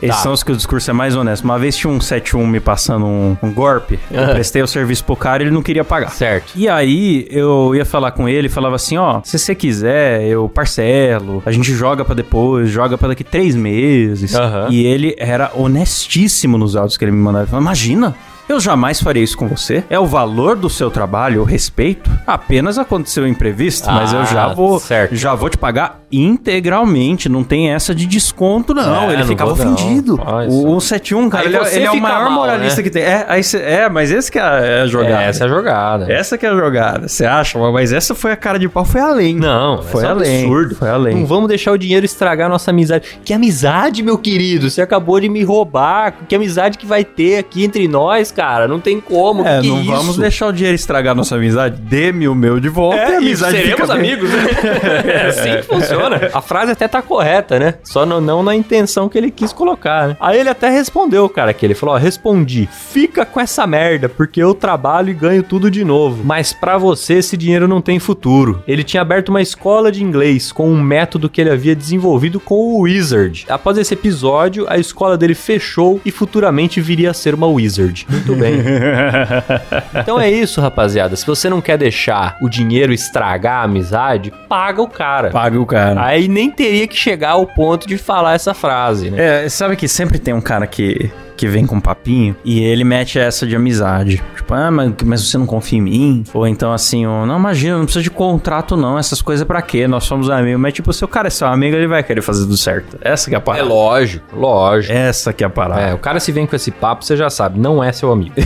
eles 0.00 0.14
tá. 0.16 0.22
são 0.22 0.32
os 0.32 0.42
que 0.42 0.52
o 0.52 0.56
discurso 0.56 0.90
é 0.90 0.94
mais 0.94 1.16
honesto. 1.16 1.44
Uma 1.44 1.58
vez 1.58 1.76
tinha 1.76 1.90
um 1.90 2.00
71 2.00 2.46
me 2.46 2.60
passando 2.60 3.06
um, 3.06 3.36
um 3.42 3.52
golpe, 3.52 3.98
eu 4.10 4.26
prestei 4.28 4.62
o 4.62 4.66
serviço 4.66 5.04
pro 5.04 5.16
cara 5.16 5.42
e 5.42 5.46
ele 5.46 5.54
não 5.54 5.62
queria 5.62 5.84
pagar. 5.84 6.10
Certo. 6.10 6.52
E 6.54 6.68
aí 6.68 7.26
eu 7.30 7.74
ia 7.74 7.84
falar 7.84 8.12
com 8.12 8.28
ele, 8.28 8.48
falava 8.48 8.76
assim, 8.76 8.96
ó, 8.96 9.20
se 9.24 9.38
você 9.38 9.54
quiser, 9.54 10.22
eu 10.26 10.48
parcelo, 10.48 11.42
a 11.44 11.50
gente 11.50 11.72
joga 11.74 12.04
pra 12.04 12.14
depois, 12.14 12.70
joga 12.70 12.98
pra 12.98 13.08
daqui 13.08 13.24
três 13.24 13.56
meses. 13.56 14.34
E 14.70 14.84
ele 14.84 15.14
era 15.18 15.50
honestíssimo 15.54 16.58
nos 16.58 16.76
áudios 16.76 16.96
que 16.96 17.04
ele 17.04 17.12
me 17.12 17.18
mandava. 17.18 17.44
Ele 17.44 17.50
falava, 17.50 17.64
imagina, 17.64 18.14
eu 18.48 18.60
jamais 18.60 19.00
faria 19.00 19.22
isso 19.22 19.36
com 19.36 19.48
você. 19.48 19.84
É 19.88 19.98
o 19.98 20.06
valor 20.06 20.56
do 20.56 20.68
seu 20.70 20.90
trabalho, 20.90 21.40
eu 21.40 21.44
respeito. 21.44 22.10
Apenas 22.26 22.78
aconteceu 22.78 23.26
imprevisto, 23.26 23.90
mas 23.90 24.12
eu 24.12 24.24
já 24.26 24.44
Ah, 24.44 24.54
vou, 24.54 24.78
certo. 24.78 25.14
já 25.16 25.34
vou 25.34 25.48
te 25.50 25.56
pagar 25.58 26.00
integralmente. 26.22 27.28
Não 27.28 27.42
tem 27.44 27.70
essa 27.70 27.94
de 27.94 28.06
desconto, 28.06 28.74
não. 28.74 29.04
É, 29.04 29.12
ele 29.12 29.16
não 29.18 29.26
ficava 29.26 29.52
ofendido. 29.52 30.16
Só. 30.16 30.46
O, 30.48 30.76
o 30.76 30.80
71, 30.80 31.28
cara, 31.30 31.44
ele, 31.46 31.56
é- 31.56 31.76
ele 31.76 31.84
é 31.86 31.90
o 31.90 32.00
maior 32.00 32.24
mal, 32.24 32.32
moralista 32.32 32.76
né? 32.78 32.82
que 32.82 32.90
tem. 32.90 33.02
É, 33.02 33.42
cê- 33.42 33.58
é, 33.58 33.88
mas 33.88 34.10
esse 34.10 34.30
que 34.30 34.38
é 34.38 34.42
a, 34.42 34.54
é 34.60 34.82
a 34.82 34.86
jogada. 34.86 35.22
É, 35.22 35.28
essa 35.28 35.44
é 35.44 35.46
a 35.46 35.48
jogada. 35.50 36.12
Essa 36.12 36.38
que 36.38 36.46
é 36.46 36.48
a 36.48 36.54
jogada, 36.54 37.08
você 37.08 37.24
acha? 37.24 37.58
Mas 37.72 37.92
essa 37.92 38.14
foi 38.14 38.32
a 38.32 38.36
cara 38.36 38.58
de 38.58 38.68
pau, 38.68 38.84
foi 38.84 39.00
além. 39.00 39.34
Não, 39.36 39.82
foi 39.82 40.04
é 40.04 40.06
além. 40.08 40.40
absurdo. 40.44 40.74
Foi 40.76 40.88
além. 40.88 41.16
Não 41.16 41.26
vamos 41.26 41.48
deixar 41.48 41.72
o 41.72 41.78
dinheiro 41.78 42.04
estragar 42.04 42.46
a 42.46 42.50
nossa 42.50 42.70
amizade. 42.70 43.04
Que 43.24 43.32
amizade, 43.32 44.02
meu 44.02 44.18
querido? 44.18 44.70
Você 44.70 44.82
acabou 44.82 45.18
de 45.20 45.28
me 45.28 45.42
roubar. 45.42 46.14
Que 46.28 46.34
amizade 46.34 46.78
que 46.78 46.86
vai 46.86 47.04
ter 47.04 47.38
aqui 47.38 47.64
entre 47.64 47.86
nós, 47.88 48.30
cara? 48.32 48.66
Não 48.68 48.80
tem 48.80 49.00
como. 49.00 49.46
É, 49.46 49.60
que 49.60 49.68
não 49.68 49.84
vamos 49.84 50.16
deixar 50.16 50.46
o 50.48 50.52
dinheiro 50.52 50.74
estragar 50.74 51.14
nossa 51.14 51.34
amizade. 51.36 51.76
Dê-me 51.80 52.28
o 52.28 52.34
meu 52.34 52.60
de 52.60 52.68
volta 52.68 52.96
e 52.96 53.00
a 53.00 53.04
É, 53.08 53.12
e 53.14 53.16
amizade 53.16 53.56
seremos 53.56 53.88
bem. 53.88 53.96
amigos, 53.98 54.30
né? 54.30 54.44
É 55.04 55.26
assim 55.28 55.56
que 55.56 55.62
funciona. 55.62 56.03
A 56.32 56.40
frase 56.40 56.72
até 56.72 56.86
tá 56.88 57.00
correta, 57.02 57.58
né? 57.58 57.74
Só 57.84 58.04
no- 58.06 58.20
não 58.20 58.42
na 58.42 58.54
intenção 58.54 59.08
que 59.08 59.16
ele 59.18 59.30
quis 59.30 59.52
colocar, 59.52 60.08
né? 60.08 60.16
Aí 60.20 60.38
ele 60.38 60.48
até 60.48 60.68
respondeu, 60.70 61.28
cara, 61.28 61.52
que 61.52 61.64
ele 61.64 61.74
falou, 61.74 61.94
ó, 61.94 61.98
respondi, 61.98 62.68
fica 62.70 63.24
com 63.24 63.40
essa 63.40 63.66
merda, 63.66 64.08
porque 64.08 64.42
eu 64.42 64.54
trabalho 64.54 65.10
e 65.10 65.14
ganho 65.14 65.42
tudo 65.42 65.70
de 65.70 65.84
novo. 65.84 66.22
Mas 66.24 66.52
pra 66.52 66.76
você 66.78 67.14
esse 67.14 67.36
dinheiro 67.36 67.66
não 67.68 67.80
tem 67.80 67.98
futuro. 67.98 68.62
Ele 68.66 68.82
tinha 68.84 69.00
aberto 69.00 69.28
uma 69.30 69.42
escola 69.42 69.90
de 69.90 70.02
inglês 70.02 70.52
com 70.52 70.68
um 70.70 70.80
método 70.82 71.28
que 71.28 71.40
ele 71.40 71.50
havia 71.50 71.74
desenvolvido 71.74 72.38
com 72.40 72.54
o 72.54 72.80
Wizard. 72.82 73.46
Após 73.48 73.78
esse 73.78 73.94
episódio, 73.94 74.66
a 74.68 74.78
escola 74.78 75.16
dele 75.16 75.34
fechou 75.34 76.00
e 76.04 76.10
futuramente 76.10 76.80
viria 76.80 77.10
a 77.10 77.14
ser 77.14 77.34
uma 77.34 77.46
Wizard. 77.46 78.06
Muito 78.08 78.34
bem. 78.36 78.54
Então 80.00 80.20
é 80.20 80.30
isso, 80.30 80.60
rapaziada. 80.60 81.16
Se 81.16 81.26
você 81.26 81.48
não 81.48 81.60
quer 81.60 81.76
deixar 81.78 82.36
o 82.40 82.48
dinheiro 82.48 82.92
estragar 82.92 83.60
a 83.60 83.64
amizade, 83.64 84.32
paga 84.48 84.82
o 84.82 84.88
cara. 84.88 85.30
Paga 85.30 85.58
o 85.60 85.66
cara. 85.66 85.93
Aí 85.98 86.28
nem 86.28 86.50
teria 86.50 86.86
que 86.86 86.96
chegar 86.96 87.30
ao 87.30 87.46
ponto 87.46 87.86
de 87.86 87.98
falar 87.98 88.34
essa 88.34 88.54
frase, 88.54 89.10
né? 89.10 89.44
É, 89.44 89.48
sabe 89.48 89.76
que 89.76 89.88
sempre 89.88 90.18
tem 90.18 90.34
um 90.34 90.40
cara 90.40 90.66
que, 90.66 91.10
que 91.36 91.46
vem 91.48 91.66
com 91.66 91.80
papinho 91.80 92.34
e 92.44 92.60
ele 92.62 92.84
mete 92.84 93.18
essa 93.18 93.46
de 93.46 93.54
amizade. 93.56 94.22
Tipo, 94.36 94.54
ah, 94.54 94.70
mas, 94.70 94.92
mas 95.04 95.20
você 95.22 95.38
não 95.38 95.46
confia 95.46 95.78
em 95.78 95.82
mim? 95.82 96.24
Ou 96.32 96.46
então 96.46 96.72
assim, 96.72 97.06
ó, 97.06 97.24
não, 97.26 97.38
imagina, 97.38 97.76
não 97.78 97.84
precisa 97.84 98.02
de 98.02 98.10
contrato 98.10 98.76
não, 98.76 98.98
essas 98.98 99.20
coisas 99.22 99.46
pra 99.46 99.62
quê? 99.62 99.86
Nós 99.88 100.04
somos 100.04 100.28
amigos. 100.30 100.60
Mas 100.60 100.72
tipo, 100.74 100.92
se 100.92 101.04
o 101.04 101.08
cara 101.08 101.28
é 101.28 101.30
seu 101.30 101.46
amigo, 101.46 101.76
ele 101.76 101.86
vai 101.86 102.02
querer 102.02 102.22
fazer 102.22 102.42
tudo 102.42 102.56
certo. 102.56 102.98
Essa 103.00 103.28
que 103.30 103.34
é 103.34 103.38
a 103.38 103.40
É 103.40 103.42
parada. 103.42 103.64
lógico, 103.64 104.24
lógico. 104.36 104.92
Essa 104.92 105.32
que 105.32 105.42
é 105.42 105.46
a 105.46 105.50
parada. 105.50 105.80
É, 105.80 105.94
o 105.94 105.98
cara 105.98 106.20
se 106.20 106.30
vem 106.32 106.46
com 106.46 106.54
esse 106.56 106.70
papo, 106.70 107.04
você 107.04 107.16
já 107.16 107.28
sabe, 107.30 107.58
não 107.58 107.82
é 107.82 107.92
seu 107.92 108.12
amigo. 108.12 108.34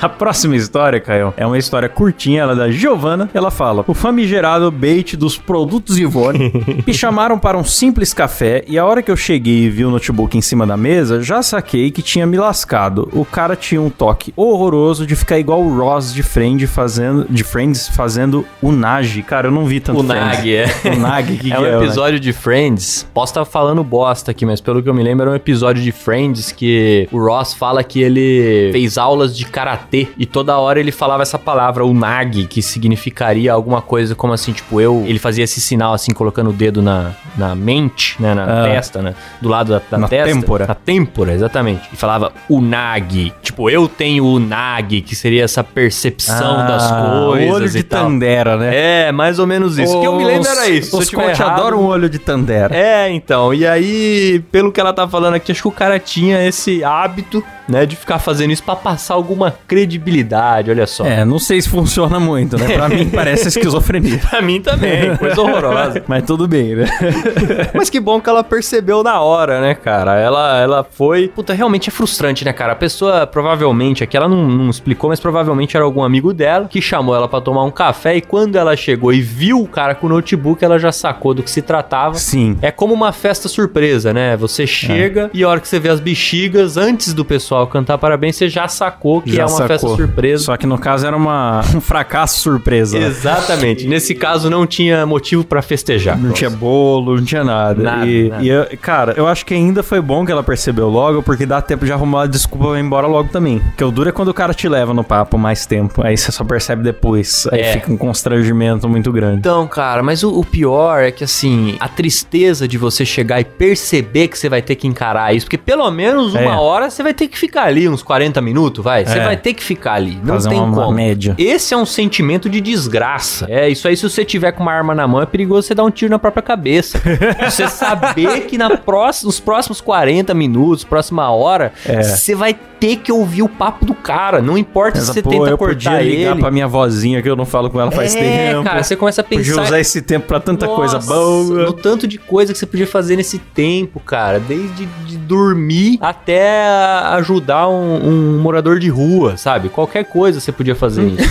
A 0.00 0.10
próxima 0.10 0.56
história, 0.56 1.00
Caio, 1.00 1.32
é 1.38 1.46
uma 1.46 1.56
história 1.56 1.88
curtinha, 1.88 2.42
ela 2.42 2.52
é 2.52 2.56
da 2.56 2.70
Giovana. 2.70 3.30
Ela 3.32 3.50
fala: 3.50 3.82
O 3.86 3.94
famigerado 3.94 4.70
bait 4.70 5.16
dos 5.16 5.38
produtos 5.38 5.98
Ivone 5.98 6.52
me 6.86 6.92
chamaram 6.92 7.38
para 7.38 7.56
um 7.56 7.64
simples 7.64 8.12
café 8.12 8.62
e 8.68 8.78
a 8.78 8.84
hora 8.84 9.02
que 9.02 9.10
eu 9.10 9.16
cheguei 9.16 9.64
e 9.64 9.70
vi 9.70 9.84
o 9.86 9.90
notebook 9.90 10.36
em 10.36 10.42
cima 10.42 10.66
da 10.66 10.76
mesa, 10.76 11.22
já 11.22 11.42
saquei 11.42 11.90
que 11.90 12.02
tinha 12.04 12.26
me 12.26 12.36
lascado. 12.36 13.08
O 13.12 13.24
cara 13.24 13.56
tinha 13.56 13.80
um 13.80 13.90
toque 13.90 14.32
horroroso 14.36 15.06
de 15.06 15.16
ficar 15.16 15.38
igual 15.38 15.60
o 15.62 15.76
Ross 15.76 16.12
de 16.14 16.22
Friends 16.22 16.70
fazendo, 16.70 17.26
de 17.28 17.42
Friends 17.42 17.88
fazendo 17.88 18.44
o 18.62 18.70
Nagi. 18.70 19.22
Cara, 19.22 19.48
eu 19.48 19.50
não 19.50 19.64
vi 19.64 19.80
tanto 19.80 20.00
O. 20.00 20.02
Nag, 20.02 20.54
é. 20.54 20.66
O 20.94 20.98
Nag, 20.98 21.36
que 21.38 21.50
é 21.52 21.56
que 21.56 21.60
um 21.62 21.64
é 21.66 21.68
o 21.70 21.72
Nag? 21.72 21.84
episódio 21.84 22.20
de 22.20 22.32
Friends. 22.32 23.06
Posso 23.14 23.30
estar 23.32 23.44
falando 23.44 23.82
bosta 23.82 24.30
aqui, 24.30 24.44
mas 24.46 24.60
pelo 24.60 24.82
que 24.82 24.88
eu 24.88 24.94
me 24.94 25.02
lembro, 25.02 25.22
era 25.24 25.30
um 25.32 25.34
episódio 25.34 25.82
de 25.82 25.90
Friends 25.92 26.52
que 26.52 27.08
o 27.10 27.18
Ross 27.18 27.54
fala 27.54 27.82
que 27.82 28.00
ele 28.02 28.70
fez 28.72 28.98
aulas 28.98 29.36
de 29.36 29.44
karatê 29.46 30.08
e 30.18 30.26
toda 30.26 30.56
hora 30.58 30.78
ele 30.78 30.92
falava 30.92 31.22
essa 31.22 31.38
palavra, 31.38 31.84
o 31.84 31.94
nag, 31.94 32.46
que 32.46 32.60
significaria 32.62 33.52
alguma 33.52 33.80
coisa 33.80 34.14
como 34.14 34.32
assim, 34.32 34.52
tipo, 34.52 34.80
eu. 34.80 35.04
Ele 35.06 35.18
fazia 35.18 35.44
esse 35.44 35.60
sinal 35.60 35.94
assim, 35.94 36.12
colocando 36.12 36.50
o 36.50 36.52
dedo 36.52 36.82
na, 36.82 37.12
na 37.36 37.54
mente, 37.54 38.20
né? 38.20 38.34
Na 38.34 38.44
Ah. 38.44 38.64
testa, 38.64 39.00
né? 39.00 39.14
Do 39.40 39.48
lado 39.48 39.72
da, 39.72 39.80
da 39.90 39.98
Na 39.98 40.08
testa. 40.08 40.32
têmpora. 40.34 40.66
Na 40.66 40.74
têmpora, 40.74 41.32
exatamente. 41.32 41.88
E 41.94 41.96
falava 41.96 42.32
o 42.48 42.60
nag. 42.60 43.32
Tipo, 43.40 43.70
eu 43.70 43.88
tenho 43.88 44.24
o 44.26 44.38
nag, 44.40 45.00
que 45.02 45.14
seria 45.14 45.44
essa 45.44 45.62
percepção 45.62 46.58
Ah, 46.60 46.62
das 46.66 46.90
coisas. 46.90 47.54
Olho 47.54 47.68
de 47.70 47.78
e 47.78 47.82
tal. 47.82 48.04
Tandera, 48.04 48.56
né? 48.56 49.06
É, 49.06 49.12
mais 49.12 49.38
ou 49.38 49.46
menos 49.46 49.78
isso. 49.78 49.96
O 49.96 50.00
que 50.00 50.06
eu 50.06 50.16
me 50.16 50.24
lembro 50.24 50.48
era 50.48 50.68
isso. 50.68 50.98
Os 50.98 51.08
coach 51.08 51.40
errado- 51.40 51.60
adoram 51.60 51.80
um 51.82 51.86
olho 51.86 52.08
de 52.08 52.18
Tandera. 52.18 52.74
é, 52.74 53.08
então. 53.10 53.54
E 53.54 53.66
aí, 53.66 54.42
pelo 54.50 54.72
que 54.72 54.80
ela 54.80 54.92
tá 54.92 55.06
falando 55.08 55.34
aqui, 55.34 55.52
acho 55.52 55.62
que 55.62 55.68
o 55.68 55.72
cara 55.72 55.98
tinha 55.98 56.44
esse 56.46 56.82
hábito, 56.82 57.42
né, 57.68 57.86
de 57.86 57.96
ficar 57.96 58.18
fazendo 58.18 58.52
isso 58.52 58.62
pra 58.62 58.76
passar 58.76 59.14
alguma 59.14 59.54
credibilidade, 59.66 60.70
olha 60.70 60.86
só. 60.86 61.04
É, 61.04 61.24
não 61.24 61.38
sei 61.38 61.60
se 61.60 61.68
funciona 61.68 62.20
muito, 62.20 62.58
né? 62.58 62.74
Pra 62.74 62.88
mim 62.88 63.08
parece 63.08 63.48
esquizofrenia. 63.48 64.20
Pra 64.30 64.40
mim 64.40 64.60
também, 64.60 65.16
coisa 65.18 65.40
horrorosa. 65.40 66.02
Mas 66.06 66.24
tudo 66.24 66.48
bem, 66.48 66.74
né? 66.74 66.86
Mas 67.74 67.90
que 67.90 68.00
bom 68.00 68.20
que 68.20 68.28
ela 68.28 68.42
percebeu 68.42 69.02
na 69.02 69.20
hora, 69.20 69.60
né, 69.60 69.74
cara? 69.74 70.16
Ela, 70.18 70.58
ela 70.60 70.84
foi. 70.84 71.28
Puta, 71.28 71.52
realmente 71.52 71.88
é 71.88 71.92
frustrante, 71.92 72.44
né, 72.44 72.52
cara? 72.52 72.72
A 72.72 72.76
pessoa 72.76 73.26
provavelmente, 73.26 74.02
aqui 74.02 74.16
ela 74.16 74.28
não, 74.28 74.48
não 74.48 74.70
explicou, 74.70 75.10
mas 75.10 75.20
provavelmente 75.20 75.76
era 75.76 75.84
algum 75.84 76.02
amigo 76.02 76.32
dela 76.32 76.66
que 76.68 76.80
chamou 76.80 77.14
ela 77.14 77.28
pra 77.28 77.40
tomar 77.40 77.64
um 77.64 77.70
café 77.70 78.16
e 78.16 78.20
quando 78.20 78.56
ela 78.56 78.76
chegou 78.76 79.12
e 79.12 79.20
viu 79.20 79.60
o 79.60 79.68
cara 79.68 79.94
com 79.94 80.06
o 80.06 80.10
notebook, 80.10 80.64
ela 80.64 80.78
já 80.78 80.92
sacou 80.92 81.34
do 81.34 81.42
que 81.42 81.50
se 81.50 81.62
tratava. 81.62 82.14
Sim. 82.14 82.56
É 82.62 82.70
como 82.70 82.94
uma 82.94 83.12
festa 83.12 83.48
surpresa, 83.48 84.12
né? 84.12 84.36
Você 84.36 84.66
chega 84.66 85.30
e 85.32 85.42
a 85.44 85.48
hora 85.48 85.60
que 85.60 85.68
você 85.68 85.78
vê 85.78 85.88
as 85.88 86.00
bexigas, 86.00 86.76
antes 86.76 87.12
do 87.12 87.24
pessoal 87.24 87.53
cantar 87.66 87.98
parabéns, 87.98 88.36
você 88.36 88.48
já 88.48 88.68
sacou 88.68 89.20
que 89.22 89.32
Já 89.32 89.42
é 89.42 89.46
uma 89.46 89.58
festa 89.66 89.78
sacou. 89.78 89.96
surpresa. 89.96 90.44
Só 90.44 90.56
que 90.56 90.66
no 90.66 90.78
caso 90.78 91.06
era 91.06 91.16
uma, 91.16 91.60
um 91.74 91.80
fracasso 91.80 92.40
surpresa. 92.40 92.98
né? 92.98 93.06
Exatamente. 93.06 93.86
Nesse 93.86 94.14
caso 94.14 94.48
não 94.50 94.66
tinha 94.66 95.04
motivo 95.06 95.44
pra 95.44 95.62
festejar. 95.62 96.18
Não 96.18 96.32
tinha 96.32 96.50
bolo, 96.50 97.16
não 97.16 97.24
tinha 97.24 97.44
nada. 97.44 97.82
Nada, 97.82 98.06
e, 98.06 98.28
nada. 98.28 98.42
e 98.42 98.48
eu- 98.48 98.66
cara, 98.80 99.14
eu 99.16 99.26
acho 99.26 99.44
que 99.46 99.54
ainda 99.54 99.82
foi 99.82 100.00
bom 100.00 100.24
que 100.24 100.32
ela 100.32 100.42
percebeu 100.42 100.88
logo, 100.88 101.22
porque 101.22 101.46
dá 101.46 101.60
tempo 101.62 101.84
de 101.84 101.92
arrumar 101.92 102.18
uma 102.20 102.28
desculpa 102.28 102.68
pra 102.68 102.78
ir 102.78 102.82
embora 102.82 103.06
logo 103.06 103.28
também. 103.30 103.58
Porque 103.60 103.84
o 103.84 103.90
duro 103.90 104.08
é 104.08 104.12
quando 104.12 104.28
o 104.28 104.34
cara 104.34 104.52
te 104.54 104.68
leva 104.68 104.92
no 104.94 105.04
papo 105.04 105.36
mais 105.38 105.66
tempo. 105.66 106.04
Aí 106.04 106.16
você 106.16 106.30
só 106.32 106.44
percebe 106.44 106.82
depois. 106.82 107.46
Aí 107.52 107.60
É. 107.60 107.72
fica 107.74 107.92
um 107.92 107.96
constrangimento 107.96 108.88
muito 108.88 109.10
grande. 109.12 109.38
Então, 109.38 109.66
cara, 109.66 110.02
mas 110.02 110.22
o, 110.22 110.38
o 110.40 110.44
pior 110.44 111.00
é 111.02 111.10
que, 111.10 111.24
assim, 111.24 111.76
a 111.80 111.88
tristeza 111.88 112.66
de 112.68 112.78
você 112.78 113.04
chegar 113.04 113.40
e 113.40 113.44
perceber 113.44 114.28
que 114.28 114.38
você 114.38 114.48
vai 114.48 114.62
ter 114.62 114.74
que 114.76 114.86
encarar 114.86 115.34
isso, 115.34 115.46
porque 115.46 115.58
pelo 115.58 115.90
menos 115.90 116.32
uma 116.34 116.40
É. 116.54 116.56
hora 116.56 116.90
você 116.90 117.02
vai 117.02 117.12
ter 117.14 117.28
que 117.28 117.38
ficar 117.46 117.64
ali, 117.64 117.88
uns 117.88 118.02
40 118.02 118.40
minutos, 118.40 118.82
vai. 118.84 119.04
Você 119.04 119.18
É. 119.18 119.24
vai 119.24 119.36
ter 119.36 119.54
que 119.54 119.62
ficar 119.62 119.94
ali. 119.94 120.18
Não 120.22 120.34
Fazer 120.34 120.48
tem 120.50 120.58
uma, 120.58 120.66
uma 120.68 120.84
como. 120.84 120.96
média. 120.96 121.34
Esse 121.38 121.74
é 121.74 121.76
um 121.76 121.86
sentimento 121.86 122.48
de 122.48 122.60
desgraça. 122.60 123.46
É, 123.48 123.68
isso 123.68 123.86
aí, 123.88 123.96
se 123.96 124.02
você 124.08 124.24
tiver 124.24 124.52
com 124.52 124.62
uma 124.62 124.72
arma 124.72 124.94
na 124.94 125.06
mão, 125.06 125.20
é 125.22 125.26
perigoso 125.26 125.66
você 125.68 125.74
dar 125.74 125.84
um 125.84 125.90
tiro 125.90 126.10
na 126.10 126.18
própria 126.18 126.42
cabeça. 126.42 127.00
você 127.48 127.68
saber 127.68 128.42
que 128.46 128.56
na 128.58 128.76
próxima, 128.76 129.28
nos 129.28 129.40
próximos 129.40 129.80
40 129.80 130.32
minutos, 130.34 130.84
próxima 130.84 131.30
hora, 131.30 131.72
É. 131.86 132.02
você 132.02 132.34
vai 132.34 132.56
ter 132.84 132.96
que 132.96 133.10
ouvir 133.10 133.42
o 133.42 133.48
papo 133.48 133.86
do 133.86 133.94
cara. 133.94 134.42
Não 134.42 134.58
importa 134.58 134.98
se 134.98 135.04
Essa, 135.04 135.14
você 135.14 135.22
pô, 135.22 135.30
tenta 135.30 135.48
eu 135.48 135.56
podia 135.56 135.90
cortar 135.90 136.04
ligar 136.04 136.32
ele. 136.32 136.40
pra 136.40 136.50
minha 136.50 136.68
vozinha 136.68 137.22
que 137.22 137.28
eu 137.30 137.34
não 137.34 137.46
falo 137.46 137.70
com 137.70 137.80
ela 137.80 137.90
faz 137.90 138.14
é, 138.14 138.50
tempo. 138.50 138.62
cara, 138.62 138.82
você 138.82 138.94
começa 138.94 139.22
a 139.22 139.24
Podia 139.24 139.38
pensar 139.38 139.62
usar 139.62 139.80
esse 139.80 140.02
tempo 140.02 140.26
pra 140.26 140.38
tanta 140.38 140.68
coisa 140.68 140.96
nossa, 140.96 141.06
boa. 141.14 141.64
No 141.64 141.72
tanto 141.72 142.06
de 142.06 142.18
coisa 142.18 142.52
que 142.52 142.58
você 142.58 142.66
podia 142.66 142.86
fazer 142.86 143.16
nesse 143.16 143.38
tempo, 143.38 143.98
cara. 144.00 144.38
Desde 144.38 144.84
de 144.84 145.16
dormir 145.16 145.96
até 145.98 146.68
ajudar 147.14 147.68
um, 147.68 148.06
um 148.06 148.38
morador 148.42 148.78
de 148.78 148.90
rua, 148.90 149.38
sabe? 149.38 149.70
Qualquer 149.70 150.04
coisa 150.04 150.38
você 150.38 150.52
podia 150.52 150.74
fazer 150.74 151.06
isso. 151.06 151.24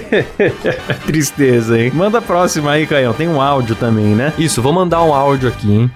Tristeza, 1.04 1.78
hein? 1.78 1.92
Manda 1.94 2.16
a 2.16 2.22
próxima 2.22 2.70
aí, 2.70 2.86
Caião. 2.86 3.12
Tem 3.12 3.28
um 3.28 3.42
áudio 3.42 3.76
também, 3.76 4.14
né? 4.14 4.32
Isso, 4.38 4.62
vou 4.62 4.72
mandar 4.72 5.02
um 5.02 5.12
áudio 5.12 5.50
aqui, 5.50 5.70
hein? 5.70 5.90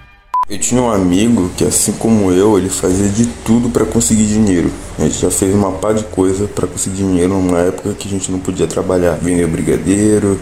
Eu 0.51 0.59
tinha 0.59 0.81
um 0.81 0.91
amigo 0.91 1.51
que, 1.59 1.65
assim 1.65 1.93
como 1.93 2.33
eu, 2.33 2.57
ele 2.57 2.71
fazia 2.71 3.07
de 3.07 3.27
tudo 3.45 3.69
para 3.69 3.85
conseguir 3.85 4.25
dinheiro. 4.25 4.71
A 4.99 5.03
gente 5.03 5.19
já 5.19 5.31
fez 5.31 5.55
uma 5.55 5.73
par 5.73 5.93
de 5.93 6.05
coisa 6.05 6.49
para 6.49 6.67
conseguir 6.67 6.97
dinheiro 6.97 7.35
numa 7.35 7.59
época 7.59 7.93
que 7.93 8.09
a 8.09 8.11
gente 8.11 8.33
não 8.33 8.39
podia 8.39 8.67
trabalhar. 8.67 9.19
Vender 9.19 9.47
brigadeiro, 9.47 10.41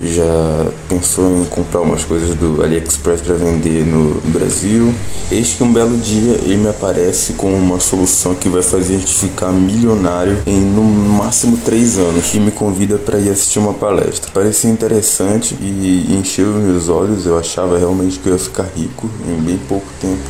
já 0.00 0.70
pensou 0.88 1.42
em 1.42 1.44
comprar 1.46 1.80
umas 1.80 2.04
coisas 2.04 2.34
do 2.36 2.62
AliExpress 2.62 3.20
para 3.20 3.34
vender 3.34 3.84
no 3.84 4.20
Brasil. 4.30 4.94
Eis 5.30 5.54
que 5.54 5.62
um 5.62 5.72
belo 5.72 5.96
dia 5.96 6.34
ele 6.42 6.56
me 6.56 6.68
aparece 6.68 7.32
com 7.32 7.52
uma 7.52 7.80
solução 7.80 8.34
que 8.34 8.48
vai 8.48 8.62
fazer 8.62 8.94
a 8.94 8.98
gente 8.98 9.14
ficar 9.14 9.50
milionário 9.52 10.40
em 10.46 10.60
no 10.60 10.82
máximo 10.82 11.58
três 11.58 11.98
anos 11.98 12.32
e 12.32 12.40
me 12.40 12.50
convida 12.50 12.96
para 12.96 13.18
ir 13.18 13.28
assistir 13.28 13.58
uma 13.58 13.74
palestra. 13.74 14.30
Parecia 14.32 14.70
interessante 14.70 15.56
e 15.60 16.16
encheu 16.18 16.50
os 16.50 16.62
meus 16.62 16.88
olhos. 16.88 17.26
Eu 17.26 17.38
achava 17.38 17.76
realmente 17.76 18.18
que 18.18 18.28
eu 18.28 18.34
ia 18.34 18.38
ficar 18.38 18.68
rico 18.76 19.10
em 19.26 19.40
bem 19.42 19.58
pouco 19.68 19.86
tempo. 20.00 20.22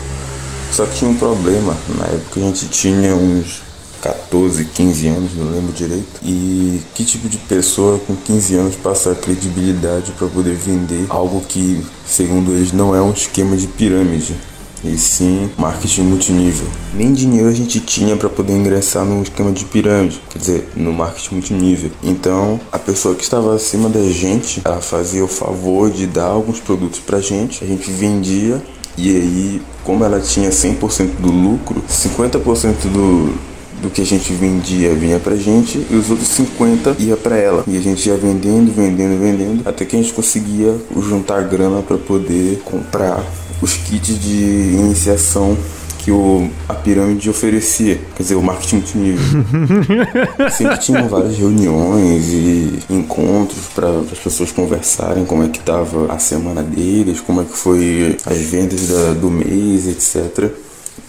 Só 0.73 0.87
que 0.87 0.97
tinha 0.97 1.11
um 1.11 1.17
problema. 1.17 1.77
Na 1.99 2.07
época 2.07 2.41
a 2.41 2.43
gente 2.43 2.69
tinha 2.69 3.15
uns 3.15 3.68
14, 4.01 4.65
15 4.65 5.09
anos, 5.09 5.35
não 5.35 5.51
lembro 5.51 5.73
direito. 5.73 6.21
E 6.23 6.81
que 6.95 7.05
tipo 7.05 7.29
de 7.29 7.37
pessoa 7.39 7.99
com 7.99 8.15
15 8.15 8.55
anos 8.55 8.77
passa 8.77 9.13
a 9.13 9.15
credibilidade 9.15 10.13
para 10.13 10.29
poder 10.29 10.55
vender 10.55 11.07
algo 11.09 11.41
que, 11.41 11.85
segundo 12.07 12.53
eles, 12.53 12.73
não 12.73 12.95
é 12.95 13.03
um 13.03 13.13
esquema 13.13 13.57
de 13.57 13.67
pirâmide? 13.67 14.37
E 14.85 14.97
sim 14.97 15.51
marketing 15.59 16.03
multinível. 16.03 16.69
Nem 16.95 17.13
dinheiro 17.13 17.49
a 17.49 17.53
gente 17.53 17.81
tinha 17.81 18.17
para 18.17 18.29
poder 18.29 18.53
ingressar 18.53 19.05
no 19.05 19.23
esquema 19.23 19.51
de 19.51 19.65
pirâmide, 19.65 20.23
quer 20.31 20.39
dizer, 20.39 20.69
no 20.77 20.93
marketing 20.93 21.35
multinível. 21.35 21.91
Então, 22.03 22.61
a 22.71 22.79
pessoa 22.79 23.17
que 23.17 23.25
estava 23.25 23.55
acima 23.57 23.89
da 23.89 24.03
gente, 24.03 24.63
ela 24.65 24.81
fazia 24.81 25.25
o 25.25 25.29
favor 25.29 25.91
de 25.91 26.07
dar 26.07 26.27
alguns 26.27 26.61
produtos 26.61 27.01
pra 27.01 27.21
gente, 27.21 27.65
a 27.65 27.67
gente 27.67 27.91
vendia 27.91 28.63
e 28.97 29.11
aí, 29.11 29.63
como 29.85 30.05
ela 30.05 30.21
tinha 30.21 30.51
100% 30.51 31.21
do 31.21 31.31
lucro, 31.31 31.83
50% 31.89 32.89
do, 32.93 33.33
do 33.81 33.91
que 33.91 34.03
a 34.03 34.07
gente 34.07 34.33
vendia 34.33 34.95
vinha 34.95 35.19
pra 35.19 35.37
gente 35.37 35.87
e 35.91 35.95
os 35.95 36.11
outros 36.11 36.29
50 36.29 36.97
ia 36.99 37.17
para 37.17 37.37
ela. 37.37 37.65
E 37.67 37.77
a 37.77 37.81
gente 37.81 38.09
ia 38.09 38.17
vendendo, 38.17 38.73
vendendo, 38.75 39.19
vendendo, 39.21 39.69
até 39.69 39.85
que 39.85 39.97
a 39.97 40.01
gente 40.01 40.13
conseguia 40.13 40.75
juntar 40.97 41.43
grana 41.43 41.83
para 41.83 41.99
poder 41.99 42.61
comprar 42.65 43.25
os 43.61 43.75
kits 43.75 44.19
de 44.19 44.75
iniciação 44.75 45.57
que 45.99 46.13
o, 46.13 46.49
a 46.67 46.75
pirâmide 46.75 47.29
oferecia, 47.29 48.01
quer 48.17 48.23
dizer, 48.23 48.35
o 48.37 48.43
marketing 48.43 48.77
multinível. 48.77 49.45
Sempre 50.51 50.79
tinham 50.79 51.07
várias 51.07 51.37
reuniões 51.37 52.25
e 52.29 52.79
encontros 52.89 53.67
para 53.75 53.91
as 53.91 54.19
pessoas 54.19 54.51
conversarem 54.51 55.27
como 55.27 55.43
é 55.43 55.49
que 55.49 55.59
estava 55.59 56.11
a 56.11 56.19
semana 56.19 56.63
deles, 56.63 57.21
como 57.21 57.43
é 57.43 57.45
que 57.45 57.55
foi 57.55 58.17
as 58.25 58.39
vendas 58.39 58.89
da, 58.89 59.13
do 59.13 59.31
mês, 59.31 59.87
etc. 59.87 60.51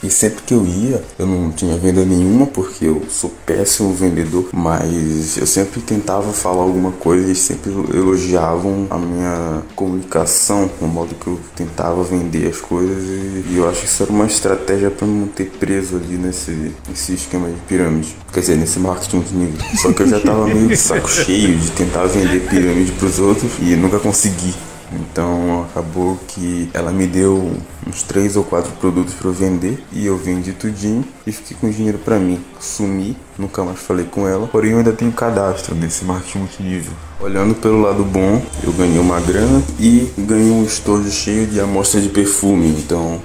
E 0.02 0.10
sempre 0.10 0.44
que 0.44 0.54
eu 0.54 0.66
ia, 0.66 1.04
eu 1.18 1.28
não 1.28 1.52
tinha 1.52 1.76
venda 1.78 2.06
nenhuma 2.06 2.48
porque 2.48 2.86
eu 2.86 3.04
sou 3.10 3.32
péssimo 3.46 3.94
vendedor, 3.94 4.50
mas 4.54 5.38
eu 5.38 5.46
sempre 5.46 5.82
tentava 5.82 6.32
falar 6.32 6.64
alguma 6.64 6.92
coisa 6.92 7.30
e 7.30 7.36
sempre 7.36 7.72
elogiavam 7.94 8.88
a 8.90 8.98
minha 8.98 9.62
comunicação, 9.76 10.70
o 10.80 10.88
modo 10.88 11.14
que 11.16 11.28
eu 11.28 11.40
tentava 11.56 12.02
vender 12.04 12.48
as 12.48 12.62
coisas 12.62 13.04
e, 13.04 13.56
eu 13.56 13.68
acho 13.68 13.82
que 13.82 13.86
isso 13.88 14.04
era 14.04 14.12
uma 14.12 14.26
estratégia 14.26 14.90
para 14.90 15.06
me 15.06 15.22
manter 15.22 15.52
preso 15.60 15.98
ali 15.98 16.16
nesse, 16.16 16.72
nesse 16.88 17.14
esquema 17.14 17.50
de 17.50 17.60
pirâmide. 17.68 18.16
Quer 18.32 18.40
dizer, 18.40 18.56
nesse 18.56 18.80
marketing 18.80 19.20
de 19.22 19.36
nível. 19.36 19.66
Só 19.82 19.92
que 19.92 20.04
eu 20.04 20.08
já 20.08 20.20
tava 20.20 20.48
meio 20.48 20.78
saco 20.78 21.10
cheio 21.10 21.58
de 21.58 21.72
tentar 21.72 22.06
vender 22.06 22.48
pirâmide 22.48 22.92
pros 22.94 23.20
outros 23.20 23.52
e 23.60 23.76
nunca 23.76 24.00
consegui. 24.00 24.54
Então 24.94 25.66
acabou 25.70 26.18
que 26.28 26.70
ela 26.74 26.92
me 26.92 27.08
deu 27.08 27.54
uns 27.88 28.04
três 28.04 28.36
ou 28.36 28.44
quatro 28.44 28.72
produtos 28.74 29.14
para 29.14 29.28
eu 29.28 29.34
vender 29.34 29.84
e 29.92 30.06
eu 30.06 30.18
vendi 30.18 30.54
tudinho 30.54 31.04
e 31.26 31.32
fiquei 31.32 31.58
com 31.60 31.70
dinheiro 31.70 31.98
para 32.00 32.18
mim. 32.18 32.40
Sumi, 32.60 33.18
nunca 33.38 33.64
mais 33.64 33.80
falei 33.80 34.06
com 34.06 34.28
ela, 34.28 34.48
porém 34.48 34.72
eu 34.72 34.78
ainda 34.80 34.94
tenho 34.94 35.12
cadastro 35.12 35.76
nesse 35.76 36.06
marketing 36.06 36.40
multinível. 36.40 36.94
Olhando 37.22 37.56
pelo 37.56 37.82
lado 37.82 38.04
bom, 38.04 38.42
eu 38.64 38.72
ganhei 38.72 39.00
uma 39.00 39.20
grana 39.20 39.62
e 39.80 40.12
ganhei 40.18 40.52
um 40.52 40.64
estojo 40.64 41.10
cheio 41.12 41.46
de 41.48 41.60
amostra 41.60 42.00
de 42.00 42.10
perfume. 42.10 42.70
Então 42.70 43.22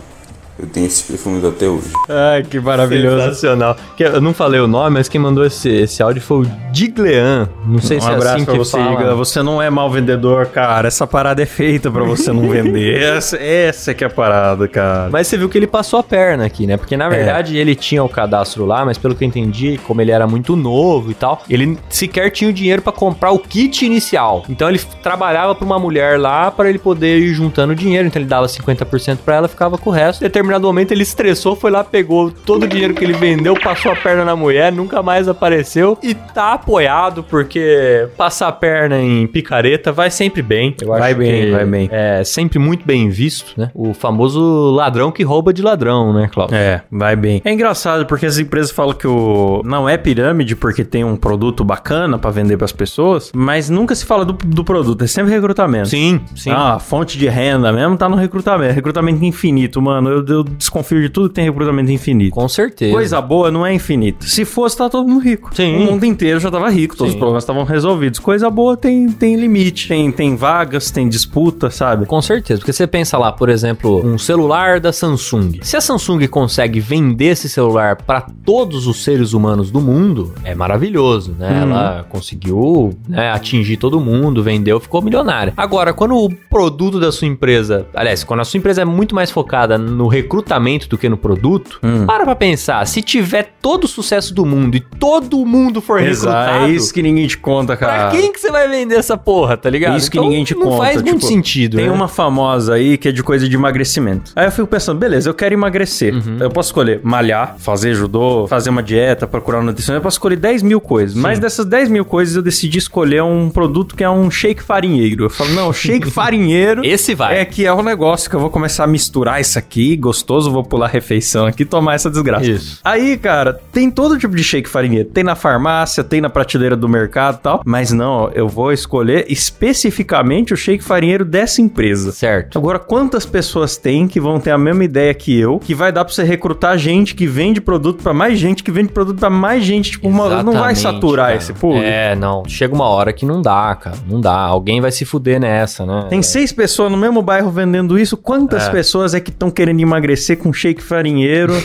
eu 0.57 0.67
tenho 0.69 0.87
esses 0.87 1.03
perfumes 1.03 1.45
até 1.45 1.69
hoje. 1.69 1.91
Ai, 2.09 2.45
que 2.45 2.61
maravilhoso. 2.61 3.25
Sensacional. 3.25 3.77
Que 3.97 4.05
eu 4.05 4.21
não 4.21 4.33
falei 4.33 4.61
o 4.61 4.69
nome, 4.69 4.91
mas 4.99 5.09
quem 5.09 5.21
mandou 5.21 5.45
esse, 5.45 5.69
esse 5.69 6.01
áudio 6.01 6.23
foi 6.23 6.43
o 6.43 6.51
Diglean. 6.71 7.49
Não 7.67 7.81
sei 7.81 7.99
um 7.99 8.01
se 8.01 8.09
é 8.09 8.13
abraço 8.13 8.37
assim 8.37 8.45
que 8.45 8.57
você, 8.57 8.77
fala. 8.77 9.15
Você 9.17 9.43
não 9.43 9.61
é 9.61 9.69
mal 9.69 9.91
vendedor, 9.91 10.47
cara. 10.47 10.87
Essa 10.87 11.07
parada 11.09 11.43
é 11.43 11.47
feita 11.47 11.91
pra 11.91 12.05
você 12.05 12.33
não 12.33 12.49
vender. 12.49 13.03
essa, 13.03 13.37
essa 13.37 13.93
que 13.93 14.05
é 14.05 14.07
a 14.07 14.11
parada, 14.11 14.69
cara. 14.69 15.11
Mas 15.11 15.27
você 15.27 15.37
viu 15.37 15.49
que 15.49 15.59
ele 15.59 15.67
passou 15.67 15.99
a 15.99 16.03
perna 16.05 16.47
aqui, 16.47 16.67
né? 16.69 16.77
Porque 16.77 16.97
na 16.97 17.09
verdade 17.09 17.57
ele 17.57 17.75
tinha 17.75 18.05
o 18.05 18.09
cadastro 18.09 18.65
lá, 18.65 18.85
mas 18.85 18.97
pelo 18.97 19.15
que 19.17 19.25
eu 19.25 19.29
entendi, 19.29 19.79
como 19.85 20.01
ele 20.01 20.13
era 20.13 20.27
muito 20.27 20.55
novo 20.55 21.11
e 21.11 21.15
tal, 21.15 21.43
ele 21.51 21.77
sequer 21.89 22.31
tinha 22.31 22.49
o 22.49 22.53
dinheiro 22.53 22.81
pra 22.81 22.93
comprar 22.93 23.33
o 23.33 23.41
kit 23.41 23.85
inicial. 23.85 24.45
Então 24.49 24.69
ele 24.69 24.81
trabalhava 25.03 25.53
pra 25.55 25.65
uma 25.65 25.81
mulher 25.81 26.19
lá 26.19 26.51
para 26.51 26.69
ele 26.69 26.79
poder 26.79 27.19
ir 27.19 27.35
juntando 27.35 27.75
dinheiro. 27.75 28.07
Então 28.07 28.23
ele 28.23 28.29
dava 28.29 28.47
50% 28.47 29.19
pra 29.25 29.37
ela, 29.37 29.49
ficava 29.49 29.77
com 29.77 29.91
o 29.91 29.93
resto. 29.93 30.23
Em 30.25 30.27
determinado 30.45 30.67
momento 30.67 30.93
ele 30.93 31.03
estressou, 31.03 31.57
foi 31.57 31.71
lá, 31.71 31.83
pegou 31.83 32.31
todo 32.31 32.65
o 32.65 32.69
dinheiro 32.69 32.95
que 32.95 33.05
ele 33.05 33.13
vendeu, 33.13 33.55
passou 33.59 33.93
a 33.93 33.97
perna 33.97 34.25
na 34.25 34.37
mulher, 34.37 34.73
nunca 34.73 35.03
mais 35.03 35.29
apareceu 35.29 35.99
e 36.03 36.15
tá 36.15 36.55
apoiado 36.55 37.23
porque 37.23 38.09
passar 38.17 38.49
a 38.49 38.53
perna 38.53 39.01
em 39.01 39.27
picareta 39.27 39.93
vai 39.93 40.11
sempre 40.11 40.43
bem. 40.43 40.75
Eu 40.81 40.89
Vai 40.89 41.15
bem, 41.15 41.51
vai 41.51 41.67
bem. 41.67 41.89
É 41.91 42.23
sempre 42.25 42.59
muito 42.59 42.85
bem 42.87 43.09
visto, 43.09 43.59
né? 43.59 43.71
O 43.75 43.93
famoso 43.93 44.71
ladrão 44.71 45.11
que 45.11 45.23
rouba 45.23 45.53
de 45.53 45.63
ladrão, 45.63 46.13
né, 46.13 46.29
Cláudio? 46.33 46.57
É, 46.57 46.83
vai 46.91 47.17
bem. 47.17 47.43
É 47.45 47.53
engraçado 47.53 48.07
porque 48.07 48.27
as 48.27 48.39
empresas 48.39 48.71
falam 48.71 48.95
que 48.95 49.07
o 49.07 49.63
não 49.65 49.89
é 49.89 49.97
pirâmide 49.97 50.55
porque 50.55 50.85
tem 50.85 51.05
um 51.05 51.17
produto 51.17 51.65
bacana 51.65 52.19
pra 52.19 52.31
vender 52.31 52.57
pras 52.57 52.73
pessoas, 52.73 53.33
mas 53.35 53.69
nunca 53.69 53.95
se 53.95 54.05
fala 54.05 54.25
do, 54.25 54.33
do 54.33 54.65
produto, 54.65 55.03
é 55.03 55.07
sempre 55.07 55.33
recrutamento. 55.33 55.89
Sim, 55.89 56.21
sim. 56.37 56.51
Ah, 56.51 56.75
a 56.75 56.79
fonte 56.79 57.19
de 57.19 57.29
renda 57.29 57.73
mesmo 57.73 57.97
tá 57.97 58.09
no 58.09 58.17
recrutamento. 58.17 58.75
Recrutamento 58.75 59.25
infinito, 59.25 59.81
mano. 59.81 60.11
Eu, 60.11 60.34
eu 60.35 60.45
desconfio 60.45 61.01
de 61.01 61.09
tudo 61.09 61.29
que 61.29 61.35
tem 61.35 61.45
recrutamento 61.45 61.91
infinito. 61.91 62.35
Com 62.35 62.49
certeza. 62.49 62.93
Coisa 62.93 63.21
boa 63.21 63.51
não 63.51 63.65
é 63.67 63.73
infinito. 63.73 64.25
Se 64.25 64.45
fosse, 64.45 64.77
tá 64.77 64.89
todo 64.89 65.09
mundo 65.09 65.23
rico. 65.23 65.55
Sim. 65.55 65.77
O 65.77 65.93
mundo 65.93 66.05
inteiro 66.05 66.41
já 66.41 66.51
tava 66.51 66.69
rico, 66.71 66.97
todos 66.97 67.13
Sim. 67.13 67.17
os 67.17 67.19
problemas 67.19 67.45
estavam 67.45 67.65
resolvidos. 67.65 68.19
Coisa 68.19 68.51
boa 68.51 68.77
tem, 68.77 69.09
tem 69.11 69.37
limite, 69.37 69.89
tem, 69.89 70.11
tem 70.11 70.37
vagas, 70.37 70.91
tem 70.91 71.09
disputa, 71.09 71.71
sabe? 71.71 72.07
Com 72.07 72.21
certeza, 72.21 72.61
porque 72.61 72.73
você 72.73 72.87
pensa 72.87 73.17
lá, 73.19 73.33
por 73.33 73.49
exemplo, 73.49 74.05
um 74.05 74.19
celular 74.19 74.81
da 74.81 74.93
Samsung. 74.93 75.61
Se 75.63 75.77
a 75.77 75.81
Samsung 75.81 76.27
consegue 76.29 76.81
vender 76.81 77.27
esse 77.27 77.49
celular 77.49 77.97
para 77.97 78.23
todos 78.45 78.87
os 78.87 79.03
seres 79.03 79.33
humanos 79.33 79.71
do 79.71 79.81
mundo, 79.81 80.35
é 80.45 80.55
maravilhoso, 80.55 81.35
né? 81.39 81.61
Ela 81.63 82.07
conseguiu 82.09 82.93
né, 83.09 83.31
atingir 83.31 83.77
todo 83.77 84.01
mundo, 84.01 84.43
vendeu, 84.43 84.81
ficou 84.81 85.03
milionária. 85.03 85.53
Agora, 85.57 85.93
quando 85.93 86.17
o 86.17 86.31
produto 86.31 86.99
da 86.99 87.13
sua 87.13 87.29
empresa, 87.29 87.87
aliás, 87.95 88.25
quando 88.25 88.41
a 88.41 88.45
sua 88.45 88.59
empresa 88.59 88.83
é 88.83 88.85
muito 88.85 89.15
mais 89.15 89.31
focada 89.31 89.79
no 89.79 90.09
recrutamento 90.25 90.89
do 90.89 90.97
que 90.99 91.09
no 91.09 91.17
produto, 91.17 91.79
para 92.07 92.25
pra 92.25 92.35
pensar, 92.35 92.87
se 92.87 93.03
tiver 93.03 93.55
todo 93.61 93.85
o 93.85 93.89
sucesso 93.89 94.35
do 94.35 94.45
mundo 94.45 94.77
e 94.77 94.81
todo 94.81 95.45
mundo 95.45 95.81
for 95.81 96.01
Exato. 96.03 96.35
recrutado, 96.37 96.65
É 96.65 96.75
isso 96.75 96.93
que 96.93 97.03
ninguém 97.03 97.27
te 97.27 97.37
conta, 97.39 97.77
cara. 97.77 98.09
pra 98.09 98.19
quem 98.19 98.33
que 98.33 98.41
você 98.41 98.51
vai 98.51 98.69
vender 98.69 98.97
essa 98.97 99.17
porra, 99.17 99.57
tá 99.57 99.69
ligado? 99.71 99.97
Isso 99.97 100.11
que 100.11 100.17
Então, 100.19 100.29
ninguém 100.29 100.45
te 100.45 100.55
não 100.55 100.63
conta. 100.63 100.77
faz 100.79 101.03
muito 101.03 101.15
tipo, 101.17 101.27
sentido, 101.27 101.77
Tem 101.77 101.87
né? 101.87 101.93
uma 101.93 102.09
famosa 102.09 102.75
aí 102.75 102.97
que 102.97 103.09
é 103.09 103.13
de 103.13 103.23
coisa 103.23 103.49
de 103.49 103.55
emagrecimento. 103.55 104.33
Aí 104.35 104.47
eu 104.47 104.53
fico 104.53 104.67
pensando, 104.67 104.99
beleza, 104.99 105.29
eu 105.29 105.35
quero 105.35 105.55
emagrecer. 105.55 106.15
Uhum. 106.15 106.39
Eu 106.41 106.51
posso 106.51 106.69
escolher 106.71 107.01
malhar, 107.03 107.57
fazer 107.59 107.95
judô, 107.95 108.47
fazer 108.49 108.71
uma 108.71 108.83
dieta, 108.83 109.27
procurar 109.27 109.61
um 109.61 109.63
nutricionista. 109.65 109.99
Eu 109.99 110.03
posso 110.03 110.15
escolher 110.17 110.37
10 110.37 110.63
mil 110.63 110.81
coisas. 110.81 111.15
Mas 111.17 111.39
dessas 111.39 111.67
10 111.67 111.89
mil 111.91 112.05
coisas 112.05 112.35
eu 112.37 112.43
decidi 112.43 112.79
escolher 112.79 113.23
um 113.23 113.51
produto 113.51 113.95
que 113.95 114.03
é 114.05 114.11
um 114.11 114.31
shake 114.31 114.63
farinheiro. 114.63 115.25
Eu 115.25 115.31
falo, 115.31 115.51
não, 115.53 115.73
shake 115.73 116.09
farinheiro. 116.11 116.85
Esse 116.85 117.15
vai. 117.15 117.39
É 117.39 117.45
que 117.45 117.65
é 117.67 117.73
um 117.73 117.83
negócio 117.83 118.29
que 118.31 118.37
eu 118.37 118.41
vou 118.41 118.51
começar 118.51 118.85
a 118.85 118.87
misturar 118.87 119.41
isso 119.41 119.59
aqui, 119.59 119.97
gostoso, 120.15 120.51
vou 120.51 120.63
pular 120.63 120.87
a 120.87 120.89
refeição 120.89 121.47
aqui 121.47 121.63
e 121.63 121.67
tomar 121.67 121.95
essa 121.95 122.09
desgraça. 122.09 122.45
Isso. 122.49 122.79
Aí, 122.85 123.17
cara, 123.17 123.59
tem 123.73 123.91
todo 123.91 124.17
tipo 124.19 124.35
de 124.37 124.45
shake 124.45 124.69
farinheiro. 124.69 125.09
Tem 125.09 125.25
na 125.25 125.35
farmácia, 125.35 126.05
tem 126.05 126.21
na 126.21 126.31
prateleira 126.31 126.77
do 126.77 126.89
mercado 126.89 127.37
e 127.37 127.39
tal. 127.43 127.63
Mas 127.65 127.91
não, 127.91 128.31
eu 128.33 128.49
vou 128.49 128.73
escolher 128.73 129.27
especificamente 129.29 130.55
o 130.55 130.57
shake 130.57 130.85
farinheiro 130.85 131.25
dessa 131.25 131.61
empresa. 131.61 132.13
Certo. 132.13 132.57
Agora, 132.59 132.79
quantas 132.79 133.27
pessoas 133.27 133.77
tem 133.77 134.07
que 134.07 134.21
vão 134.21 134.39
ter 134.39 134.53
a 134.53 134.59
mesma 134.59 134.85
ideia 134.85 135.13
que 135.13 135.37
eu, 135.39 135.59
que 135.59 135.75
vai 135.75 135.91
dar 135.91 136.05
pra 136.05 136.15
você 136.15 136.23
recrutar 136.23 136.79
gente 136.79 137.15
que 137.15 137.27
vende 137.27 137.61
produto 137.61 138.03
pra 138.03 138.15
mais 138.15 138.39
gente, 138.39 138.63
que 138.63 138.71
vende 138.71 138.93
produto 138.93 139.19
pra 139.19 139.31
mais 139.31 139.65
gente? 139.65 139.93
Tipo, 139.93 140.09
uma, 140.09 140.43
não 140.43 140.53
vai 140.53 140.75
saturar 140.77 141.27
cara. 141.27 141.39
esse 141.39 141.53
público. 141.53 141.85
É, 141.85 142.15
não. 142.15 142.45
Chega 142.47 142.75
uma 142.75 142.87
hora 142.87 143.13
que 143.13 143.27
não 143.27 143.43
dá, 143.43 143.75
cara. 143.75 143.97
Não 144.09 144.21
dá. 144.21 144.35
Alguém 144.37 144.81
vai 144.81 144.93
se 144.93 145.05
fuder 145.05 145.41
nessa, 145.41 145.85
né? 145.85 146.07
Tem 146.09 146.23
seis 146.23 146.53
pessoas 146.53 146.91
no 146.91 146.97
mesmo 146.97 147.21
bairro 147.23 147.51
vendendo 147.51 147.99
isso. 147.99 148.17
Quantas 148.17 148.69
É. 148.69 148.71
pessoas 148.71 149.15
é 149.15 149.21
que 149.21 149.31
estão 149.31 149.51
querendo 149.51 149.81
emagrecer 149.81 150.04
com 150.37 150.53
shake 150.53 150.83
farinheiro. 150.83 151.53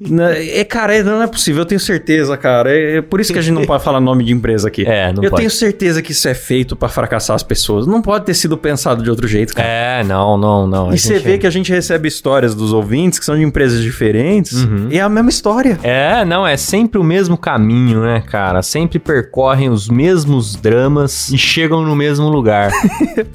Né, 0.00 0.58
é, 0.58 0.64
cara, 0.64 0.94
é, 0.94 1.02
não 1.02 1.22
é 1.22 1.26
possível, 1.26 1.62
eu 1.62 1.66
tenho 1.66 1.80
certeza, 1.80 2.36
cara. 2.36 2.70
É, 2.70 2.96
é 2.98 3.02
por 3.02 3.20
isso 3.20 3.32
que 3.32 3.38
a 3.38 3.42
gente 3.42 3.54
não 3.54 3.64
pode 3.64 3.82
falar 3.82 4.00
nome 4.00 4.22
de 4.24 4.32
empresa 4.32 4.68
aqui. 4.68 4.84
É, 4.94 5.12
não 5.12 5.22
Eu 5.24 5.30
pode. 5.30 5.40
tenho 5.40 5.50
certeza 5.50 6.02
que 6.02 6.12
isso 6.12 6.28
é 6.28 6.34
feito 6.34 6.76
pra 6.76 6.88
fracassar 6.88 7.34
as 7.34 7.42
pessoas. 7.42 7.86
Não 7.86 8.00
pode 8.02 8.24
ter 8.26 8.34
sido 8.34 8.56
pensado 8.56 9.02
de 9.02 9.08
outro 9.10 9.26
jeito, 9.26 9.54
cara. 9.54 9.66
É, 9.66 10.04
não, 10.04 10.36
não, 10.36 10.66
não. 10.66 10.92
E 10.94 10.98
você 10.98 11.18
vê 11.18 11.38
que 11.38 11.46
a 11.46 11.50
gente 11.50 11.72
recebe 11.72 12.06
histórias 12.06 12.54
dos 12.54 12.72
ouvintes 12.72 13.18
que 13.18 13.24
são 13.24 13.34
de 13.36 13.42
empresas 13.42 13.82
diferentes 13.82 14.62
Uhum. 14.64 14.88
e 14.90 14.98
é 14.98 15.00
a 15.00 15.08
mesma 15.08 15.30
história. 15.30 15.78
É, 15.82 16.24
não, 16.24 16.46
é 16.46 16.56
sempre 16.56 16.98
o 16.98 17.04
mesmo 17.04 17.36
caminho, 17.36 18.02
né, 18.02 18.22
cara? 18.26 18.62
Sempre 18.62 18.98
percorrem 18.98 19.68
os 19.70 19.88
mesmos 19.88 20.54
dramas 20.54 21.30
e 21.30 21.38
chegam 21.38 21.82
no 21.82 21.96
mesmo 21.96 22.28
lugar. 22.28 22.70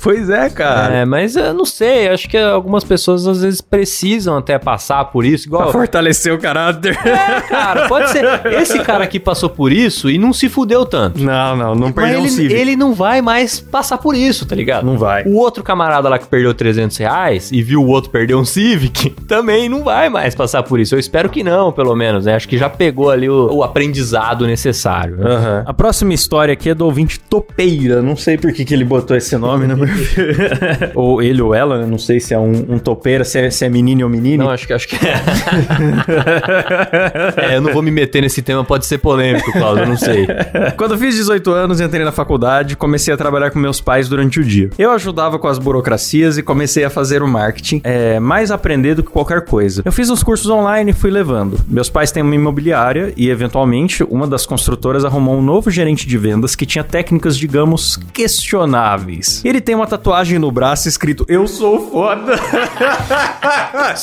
Pois 0.01 0.29
é, 0.29 0.49
cara. 0.49 0.93
é, 0.93 1.05
mas 1.05 1.35
eu 1.35 1.53
não 1.53 1.65
sei, 1.65 2.07
acho 2.07 2.27
que 2.29 2.37
algumas 2.37 2.83
pessoas 2.83 3.27
às 3.27 3.41
vezes 3.41 3.59
precisam 3.61 4.37
até 4.39 4.57
passar 4.57 5.05
por 5.05 5.25
isso, 5.25 5.49
Pra 5.49 5.59
igual. 5.59 5.71
fortalecer 5.71 6.33
o 6.33 6.37
caráter. 6.39 6.97
É, 7.05 7.41
cara, 7.41 7.87
pode 7.87 8.09
ser. 8.11 8.25
Esse 8.59 8.79
cara 8.79 9.03
aqui 9.03 9.19
passou 9.19 9.49
por 9.49 9.71
isso 9.71 10.09
e 10.09 10.17
não 10.17 10.33
se 10.33 10.49
fudeu 10.49 10.85
tanto. 10.85 11.19
Não, 11.21 11.55
não, 11.55 11.75
não 11.75 11.87
Mas 11.87 11.93
perdeu 11.95 12.19
o 12.19 12.23
ele, 12.23 12.29
Civic. 12.29 12.53
ele 12.53 12.75
não 12.75 12.93
vai 12.93 13.21
mais 13.21 13.59
passar 13.59 13.97
por 13.97 14.15
isso, 14.15 14.45
tá 14.45 14.55
ligado? 14.55 14.85
Não 14.85 14.97
vai. 14.97 15.23
O 15.25 15.35
outro 15.35 15.63
camarada 15.63 16.09
lá 16.09 16.17
que 16.17 16.27
perdeu 16.27 16.53
300 16.53 16.97
reais 16.97 17.51
e 17.51 17.61
viu 17.61 17.81
o 17.83 17.87
outro 17.87 18.09
perder 18.09 18.35
um 18.35 18.45
Civic, 18.45 19.09
também 19.27 19.69
não 19.69 19.83
vai 19.83 20.09
mais 20.09 20.33
passar 20.35 20.63
por 20.63 20.79
isso. 20.79 20.95
Eu 20.95 20.99
espero 20.99 21.29
que 21.29 21.43
não, 21.43 21.71
pelo 21.71 21.95
menos, 21.95 22.25
né? 22.25 22.35
Acho 22.35 22.47
que 22.47 22.57
já 22.57 22.69
pegou 22.69 23.09
ali 23.09 23.29
o, 23.29 23.51
o 23.53 23.63
aprendizado 23.63 24.45
necessário. 24.47 25.17
né? 25.17 25.29
Aham. 25.29 25.63
A 25.65 25.73
próxima 25.73 26.13
história 26.13 26.53
aqui 26.53 26.69
é 26.69 26.75
do 26.75 26.85
ouvinte 26.85 27.19
Topeira. 27.19 28.01
Não 28.01 28.15
sei 28.15 28.37
por 28.37 28.51
que, 28.53 28.63
que 28.65 28.73
ele 28.73 28.83
botou 28.85 29.15
esse 29.15 29.35
nome 29.37 29.67
no 29.67 29.77
perfil. 29.77 30.25
ou 30.95 31.21
ele 31.21 31.41
ou 31.41 31.53
ela, 31.53 31.79
né? 31.79 31.85
não 31.85 31.97
sei 31.97 32.19
se 32.19 32.33
é 32.33 32.39
um, 32.39 32.51
um 32.69 32.79
topeira, 32.79 33.23
se 33.23 33.39
é, 33.39 33.49
se 33.49 33.65
é 33.65 33.69
menino 33.69 34.03
ou 34.03 34.09
Não, 34.37 34.49
acho 34.49 34.67
que 34.67 34.73
acho 34.73 34.87
que 34.87 34.95
é. 34.95 35.21
é, 37.51 37.57
eu 37.57 37.61
não 37.61 37.73
vou 37.73 37.81
me 37.81 37.91
meter 37.91 38.21
nesse 38.21 38.41
tema, 38.41 38.63
pode 38.63 38.85
ser 38.85 38.97
polêmico, 38.97 39.51
Claudio, 39.51 39.83
eu 39.83 39.87
não 39.87 39.97
sei. 39.97 40.27
Quando 40.77 40.93
eu 40.93 40.97
fiz 40.97 41.15
18 41.15 41.51
anos, 41.51 41.81
entrei 41.81 42.03
na 42.03 42.11
faculdade, 42.11 42.75
comecei 42.75 43.13
a 43.13 43.17
trabalhar 43.17 43.51
com 43.51 43.59
meus 43.59 43.81
pais 43.81 44.07
durante 44.09 44.39
o 44.39 44.43
dia. 44.43 44.69
Eu 44.77 44.91
ajudava 44.91 45.37
com 45.39 45.47
as 45.47 45.57
burocracias 45.57 46.37
e 46.37 46.43
comecei 46.43 46.83
a 46.83 46.89
fazer 46.89 47.21
o 47.21 47.27
marketing, 47.27 47.81
é, 47.83 48.19
mais 48.19 48.51
aprender 48.51 48.95
do 48.95 49.03
que 49.03 49.11
qualquer 49.11 49.45
coisa. 49.45 49.81
Eu 49.85 49.91
fiz 49.91 50.09
uns 50.09 50.23
cursos 50.23 50.49
online 50.49 50.91
e 50.91 50.93
fui 50.93 51.09
levando. 51.09 51.59
Meus 51.67 51.89
pais 51.89 52.11
têm 52.11 52.23
uma 52.23 52.35
imobiliária 52.35 53.13
e, 53.15 53.29
eventualmente, 53.29 54.03
uma 54.03 54.27
das 54.27 54.45
construtoras 54.45 55.05
arrumou 55.05 55.37
um 55.37 55.41
novo 55.41 55.69
gerente 55.69 56.07
de 56.07 56.17
vendas 56.17 56.55
que 56.55 56.65
tinha 56.65 56.83
técnicas, 56.83 57.37
digamos, 57.37 57.97
questionáveis. 58.13 59.43
Ele 59.45 59.61
tem 59.61 59.75
uma 59.75 59.87
tatuagem 59.87 60.39
no 60.39 60.51
braço 60.51 60.87
escrito 60.87 61.25
Eu 61.27 61.47
sou 61.47 61.89
foda. 61.91 62.39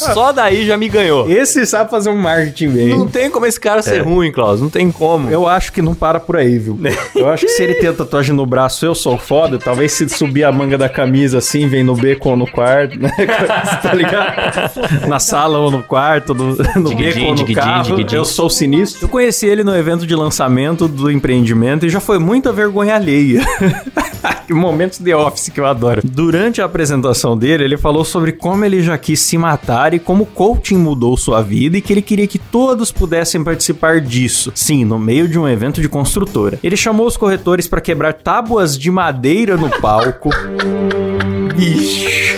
Só 0.15 0.33
daí 0.33 0.67
já 0.67 0.77
me 0.77 0.89
ganhou. 0.89 1.29
Esse 1.31 1.67
sabe 1.67 1.91
fazer 1.91 2.11
um 2.11 2.17
marketing 2.17 2.69
bem. 2.69 2.89
Não 2.89 3.07
tem 3.07 3.31
como 3.31 3.47
esse 3.47 3.59
cara 3.59 3.83
ser 3.83 4.03
ruim, 4.03 4.31
Klaus, 4.33 4.61
não 4.61 4.69
tem 4.69 4.91
como. 4.91 5.31
Eu 5.31 5.47
acho 5.47 5.73
que 5.73 5.83
não 5.83 5.95
para 5.95 6.21
por 6.21 6.37
aí, 6.37 6.59
viu? 6.59 6.79
Eu 7.15 7.29
acho 7.29 7.47
que 7.47 7.53
se 7.53 7.63
ele 7.63 7.75
tem 7.75 7.89
a 7.89 7.93
tatuagem 7.93 8.35
no 8.35 8.45
braço, 8.45 8.85
eu 8.85 8.95
sou 8.95 9.17
foda, 9.17 9.59
talvez 9.59 9.93
se 9.93 10.09
subir 10.09 10.45
a 10.45 10.53
manga 10.53 10.77
da 10.77 10.89
camisa 10.89 11.39
assim, 11.39 11.67
vem 11.67 11.83
no 11.83 11.95
beco 11.95 12.29
ou 12.31 12.37
no 12.37 12.47
quarto, 12.47 12.99
né? 12.99 13.11
tá 13.83 13.93
ligado? 13.95 15.09
Na 15.09 15.19
sala 15.19 15.59
ou 15.59 15.71
no 15.71 15.83
quarto, 15.83 16.35
no, 16.35 16.57
no 16.57 16.95
beco 16.95 17.21
ou 17.21 17.35
no 17.35 17.55
carro, 17.55 17.97
eu 18.13 18.25
sou 18.25 18.51
sinistro. 18.51 19.05
Eu 19.05 19.09
conheci 19.09 19.47
ele 19.47 19.65
no 19.65 19.75
evento 19.75 20.07
de 20.07 20.15
lançamento 20.15 20.87
do 20.87 21.11
empreendimento 21.11 21.87
e 21.87 21.89
já 21.89 22.01
foi 22.01 22.19
muita 22.19 22.53
vergonha 22.53 22.95
alheia. 22.95 23.41
Momentos 24.51 24.99
de 24.99 25.15
office 25.15 25.51
que 25.51 25.61
eu 25.61 25.67
adoro. 25.67 26.01
Durante 26.05 26.61
a 26.61 26.65
apresentação 26.65 27.37
dele, 27.37 27.65
ele 27.65 27.77
falou 27.77 28.05
sobre 28.05 28.33
como 28.33 28.65
ele 28.65 28.83
já 28.83 28.97
quis 28.97 29.21
se 29.21 29.37
matar 29.37 29.95
e 29.95 29.99
como 29.99 30.25
o 30.25 30.27
coaching 30.27 30.77
mudou 30.77 31.17
sua 31.17 31.43
vida 31.43 31.77
e 31.77 31.81
que 31.81 31.93
ele 31.93 32.03
queria 32.03 32.27
que 32.27 32.39
todos 32.39 32.93
pudessem 32.93 33.43
participar 33.43 34.01
disso. 34.01 34.53
Sim, 34.55 34.85
no 34.85 34.99
meio 34.99 35.29
de 35.29 35.39
um 35.39 35.49
evento 35.49 35.81
de 35.81 35.89
construtora. 35.89 36.59
Ele 36.63 36.77
chamou 36.77 37.07
os 37.07 37.17
corretores 37.17 37.67
para 37.69 37.81
quebrar 37.81 38.15
tábuas 38.15 38.79
de 38.79 38.91
madeira 38.91 39.57
no 39.57 39.71
palco. 39.81 40.31
Ixi. 41.59 42.37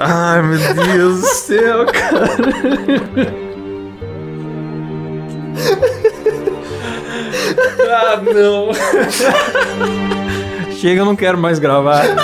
Ai, 0.00 0.42
meu 0.42 0.58
Deus 0.74 1.20
do 1.20 1.26
céu, 1.26 1.86
cara. 1.86 3.38
Ah, 7.90 8.20
não. 8.22 8.68
Chega, 10.72 11.00
eu 11.00 11.04
não 11.04 11.16
quero 11.16 11.36
mais 11.38 11.58
gravar. 11.58 12.04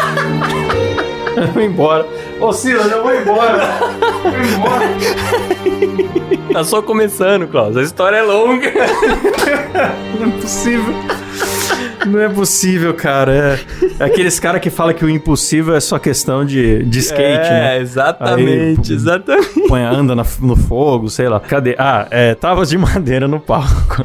Eu 1.36 1.48
vou 1.48 1.62
embora. 1.62 2.06
Ô, 2.40 2.52
Silas, 2.52 2.92
eu 2.92 3.02
vou 3.02 3.12
embora. 3.12 3.58
Eu 4.22 4.30
vou 4.30 4.40
embora. 4.40 4.86
Tá 6.52 6.62
só 6.62 6.80
começando, 6.80 7.48
Klaus. 7.48 7.76
A 7.76 7.82
história 7.82 8.18
é 8.18 8.22
longa. 8.22 8.70
Não 10.20 10.28
é 10.28 10.30
possível. 10.40 10.94
Não 12.06 12.20
é 12.20 12.28
possível, 12.28 12.94
cara. 12.94 13.58
É 13.98 14.04
aqueles 14.04 14.38
caras 14.38 14.60
que 14.60 14.70
falam 14.70 14.92
que 14.94 15.04
o 15.04 15.08
impossível 15.10 15.74
é 15.74 15.80
só 15.80 15.98
questão 15.98 16.44
de, 16.44 16.82
de 16.84 16.98
skate, 16.98 17.50
né? 17.50 17.76
É, 17.78 17.80
exatamente, 17.80 18.90
Aí, 18.92 18.96
exatamente. 18.96 19.68
põe 19.68 19.82
anda 19.82 20.14
na- 20.14 20.24
no 20.40 20.56
fogo, 20.56 21.08
sei 21.08 21.28
lá. 21.28 21.40
Cadê? 21.40 21.74
Ah, 21.78 22.06
é, 22.10 22.34
tábuas 22.34 22.68
de 22.70 22.76
madeira 22.78 23.26
no 23.28 23.40
palco. 23.40 24.04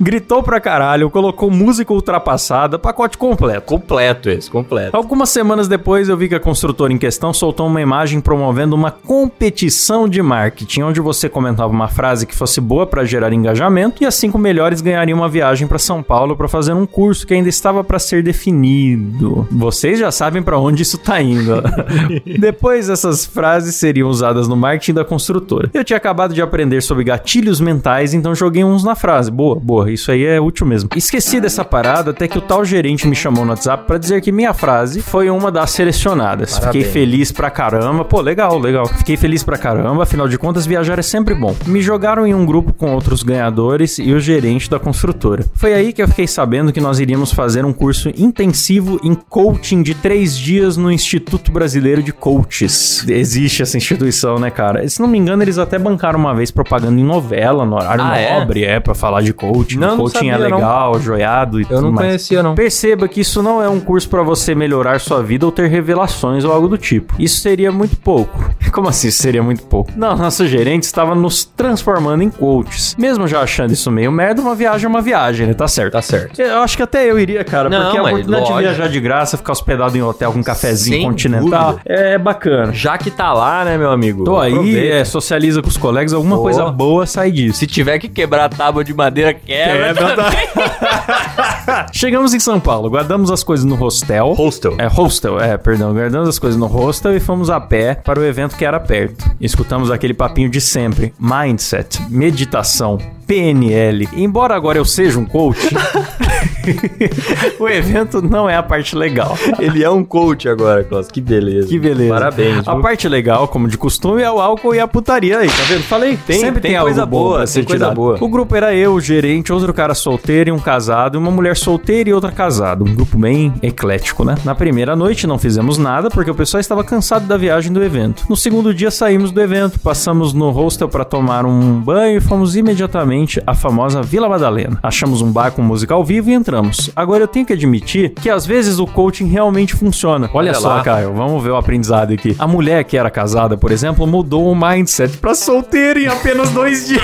Gritou 0.00 0.42
pra 0.42 0.60
caralho, 0.60 1.10
colocou 1.10 1.50
música 1.50 1.92
ultrapassada, 1.92 2.78
pacote 2.78 3.16
completo. 3.18 3.62
Completo 3.66 4.30
esse, 4.30 4.50
completo. 4.50 4.96
Algumas 4.96 5.28
semanas 5.30 5.68
depois, 5.68 6.08
eu 6.08 6.16
vi 6.16 6.28
que 6.28 6.34
a 6.34 6.40
construtora 6.40 6.92
em 6.92 6.98
questão 6.98 7.32
soltou 7.32 7.66
uma 7.66 7.80
imagem 7.80 8.20
promovendo 8.20 8.74
uma 8.76 8.90
competição 8.90 10.08
de 10.08 10.22
marketing, 10.22 10.82
onde 10.82 11.00
você 11.00 11.28
comentava 11.28 11.72
uma 11.72 11.88
frase 11.88 12.26
que 12.26 12.34
fosse 12.34 12.60
boa 12.60 12.86
pra 12.86 13.04
gerar 13.04 13.32
engajamento 13.32 14.02
e 14.02 14.06
as 14.06 14.14
cinco 14.14 14.38
melhores 14.38 14.80
ganhariam 14.80 15.18
uma 15.18 15.28
viagem 15.28 15.66
pra 15.66 15.78
São 15.78 16.02
Paulo 16.02 16.36
pra 16.36 16.48
fazer 16.48 16.72
um 16.72 16.86
curso 16.86 17.26
que 17.26 17.34
ainda 17.40 17.48
estava 17.48 17.82
pra 17.82 17.98
ser 17.98 18.22
definido. 18.22 19.46
Vocês 19.50 19.98
já 19.98 20.10
sabem 20.10 20.42
pra 20.42 20.58
onde 20.58 20.82
isso 20.82 20.98
tá 20.98 21.20
indo. 21.20 21.62
depois, 22.38 22.88
essas 22.88 23.26
frases 23.26 23.74
seriam 23.74 24.08
usadas 24.08 24.46
no 24.46 24.56
marketing 24.56 24.94
da 24.94 25.04
construtora. 25.04 25.70
Eu 25.74 25.84
tinha 25.84 25.96
acabado 25.96 26.32
de 26.32 26.40
aprender 26.40 26.80
sobre 26.82 27.04
gatilhos 27.04 27.60
mentais, 27.60 28.14
então 28.14 28.34
joguei 28.34 28.62
uns 28.62 28.84
na 28.84 28.94
frase. 28.94 29.30
Boa, 29.30 29.56
boa, 29.56 29.90
isso 29.90 30.10
aí 30.12 30.24
é 30.24 30.40
útil 30.40 30.66
mesmo. 30.66 30.88
Esqueci 30.94 31.40
dessa 31.40 31.64
parada 31.64 32.10
até 32.10 32.28
que 32.28 32.38
o 32.38 32.40
tal 32.40 32.64
gerente 32.64 33.08
me 33.08 33.16
chamou 33.16 33.44
no 33.44 33.50
WhatsApp 33.50 33.84
pra 33.86 33.98
dizer 33.98 34.20
que 34.20 34.30
minha 34.30 34.54
frase 34.54 35.02
foi 35.02 35.30
uma 35.30 35.50
das 35.50 35.70
selecionadas. 35.70 36.58
Fiquei 36.58 36.84
feliz 36.84 37.32
pra 37.32 37.50
caramba. 37.50 38.04
Pô, 38.04 38.20
legal, 38.20 38.58
legal. 38.58 38.86
Fiquei 38.86 39.16
feliz 39.16 39.42
pra 39.42 39.58
caramba, 39.58 40.02
afinal 40.02 40.28
de 40.28 40.38
contas, 40.38 40.66
viajar 40.66 40.98
é 40.98 41.02
sempre 41.02 41.34
bom. 41.34 41.54
Me 41.66 41.80
jogaram 41.80 42.26
em 42.26 42.34
um 42.34 42.44
grupo 42.44 42.72
com 42.72 42.92
outros 42.92 43.22
ganhadores 43.22 43.98
e 43.98 44.12
o 44.12 44.20
gerente 44.20 44.68
da 44.68 44.78
construtora. 44.78 45.44
Foi 45.54 45.72
aí 45.72 45.92
que 45.92 46.02
eu 46.02 46.08
fiquei 46.08 46.26
sabendo 46.26 46.72
que 46.72 46.80
nós 46.80 46.98
iríamos 46.98 47.29
fazer 47.34 47.64
um 47.64 47.72
curso 47.72 48.10
intensivo 48.16 49.00
em 49.02 49.14
coaching 49.14 49.82
de 49.82 49.94
três 49.94 50.36
dias 50.36 50.76
no 50.76 50.90
Instituto 50.90 51.50
Brasileiro 51.52 52.02
de 52.02 52.12
Coaches. 52.12 53.04
Existe 53.08 53.62
essa 53.62 53.76
instituição, 53.76 54.38
né, 54.38 54.50
cara? 54.50 54.86
Se 54.88 55.00
não 55.00 55.08
me 55.08 55.18
engano, 55.18 55.42
eles 55.42 55.58
até 55.58 55.78
bancaram 55.78 56.18
uma 56.18 56.34
vez 56.34 56.50
propaganda 56.50 57.00
em 57.00 57.04
novela, 57.04 57.64
no 57.64 57.76
horário 57.76 58.04
Ah, 58.04 58.16
é? 58.18 58.38
nobre, 58.38 58.64
é, 58.64 58.80
pra 58.80 58.94
falar 58.94 59.22
de 59.22 59.32
coaching. 59.32 59.78
Não, 59.78 59.90
não 59.90 59.96
coaching 59.98 60.28
é 60.30 60.32
sabia, 60.32 60.48
não. 60.48 60.56
legal, 60.56 61.00
joiado 61.00 61.58
e 61.60 61.62
Eu 61.62 61.68
tudo 61.68 61.82
não 61.82 61.92
mais. 61.92 62.06
conhecia, 62.08 62.42
não. 62.42 62.54
Perceba 62.54 63.08
que 63.08 63.20
isso 63.20 63.42
não 63.42 63.62
é 63.62 63.68
um 63.68 63.80
curso 63.80 64.08
pra 64.08 64.22
você 64.22 64.54
melhorar 64.54 65.00
sua 65.00 65.22
vida 65.22 65.44
ou 65.46 65.52
ter 65.52 65.68
revelações 65.68 66.44
ou 66.44 66.52
algo 66.52 66.68
do 66.68 66.78
tipo. 66.78 67.14
Isso 67.18 67.40
seria 67.40 67.70
muito 67.70 67.96
pouco. 67.96 68.50
Como 68.72 68.88
assim 68.88 69.08
isso 69.08 69.22
seria 69.22 69.42
muito 69.42 69.62
pouco? 69.64 69.90
Não, 69.96 70.16
nosso 70.16 70.46
gerente 70.46 70.84
estava 70.84 71.14
nos 71.14 71.44
transformando 71.44 72.22
em 72.22 72.30
coaches. 72.30 72.94
Mesmo 72.98 73.26
já 73.28 73.40
achando 73.42 73.72
isso 73.72 73.90
meio 73.90 74.10
merda, 74.12 74.40
uma 74.40 74.54
viagem 74.54 74.86
é 74.86 74.88
uma 74.88 75.02
viagem, 75.02 75.46
né? 75.46 75.54
Tá 75.54 75.68
certo. 75.68 75.92
Tá 75.92 76.02
certo. 76.02 76.40
Eu 76.40 76.58
acho 76.60 76.76
que 76.76 76.82
até 76.82 77.10
eu 77.10 77.18
iria, 77.20 77.44
cara, 77.44 77.68
Não, 77.68 77.82
porque 77.84 77.98
a 77.98 78.02
oportunidade 78.02 78.44
de 78.44 78.50
lógico. 78.50 78.58
viajar 78.58 78.88
de 78.88 79.00
graça, 79.00 79.36
ficar 79.36 79.52
hospedado 79.52 79.96
em 79.96 80.02
hotel 80.02 80.32
com 80.32 80.38
um 80.38 80.42
cafezinho 80.42 80.96
Sem 80.98 81.06
continental, 81.06 81.72
dúvida. 81.72 81.82
é 81.86 82.18
bacana. 82.18 82.72
Já 82.72 82.96
que 82.98 83.10
tá 83.10 83.32
lá, 83.32 83.64
né, 83.64 83.76
meu 83.78 83.90
amigo? 83.90 84.24
Tô 84.24 84.38
aí, 84.38 84.88
é, 84.88 85.04
socializa 85.04 85.62
com 85.62 85.68
os 85.68 85.76
colegas, 85.76 86.12
alguma 86.12 86.36
Boa. 86.36 86.42
coisa 86.50 86.70
boa 86.70 87.06
sai 87.06 87.30
disso. 87.30 87.58
Se 87.58 87.66
tiver 87.66 87.98
que 87.98 88.08
quebrar 88.08 88.44
a 88.44 88.48
tábua 88.48 88.82
de 88.84 88.92
madeira, 88.94 89.32
quebra. 89.34 89.94
Chegamos 91.92 92.34
em 92.34 92.40
São 92.40 92.58
Paulo, 92.60 92.88
guardamos 92.90 93.30
as 93.30 93.42
coisas 93.42 93.64
no 93.64 93.74
hostel. 93.74 94.32
Hostel. 94.32 94.74
É, 94.78 94.86
hostel, 94.86 95.40
é, 95.40 95.56
perdão. 95.56 95.92
Guardamos 95.92 96.28
as 96.28 96.38
coisas 96.38 96.58
no 96.58 96.66
hostel 96.66 97.16
e 97.16 97.20
fomos 97.20 97.50
a 97.50 97.60
pé 97.60 97.94
para 97.94 98.18
o 98.20 98.24
evento 98.24 98.56
que 98.56 98.64
era 98.64 98.78
perto. 98.80 99.24
Escutamos 99.40 99.90
aquele 99.90 100.14
papinho 100.14 100.48
de 100.50 100.60
sempre: 100.60 101.12
mindset, 101.18 102.00
meditação, 102.08 102.98
PNL. 103.30 104.08
Embora 104.16 104.56
agora 104.56 104.76
eu 104.76 104.84
seja 104.84 105.16
um 105.16 105.24
coach, 105.24 105.68
o 107.60 107.68
evento 107.68 108.20
não 108.20 108.50
é 108.50 108.56
a 108.56 108.62
parte 108.62 108.96
legal. 108.96 109.38
Ele 109.60 109.84
é 109.84 109.88
um 109.88 110.02
coach 110.02 110.48
agora, 110.48 110.82
Klaus. 110.82 111.06
Que 111.06 111.20
beleza. 111.20 111.68
Que 111.68 111.78
beleza. 111.78 112.12
Parabéns. 112.12 112.66
A 112.66 112.72
viu? 112.72 112.82
parte 112.82 113.08
legal, 113.08 113.46
como 113.46 113.68
de 113.68 113.78
costume, 113.78 114.20
é 114.20 114.28
o 114.28 114.40
álcool 114.40 114.74
e 114.74 114.80
a 114.80 114.88
putaria 114.88 115.38
aí, 115.38 115.46
tá 115.46 115.62
vendo? 115.68 115.84
Falei, 115.84 116.18
Tem- 116.26 116.40
sempre 116.40 116.60
tem 116.60 116.72
tem, 116.72 116.80
coisa 116.80 117.06
boa, 117.06 117.46
ser 117.46 117.60
tem 117.60 117.68
coisa 117.68 117.92
boa. 117.92 118.16
O 118.20 118.28
grupo 118.28 118.56
era 118.56 118.74
eu, 118.74 118.94
o 118.94 119.00
gerente, 119.00 119.52
outro 119.52 119.72
cara 119.72 119.94
solteiro 119.94 120.50
e 120.50 120.52
um 120.52 120.58
casado, 120.58 121.16
uma 121.16 121.30
mulher 121.30 121.56
solteira 121.56 122.10
e 122.10 122.12
outra 122.12 122.32
casada. 122.32 122.82
Um 122.82 122.92
grupo 122.96 123.16
bem 123.16 123.54
eclético, 123.62 124.24
né? 124.24 124.34
Na 124.44 124.56
primeira 124.56 124.96
noite 124.96 125.24
não 125.24 125.38
fizemos 125.38 125.78
nada 125.78 126.10
porque 126.10 126.32
o 126.32 126.34
pessoal 126.34 126.60
estava 126.60 126.82
cansado 126.82 127.28
da 127.28 127.36
viagem 127.36 127.72
do 127.72 127.80
evento. 127.80 128.24
No 128.28 128.36
segundo 128.36 128.74
dia 128.74 128.90
saímos 128.90 129.30
do 129.30 129.40
evento, 129.40 129.78
passamos 129.78 130.32
no 130.32 130.50
hostel 130.50 130.88
para 130.88 131.04
tomar 131.04 131.46
um 131.46 131.80
banho 131.80 132.16
e 132.16 132.20
fomos 132.20 132.56
imediatamente 132.56 133.19
à 133.46 133.54
famosa 133.54 134.02
Vila 134.02 134.28
Madalena. 134.28 134.78
Achamos 134.82 135.22
um 135.22 135.30
bar 135.30 135.52
com 135.52 135.62
música 135.62 135.94
ao 135.94 136.04
vivo 136.04 136.30
e 136.30 136.34
entramos. 136.34 136.90
Agora 136.94 137.24
eu 137.24 137.28
tenho 137.28 137.46
que 137.46 137.52
admitir 137.52 138.10
que 138.10 138.30
às 138.30 138.46
vezes 138.46 138.78
o 138.78 138.86
coaching 138.86 139.26
realmente 139.26 139.74
funciona. 139.74 140.28
Olha, 140.32 140.50
Olha 140.50 140.54
só, 140.54 140.68
lá. 140.68 140.82
Caio, 140.82 141.12
vamos 141.12 141.42
ver 141.42 141.50
o 141.50 141.56
aprendizado 141.56 142.12
aqui. 142.12 142.34
A 142.38 142.46
mulher 142.46 142.84
que 142.84 142.96
era 142.96 143.10
casada, 143.10 143.56
por 143.56 143.70
exemplo, 143.70 144.06
mudou 144.06 144.50
o 144.50 144.54
mindset 144.54 145.18
pra 145.18 145.34
solteira 145.34 146.00
em 146.00 146.06
apenas 146.06 146.50
dois 146.50 146.86
dias. 146.86 147.00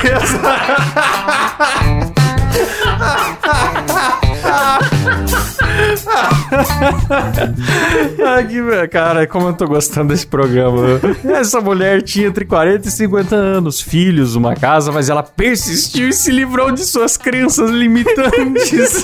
cara, 8.91 9.27
como 9.27 9.49
eu 9.49 9.53
tô 9.53 9.67
gostando 9.67 10.09
desse 10.09 10.27
programa. 10.27 11.01
Essa 11.25 11.61
mulher 11.61 12.03
tinha 12.03 12.29
entre 12.29 12.45
40 12.45 12.89
e 12.89 12.91
50 12.91 13.35
anos, 13.35 13.81
filhos, 13.81 14.35
uma 14.35 14.55
casa, 14.55 14.93
mas 14.93 15.09
ela 15.09 15.23
persistiu 15.23 16.09
e 16.09 16.13
se 16.13 16.31
livrou 16.31 16.71
de 16.71 16.85
suas 16.85 17.17
crenças 17.17 17.71
limitantes. 17.71 19.03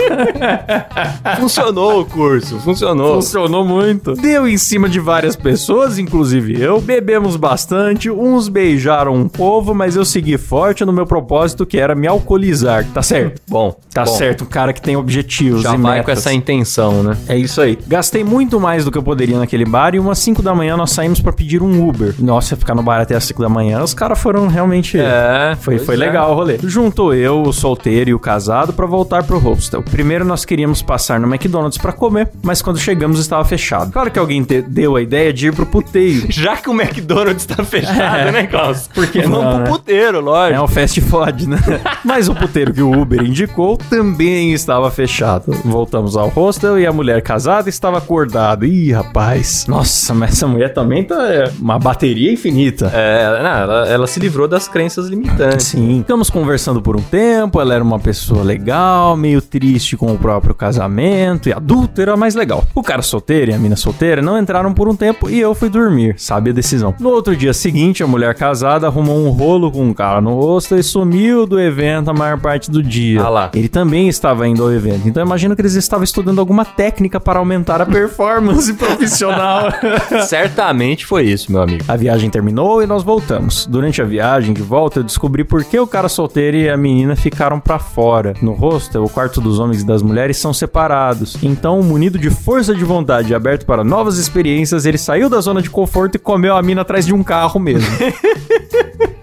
Funcionou 1.38 2.01
o 2.01 2.05
curso, 2.05 2.59
funcionou. 2.61 3.14
Funcionou 3.14 3.64
muito. 3.64 4.14
Deu 4.14 4.47
em 4.47 4.59
cima 4.59 4.88
de 4.88 5.01
várias 5.01 5.36
pessoas, 5.36 5.99
inclusive 5.99 6.61
eu. 6.61 6.80
Bebemos 6.80 7.36
bastante, 7.36 8.11
uns 8.11 8.49
beijaram 8.49 9.14
um 9.14 9.28
povo, 9.28 9.74
mas 9.74 9.97
eu 9.97 10.05
segui 10.05 10.36
forte 10.38 10.84
no 10.84 10.93
meu 10.93 11.07
propósito, 11.07 11.66
que 11.66 11.78
era 11.78 11.95
me 11.95 12.07
alcoolizar. 12.07 12.86
Tá 12.93 13.03
certo? 13.03 13.40
Bom, 13.49 13.76
Tá 13.93 14.05
bom. 14.05 14.12
certo, 14.12 14.45
um 14.45 14.47
cara 14.47 14.72
que 14.72 14.80
tem 14.80 14.97
objetivos 14.97 15.62
Já 15.62 15.74
e 15.74 15.78
vai 15.78 15.93
metas. 15.99 16.05
com 16.05 16.11
essa 16.12 16.32
intenção, 16.32 17.03
né? 17.03 17.16
É 17.33 17.37
isso 17.39 17.61
aí. 17.61 17.78
Gastei 17.87 18.22
muito 18.22 18.61
mais 18.61 18.85
do 18.85 18.91
que 18.91 18.99
eu 18.99 19.03
poderia 19.03 19.39
naquele 19.39 19.64
bar 19.64 19.95
e 19.95 19.99
umas 19.99 20.18
5 20.18 20.43
da 20.43 20.55
manhã 20.55 20.76
nós 20.76 20.91
saímos 20.91 21.20
pra 21.20 21.33
pedir 21.33 21.62
um 21.62 21.89
Uber. 21.89 22.14
Nossa, 22.18 22.57
ficar 22.57 22.74
no 22.74 22.83
bar 22.83 23.01
até 23.01 23.14
as 23.16 23.24
5 23.24 23.41
da 23.41 23.49
manhã, 23.49 23.83
os 23.83 23.95
caras 23.95 24.18
foram 24.20 24.47
realmente... 24.49 24.99
É, 24.99 25.57
Foi, 25.61 25.78
foi 25.78 25.95
é. 25.95 25.99
legal 25.99 26.30
o 26.33 26.35
rolê. 26.35 26.59
Juntou 26.62 27.14
eu, 27.14 27.43
o 27.43 27.53
solteiro 27.53 28.11
e 28.11 28.14
o 28.14 28.18
casado 28.18 28.72
pra 28.72 28.85
voltar 28.87 29.22
pro 29.24 29.39
hostel. 29.39 29.83
Primeiro 29.83 30.24
nós 30.24 30.45
queríamos 30.45 30.83
passar 30.83 31.18
no 31.18 31.26
McDonald's 31.33 31.78
pra 31.78 31.93
comer, 31.93 32.28
mas 32.43 32.61
quando 32.61 32.78
chegamos 32.78 33.18
estava 33.18 33.45
fechado. 33.45 33.91
Claro 33.93 34.11
que 34.11 34.18
alguém 34.18 34.45
deu 34.68 34.97
a 34.97 35.01
ideia 35.03 35.33
de 35.33 35.47
ir 35.49 35.55
pro 35.55 35.64
puteiro. 35.64 36.26
Já 36.30 36.57
que 36.57 36.68
o 36.68 36.72
McDonald's 36.78 37.47
tá 37.47 37.64
fechado, 37.64 38.28
É. 38.28 38.33
né, 38.33 38.47
Klaus? 38.47 38.89
Por 38.93 39.07
que 39.07 39.22
Vamos 39.22 39.39
não, 39.43 39.51
pro 39.55 39.59
né? 39.61 39.66
puteiro, 39.70 40.18
É 40.18 40.20
lógico. 40.20 40.62
um 40.64 40.68
fast 40.68 41.01
food, 41.01 41.49
né? 41.49 41.59
Mas 42.05 42.28
o 42.28 42.35
puteiro 42.35 42.72
que 42.74 42.83
o 42.83 42.93
Uber 43.01 43.22
indicou 43.22 43.76
também 43.76 44.53
estava 44.53 44.91
fechado. 44.91 45.53
Voltamos 45.64 46.16
ao 46.16 46.28
hostel 46.28 46.78
e 46.78 46.87
a 46.87 46.93
mulher 46.93 47.21
casada 47.22 47.68
estava 47.68 47.98
acordada. 47.98 48.66
Ih, 48.66 48.92
rapaz. 48.92 49.66
Nossa, 49.66 50.12
mas 50.12 50.32
essa 50.32 50.46
mulher 50.46 50.72
também 50.74 51.04
tá 51.04 51.28
é, 51.28 51.50
uma 51.60 51.78
bateria 51.78 52.32
infinita. 52.32 52.90
É, 52.92 53.42
não, 53.42 53.50
ela, 53.50 53.88
ela 53.88 54.06
se 54.06 54.20
livrou 54.20 54.48
das 54.48 54.68
crenças 54.68 55.08
limitantes. 55.08 55.68
Sim. 55.68 55.98
Ficamos 55.98 56.28
conversando 56.28 56.82
por 56.82 56.96
um 56.96 57.02
tempo, 57.02 57.60
ela 57.60 57.74
era 57.74 57.82
uma 57.82 57.98
pessoa 57.98 58.42
legal, 58.42 59.16
meio 59.16 59.40
triste 59.40 59.96
com 59.96 60.12
o 60.12 60.18
próprio 60.18 60.54
casamento 60.54 61.48
e 61.48 61.52
adulta 61.52 62.02
era 62.02 62.16
mais 62.16 62.34
legal. 62.34 62.64
O 62.74 62.82
cara 62.82 63.02
solteiro 63.02 63.50
e 63.50 63.54
a 63.54 63.58
mina 63.58 63.76
solteira 63.76 64.20
não 64.20 64.38
entraram 64.38 64.72
por 64.74 64.88
um 64.88 64.96
tempo 64.96 65.30
e 65.30 65.40
eu 65.40 65.54
fui 65.54 65.68
dormir, 65.68 66.14
sabe 66.18 66.50
a 66.50 66.52
decisão. 66.52 66.94
No 66.98 67.10
outro 67.10 67.36
dia 67.36 67.52
seguinte, 67.52 68.02
a 68.02 68.06
mulher 68.06 68.34
casada 68.34 68.86
arrumou 68.86 69.18
um 69.18 69.30
rolo 69.30 69.70
com 69.70 69.84
um 69.84 69.94
cara 69.94 70.20
no 70.20 70.34
rosto 70.34 70.76
e 70.76 70.82
sumiu 70.82 71.46
do 71.46 71.60
evento 71.60 72.10
a 72.10 72.14
maior 72.14 72.40
parte 72.40 72.70
do 72.70 72.82
dia. 72.82 73.22
Ah 73.22 73.28
lá. 73.28 73.50
Ele 73.54 73.68
também 73.68 74.08
estava 74.08 74.46
indo 74.48 74.62
ao 74.62 74.72
evento, 74.72 75.08
então 75.08 75.24
imagino 75.24 75.54
que 75.54 75.62
eles 75.62 75.74
estavam 75.74 76.04
estudando 76.04 76.38
alguma 76.38 76.64
técnica 76.64 77.11
para 77.20 77.38
aumentar 77.38 77.80
a 77.80 77.86
performance 77.86 78.72
profissional. 78.74 79.68
Certamente 80.26 81.06
foi 81.06 81.24
isso, 81.24 81.50
meu 81.50 81.62
amigo. 81.62 81.84
A 81.88 81.96
viagem 81.96 82.30
terminou 82.30 82.82
e 82.82 82.86
nós 82.86 83.02
voltamos. 83.02 83.66
Durante 83.66 84.00
a 84.00 84.04
viagem 84.04 84.52
de 84.52 84.62
volta, 84.62 85.00
eu 85.00 85.04
descobri 85.04 85.44
por 85.44 85.64
que 85.64 85.78
o 85.78 85.86
cara 85.86 86.08
solteiro 86.08 86.56
e 86.56 86.68
a 86.68 86.76
menina 86.76 87.16
ficaram 87.16 87.60
pra 87.60 87.78
fora. 87.78 88.34
No 88.40 88.52
hostel, 88.52 89.04
o 89.04 89.08
quarto 89.08 89.40
dos 89.40 89.58
homens 89.58 89.82
e 89.82 89.86
das 89.86 90.02
mulheres 90.02 90.36
são 90.36 90.52
separados. 90.52 91.36
Então, 91.42 91.82
munido 91.82 92.18
de 92.18 92.30
força 92.30 92.74
de 92.74 92.84
vontade 92.84 93.32
e 93.32 93.34
aberto 93.34 93.66
para 93.66 93.84
novas 93.84 94.18
experiências, 94.18 94.86
ele 94.86 94.98
saiu 94.98 95.28
da 95.28 95.40
zona 95.40 95.62
de 95.62 95.70
conforto 95.70 96.16
e 96.16 96.18
comeu 96.18 96.56
a 96.56 96.62
mina 96.62 96.82
atrás 96.82 97.06
de 97.06 97.14
um 97.14 97.22
carro 97.22 97.60
mesmo. 97.60 97.88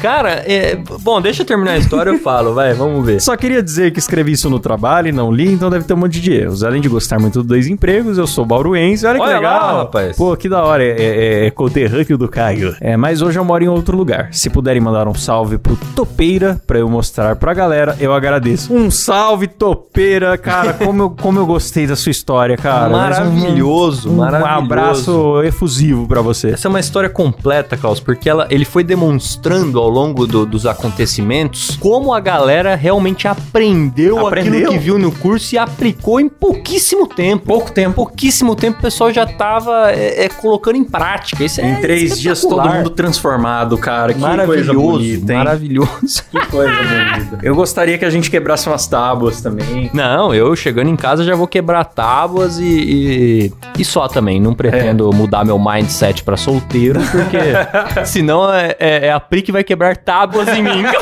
Cara, 0.00 0.42
é... 0.46 0.76
bom, 1.00 1.20
deixa 1.20 1.42
eu 1.42 1.46
terminar 1.46 1.72
a 1.72 1.78
história, 1.78 2.10
eu 2.10 2.18
falo, 2.18 2.54
vai, 2.54 2.72
vamos 2.74 3.04
ver. 3.04 3.20
Só 3.20 3.36
queria 3.36 3.62
dizer 3.62 3.92
que 3.92 3.98
escrevi 3.98 4.32
isso 4.32 4.48
no 4.50 4.58
trabalho 4.58 5.08
e 5.08 5.12
não 5.12 5.32
li, 5.32 5.50
então 5.52 5.70
deve 5.70 5.84
ter 5.84 5.94
um 5.94 5.98
monte 5.98 6.20
de 6.20 6.32
erros. 6.32 6.62
Além 6.64 6.80
de 6.80 6.88
gostar 6.88 7.18
muito 7.18 7.40
dos 7.40 7.46
dois 7.46 7.66
empregos, 7.66 8.18
eu 8.18 8.26
sou 8.26 8.44
bauruense. 8.44 9.06
Olha 9.06 9.18
que 9.18 9.24
Olha 9.24 9.36
legal. 9.36 9.52
lá, 9.52 9.78
rapaz. 9.82 10.16
Pô, 10.16 10.36
que 10.36 10.48
da 10.48 10.62
hora. 10.62 10.82
É, 10.84 10.90
é, 10.98 11.46
é 11.46 11.50
conterrâneo 11.50 12.18
do 12.18 12.28
Caio. 12.28 12.74
É, 12.80 12.96
mas 12.96 13.22
hoje 13.22 13.38
eu 13.38 13.44
moro 13.44 13.64
em 13.64 13.68
outro 13.68 13.96
lugar. 13.96 14.28
Se 14.32 14.50
puderem 14.50 14.80
mandar 14.80 15.06
um 15.08 15.14
salve 15.14 15.58
pro 15.58 15.76
Topeira 15.94 16.60
pra 16.66 16.78
eu 16.78 16.88
mostrar 16.88 17.36
pra 17.36 17.54
galera, 17.54 17.96
eu 18.00 18.12
agradeço. 18.12 18.72
Um 18.74 18.90
salve, 18.90 19.46
Topeira. 19.46 20.36
Cara, 20.36 20.72
como 20.74 21.02
eu, 21.02 21.10
como 21.10 21.38
eu 21.38 21.46
gostei 21.46 21.86
da 21.86 21.96
sua 21.96 22.10
história, 22.10 22.56
cara. 22.56 22.88
Mas 22.90 23.18
um- 23.18 23.24
Maravilhoso, 23.24 24.10
um, 24.10 24.16
maravilhoso. 24.16 24.58
abraço 24.64 25.42
efusivo 25.44 26.06
pra 26.06 26.20
você. 26.20 26.50
Essa 26.50 26.68
é 26.68 26.70
uma 26.70 26.80
história 26.80 27.08
completa, 27.08 27.76
Klaus, 27.76 28.00
porque 28.00 28.28
ela, 28.28 28.46
ele 28.50 28.64
foi 28.64 28.84
demonstrando 28.84 29.63
ao 29.74 29.88
longo 29.88 30.26
do- 30.26 30.44
dos 30.46 30.66
acontecimentos 30.66 31.76
como 31.80 32.12
a 32.12 32.20
galera 32.20 32.74
realmente 32.74 33.26
aprendeu, 33.28 34.26
Aprendeu. 34.26 34.52
aquilo 34.54 34.70
que 34.72 34.78
viu 34.78 34.98
no 34.98 35.10
curso 35.12 35.54
e 35.54 35.58
aplicou 35.58 36.20
em 36.20 36.28
pouquíssimo 36.28 37.06
tempo. 37.06 37.44
Pouco 37.46 37.70
tempo. 37.72 37.94
Pouquíssimo 37.94 38.54
tempo 38.54 38.78
o 38.78 38.82
pessoal 38.82 39.12
já 39.12 39.26
tava 39.26 39.90
é, 39.92 40.24
é, 40.24 40.28
colocando 40.28 40.76
em 40.76 40.84
prática. 40.84 41.42
Isso 41.44 41.60
é 41.60 41.70
Em 41.70 41.76
três 41.80 42.18
dias 42.18 42.40
todo 42.42 42.68
mundo 42.68 42.90
transformado, 42.90 43.76
cara. 43.78 44.12
Que 44.12 44.20
coisa 44.20 44.36
maravilhoso, 44.36 44.74
bonita, 44.80 45.32
hein? 45.32 45.38
maravilhoso. 45.38 46.24
Que 46.30 46.46
coisa 46.46 46.72
bonita. 46.72 47.38
Eu 47.42 47.54
gostaria 47.54 47.96
que 47.98 48.04
a 48.04 48.10
gente 48.10 48.30
quebrasse 48.30 48.68
umas 48.68 48.86
tábuas 48.86 49.40
também. 49.40 49.90
Não, 49.92 50.34
eu 50.34 50.54
chegando 50.56 50.88
em 50.90 50.96
casa 50.96 51.24
já 51.24 51.34
vou 51.34 51.46
quebrar 51.46 51.84
tábuas 51.84 52.58
e, 52.58 52.64
e, 52.64 53.52
e 53.78 53.84
só 53.84 54.08
também. 54.08 54.40
Não 54.40 54.54
pretendo 54.54 55.10
É. 55.12 55.14
mudar 55.14 55.44
meu 55.44 55.58
mindset 55.58 56.22
pra 56.22 56.36
solteiro, 56.36 57.00
porque 57.10 57.38
senão 58.06 58.52
é, 58.52 58.74
é- 58.78 59.06
é 59.06 59.12
a 59.12 59.20
Pri 59.20 59.42
que 59.42 59.52
vai 59.54 59.64
quebrar 59.64 59.96
tábuas 59.96 60.48
em 60.48 60.62
mim. 60.62 60.82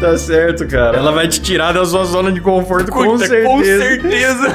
Tá 0.00 0.16
certo, 0.18 0.66
cara. 0.66 0.96
Ela 0.98 1.12
vai 1.12 1.28
te 1.28 1.40
tirar 1.40 1.72
da 1.72 1.84
sua 1.84 2.04
zona 2.04 2.30
de 2.32 2.40
conforto 2.40 2.90
com 2.90 3.16
certeza. 3.18 3.48
Com 3.48 3.64
certeza. 3.64 4.54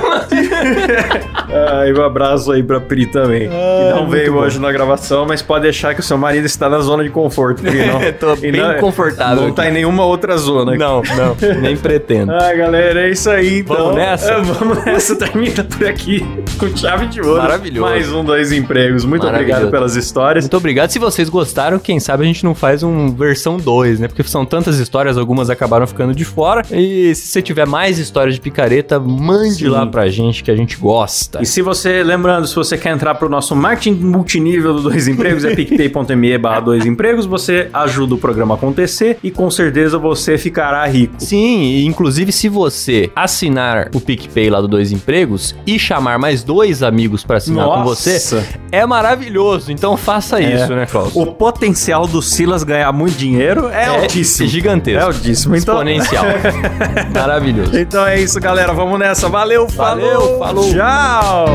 Ai, 1.79 1.93
um 1.93 2.03
abraço 2.03 2.51
aí 2.51 2.61
pra 2.61 2.79
Pri 2.79 3.05
também. 3.07 3.49
que 3.49 3.55
não 3.95 4.07
veio 4.07 4.35
hoje 4.35 4.59
na 4.59 4.71
gravação, 4.71 5.25
mas 5.25 5.41
pode 5.41 5.63
deixar 5.63 5.93
que 5.95 6.01
o 6.01 6.03
seu 6.03 6.17
marido 6.17 6.45
está 6.45 6.69
na 6.69 6.79
zona 6.79 7.03
de 7.03 7.09
conforto. 7.09 7.61
Pri, 7.63 7.85
não, 7.85 7.99
Tô 8.19 8.33
e 8.45 8.51
bem 8.51 8.61
não- 8.61 8.75
confortável 8.79 9.43
Não 9.43 9.51
tá 9.53 9.63
aqui. 9.63 9.71
em 9.71 9.73
nenhuma 9.73 10.05
outra 10.05 10.37
zona. 10.37 10.75
não, 10.75 11.01
não, 11.01 11.37
nem 11.61 11.75
pretendo. 11.75 12.31
Ai, 12.33 12.57
galera, 12.57 13.01
é 13.07 13.09
isso 13.09 13.29
aí, 13.29 13.59
então. 13.59 13.75
Vamos 13.75 13.95
nessa? 13.95 14.31
É, 14.31 14.41
vamos 14.41 14.85
nessa, 14.85 15.15
termina 15.15 15.63
por 15.63 15.87
aqui 15.87 16.25
com 16.59 16.75
chave 16.75 17.07
de 17.07 17.21
ouro. 17.21 17.41
Maravilhoso. 17.59 17.91
Mais 17.91 18.11
um, 18.11 18.23
dois 18.23 18.51
empregos. 18.51 19.03
Muito 19.03 19.27
obrigado 19.27 19.69
pelas 19.69 19.95
histórias. 19.95 20.45
Muito 20.45 20.57
obrigado. 20.57 20.89
Se 20.89 20.97
vocês 20.97 21.27
gostaram, 21.27 21.77
quem 21.77 21.99
sabe 21.99 22.23
a 22.23 22.25
gente 22.25 22.43
não 22.43 22.55
faz 22.55 22.83
um 22.83 23.13
versão 23.13 23.57
2, 23.57 23.99
né? 23.99 24.07
Porque 24.07 24.23
são 24.23 24.45
tantas 24.45 24.79
histórias, 24.79 25.17
algumas 25.17 25.49
acabaram 25.49 25.85
ficando 25.85 26.15
de 26.15 26.23
fora. 26.23 26.63
E 26.71 27.13
se 27.13 27.27
você 27.27 27.41
tiver 27.41 27.67
mais 27.67 27.99
histórias 27.99 28.35
de 28.35 28.41
picareta, 28.41 28.99
mande 28.99 29.55
Sim. 29.55 29.67
lá 29.67 29.85
pra 29.85 30.07
gente 30.07 30.43
que 30.43 30.49
a 30.49 30.55
gente 30.55 30.77
gosta. 30.77 31.41
E 31.41 31.45
se 31.45 31.61
você, 31.61 32.01
lembrando, 32.01 32.47
se 32.47 32.55
você 32.55 32.77
quer 32.77 32.93
entrar 32.93 33.15
pro 33.15 33.27
nosso 33.27 33.55
marketing 33.55 33.95
multinível 33.95 34.73
do 34.73 34.81
Dois 34.83 35.07
Empregos, 35.07 35.43
é 35.43 35.53
picpay.me 35.55 36.37
barra 36.37 36.61
Dois 36.61 36.85
Empregos, 36.85 37.25
você 37.25 37.69
ajuda 37.73 38.15
o 38.15 38.17
programa 38.17 38.55
a 38.55 38.57
acontecer 38.57 39.17
e 39.21 39.29
com 39.29 39.51
certeza 39.51 39.97
você 39.97 40.37
ficará 40.37 40.85
rico. 40.85 41.15
Sim, 41.17 41.61
e 41.61 41.85
inclusive 41.85 42.31
se 42.31 42.47
você 42.47 43.11
assinar 43.15 43.89
o 43.93 43.99
PicPay 43.99 44.49
lá 44.49 44.61
do 44.61 44.67
Dois 44.67 44.91
Empregos 44.91 45.55
e 45.67 45.77
chamar 45.77 46.17
mais 46.17 46.43
dois 46.43 46.81
amigos 46.81 47.23
pra 47.23 47.39
assinar 47.51 47.65
com 47.65 47.83
Nossa. 47.83 48.19
você, 48.19 48.43
é 48.71 48.85
maravilhoso. 48.85 49.71
Então 49.71 49.95
faça 49.97 50.41
É. 50.41 50.55
isso, 50.55 50.73
né, 50.73 50.85
Klaus? 50.85 51.15
O 51.15 51.25
potencial 51.27 52.05
do 52.07 52.21
Silas 52.21 52.63
ganhar 52.63 52.91
muito 52.91 53.17
dinheiro 53.17 53.69
é, 53.69 53.85
altíssimo. 53.85 54.47
gigantesco. 54.47 54.99
É 54.99 55.03
altíssimo. 55.03 55.55
Então, 55.55 55.75
Exponencial. 55.75 56.25
Maravilhoso. 57.13 57.77
então 57.77 58.05
é 58.05 58.19
isso, 58.19 58.39
galera. 58.39 58.73
Vamos 58.73 58.99
nessa. 58.99 59.27
Valeu, 59.29 59.67
Valeu, 59.67 60.37
falou. 60.39 60.39
falou. 60.39 60.73
Tchau. 60.73 61.45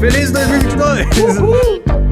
Feliz 0.00 0.30
2022. 0.30 1.96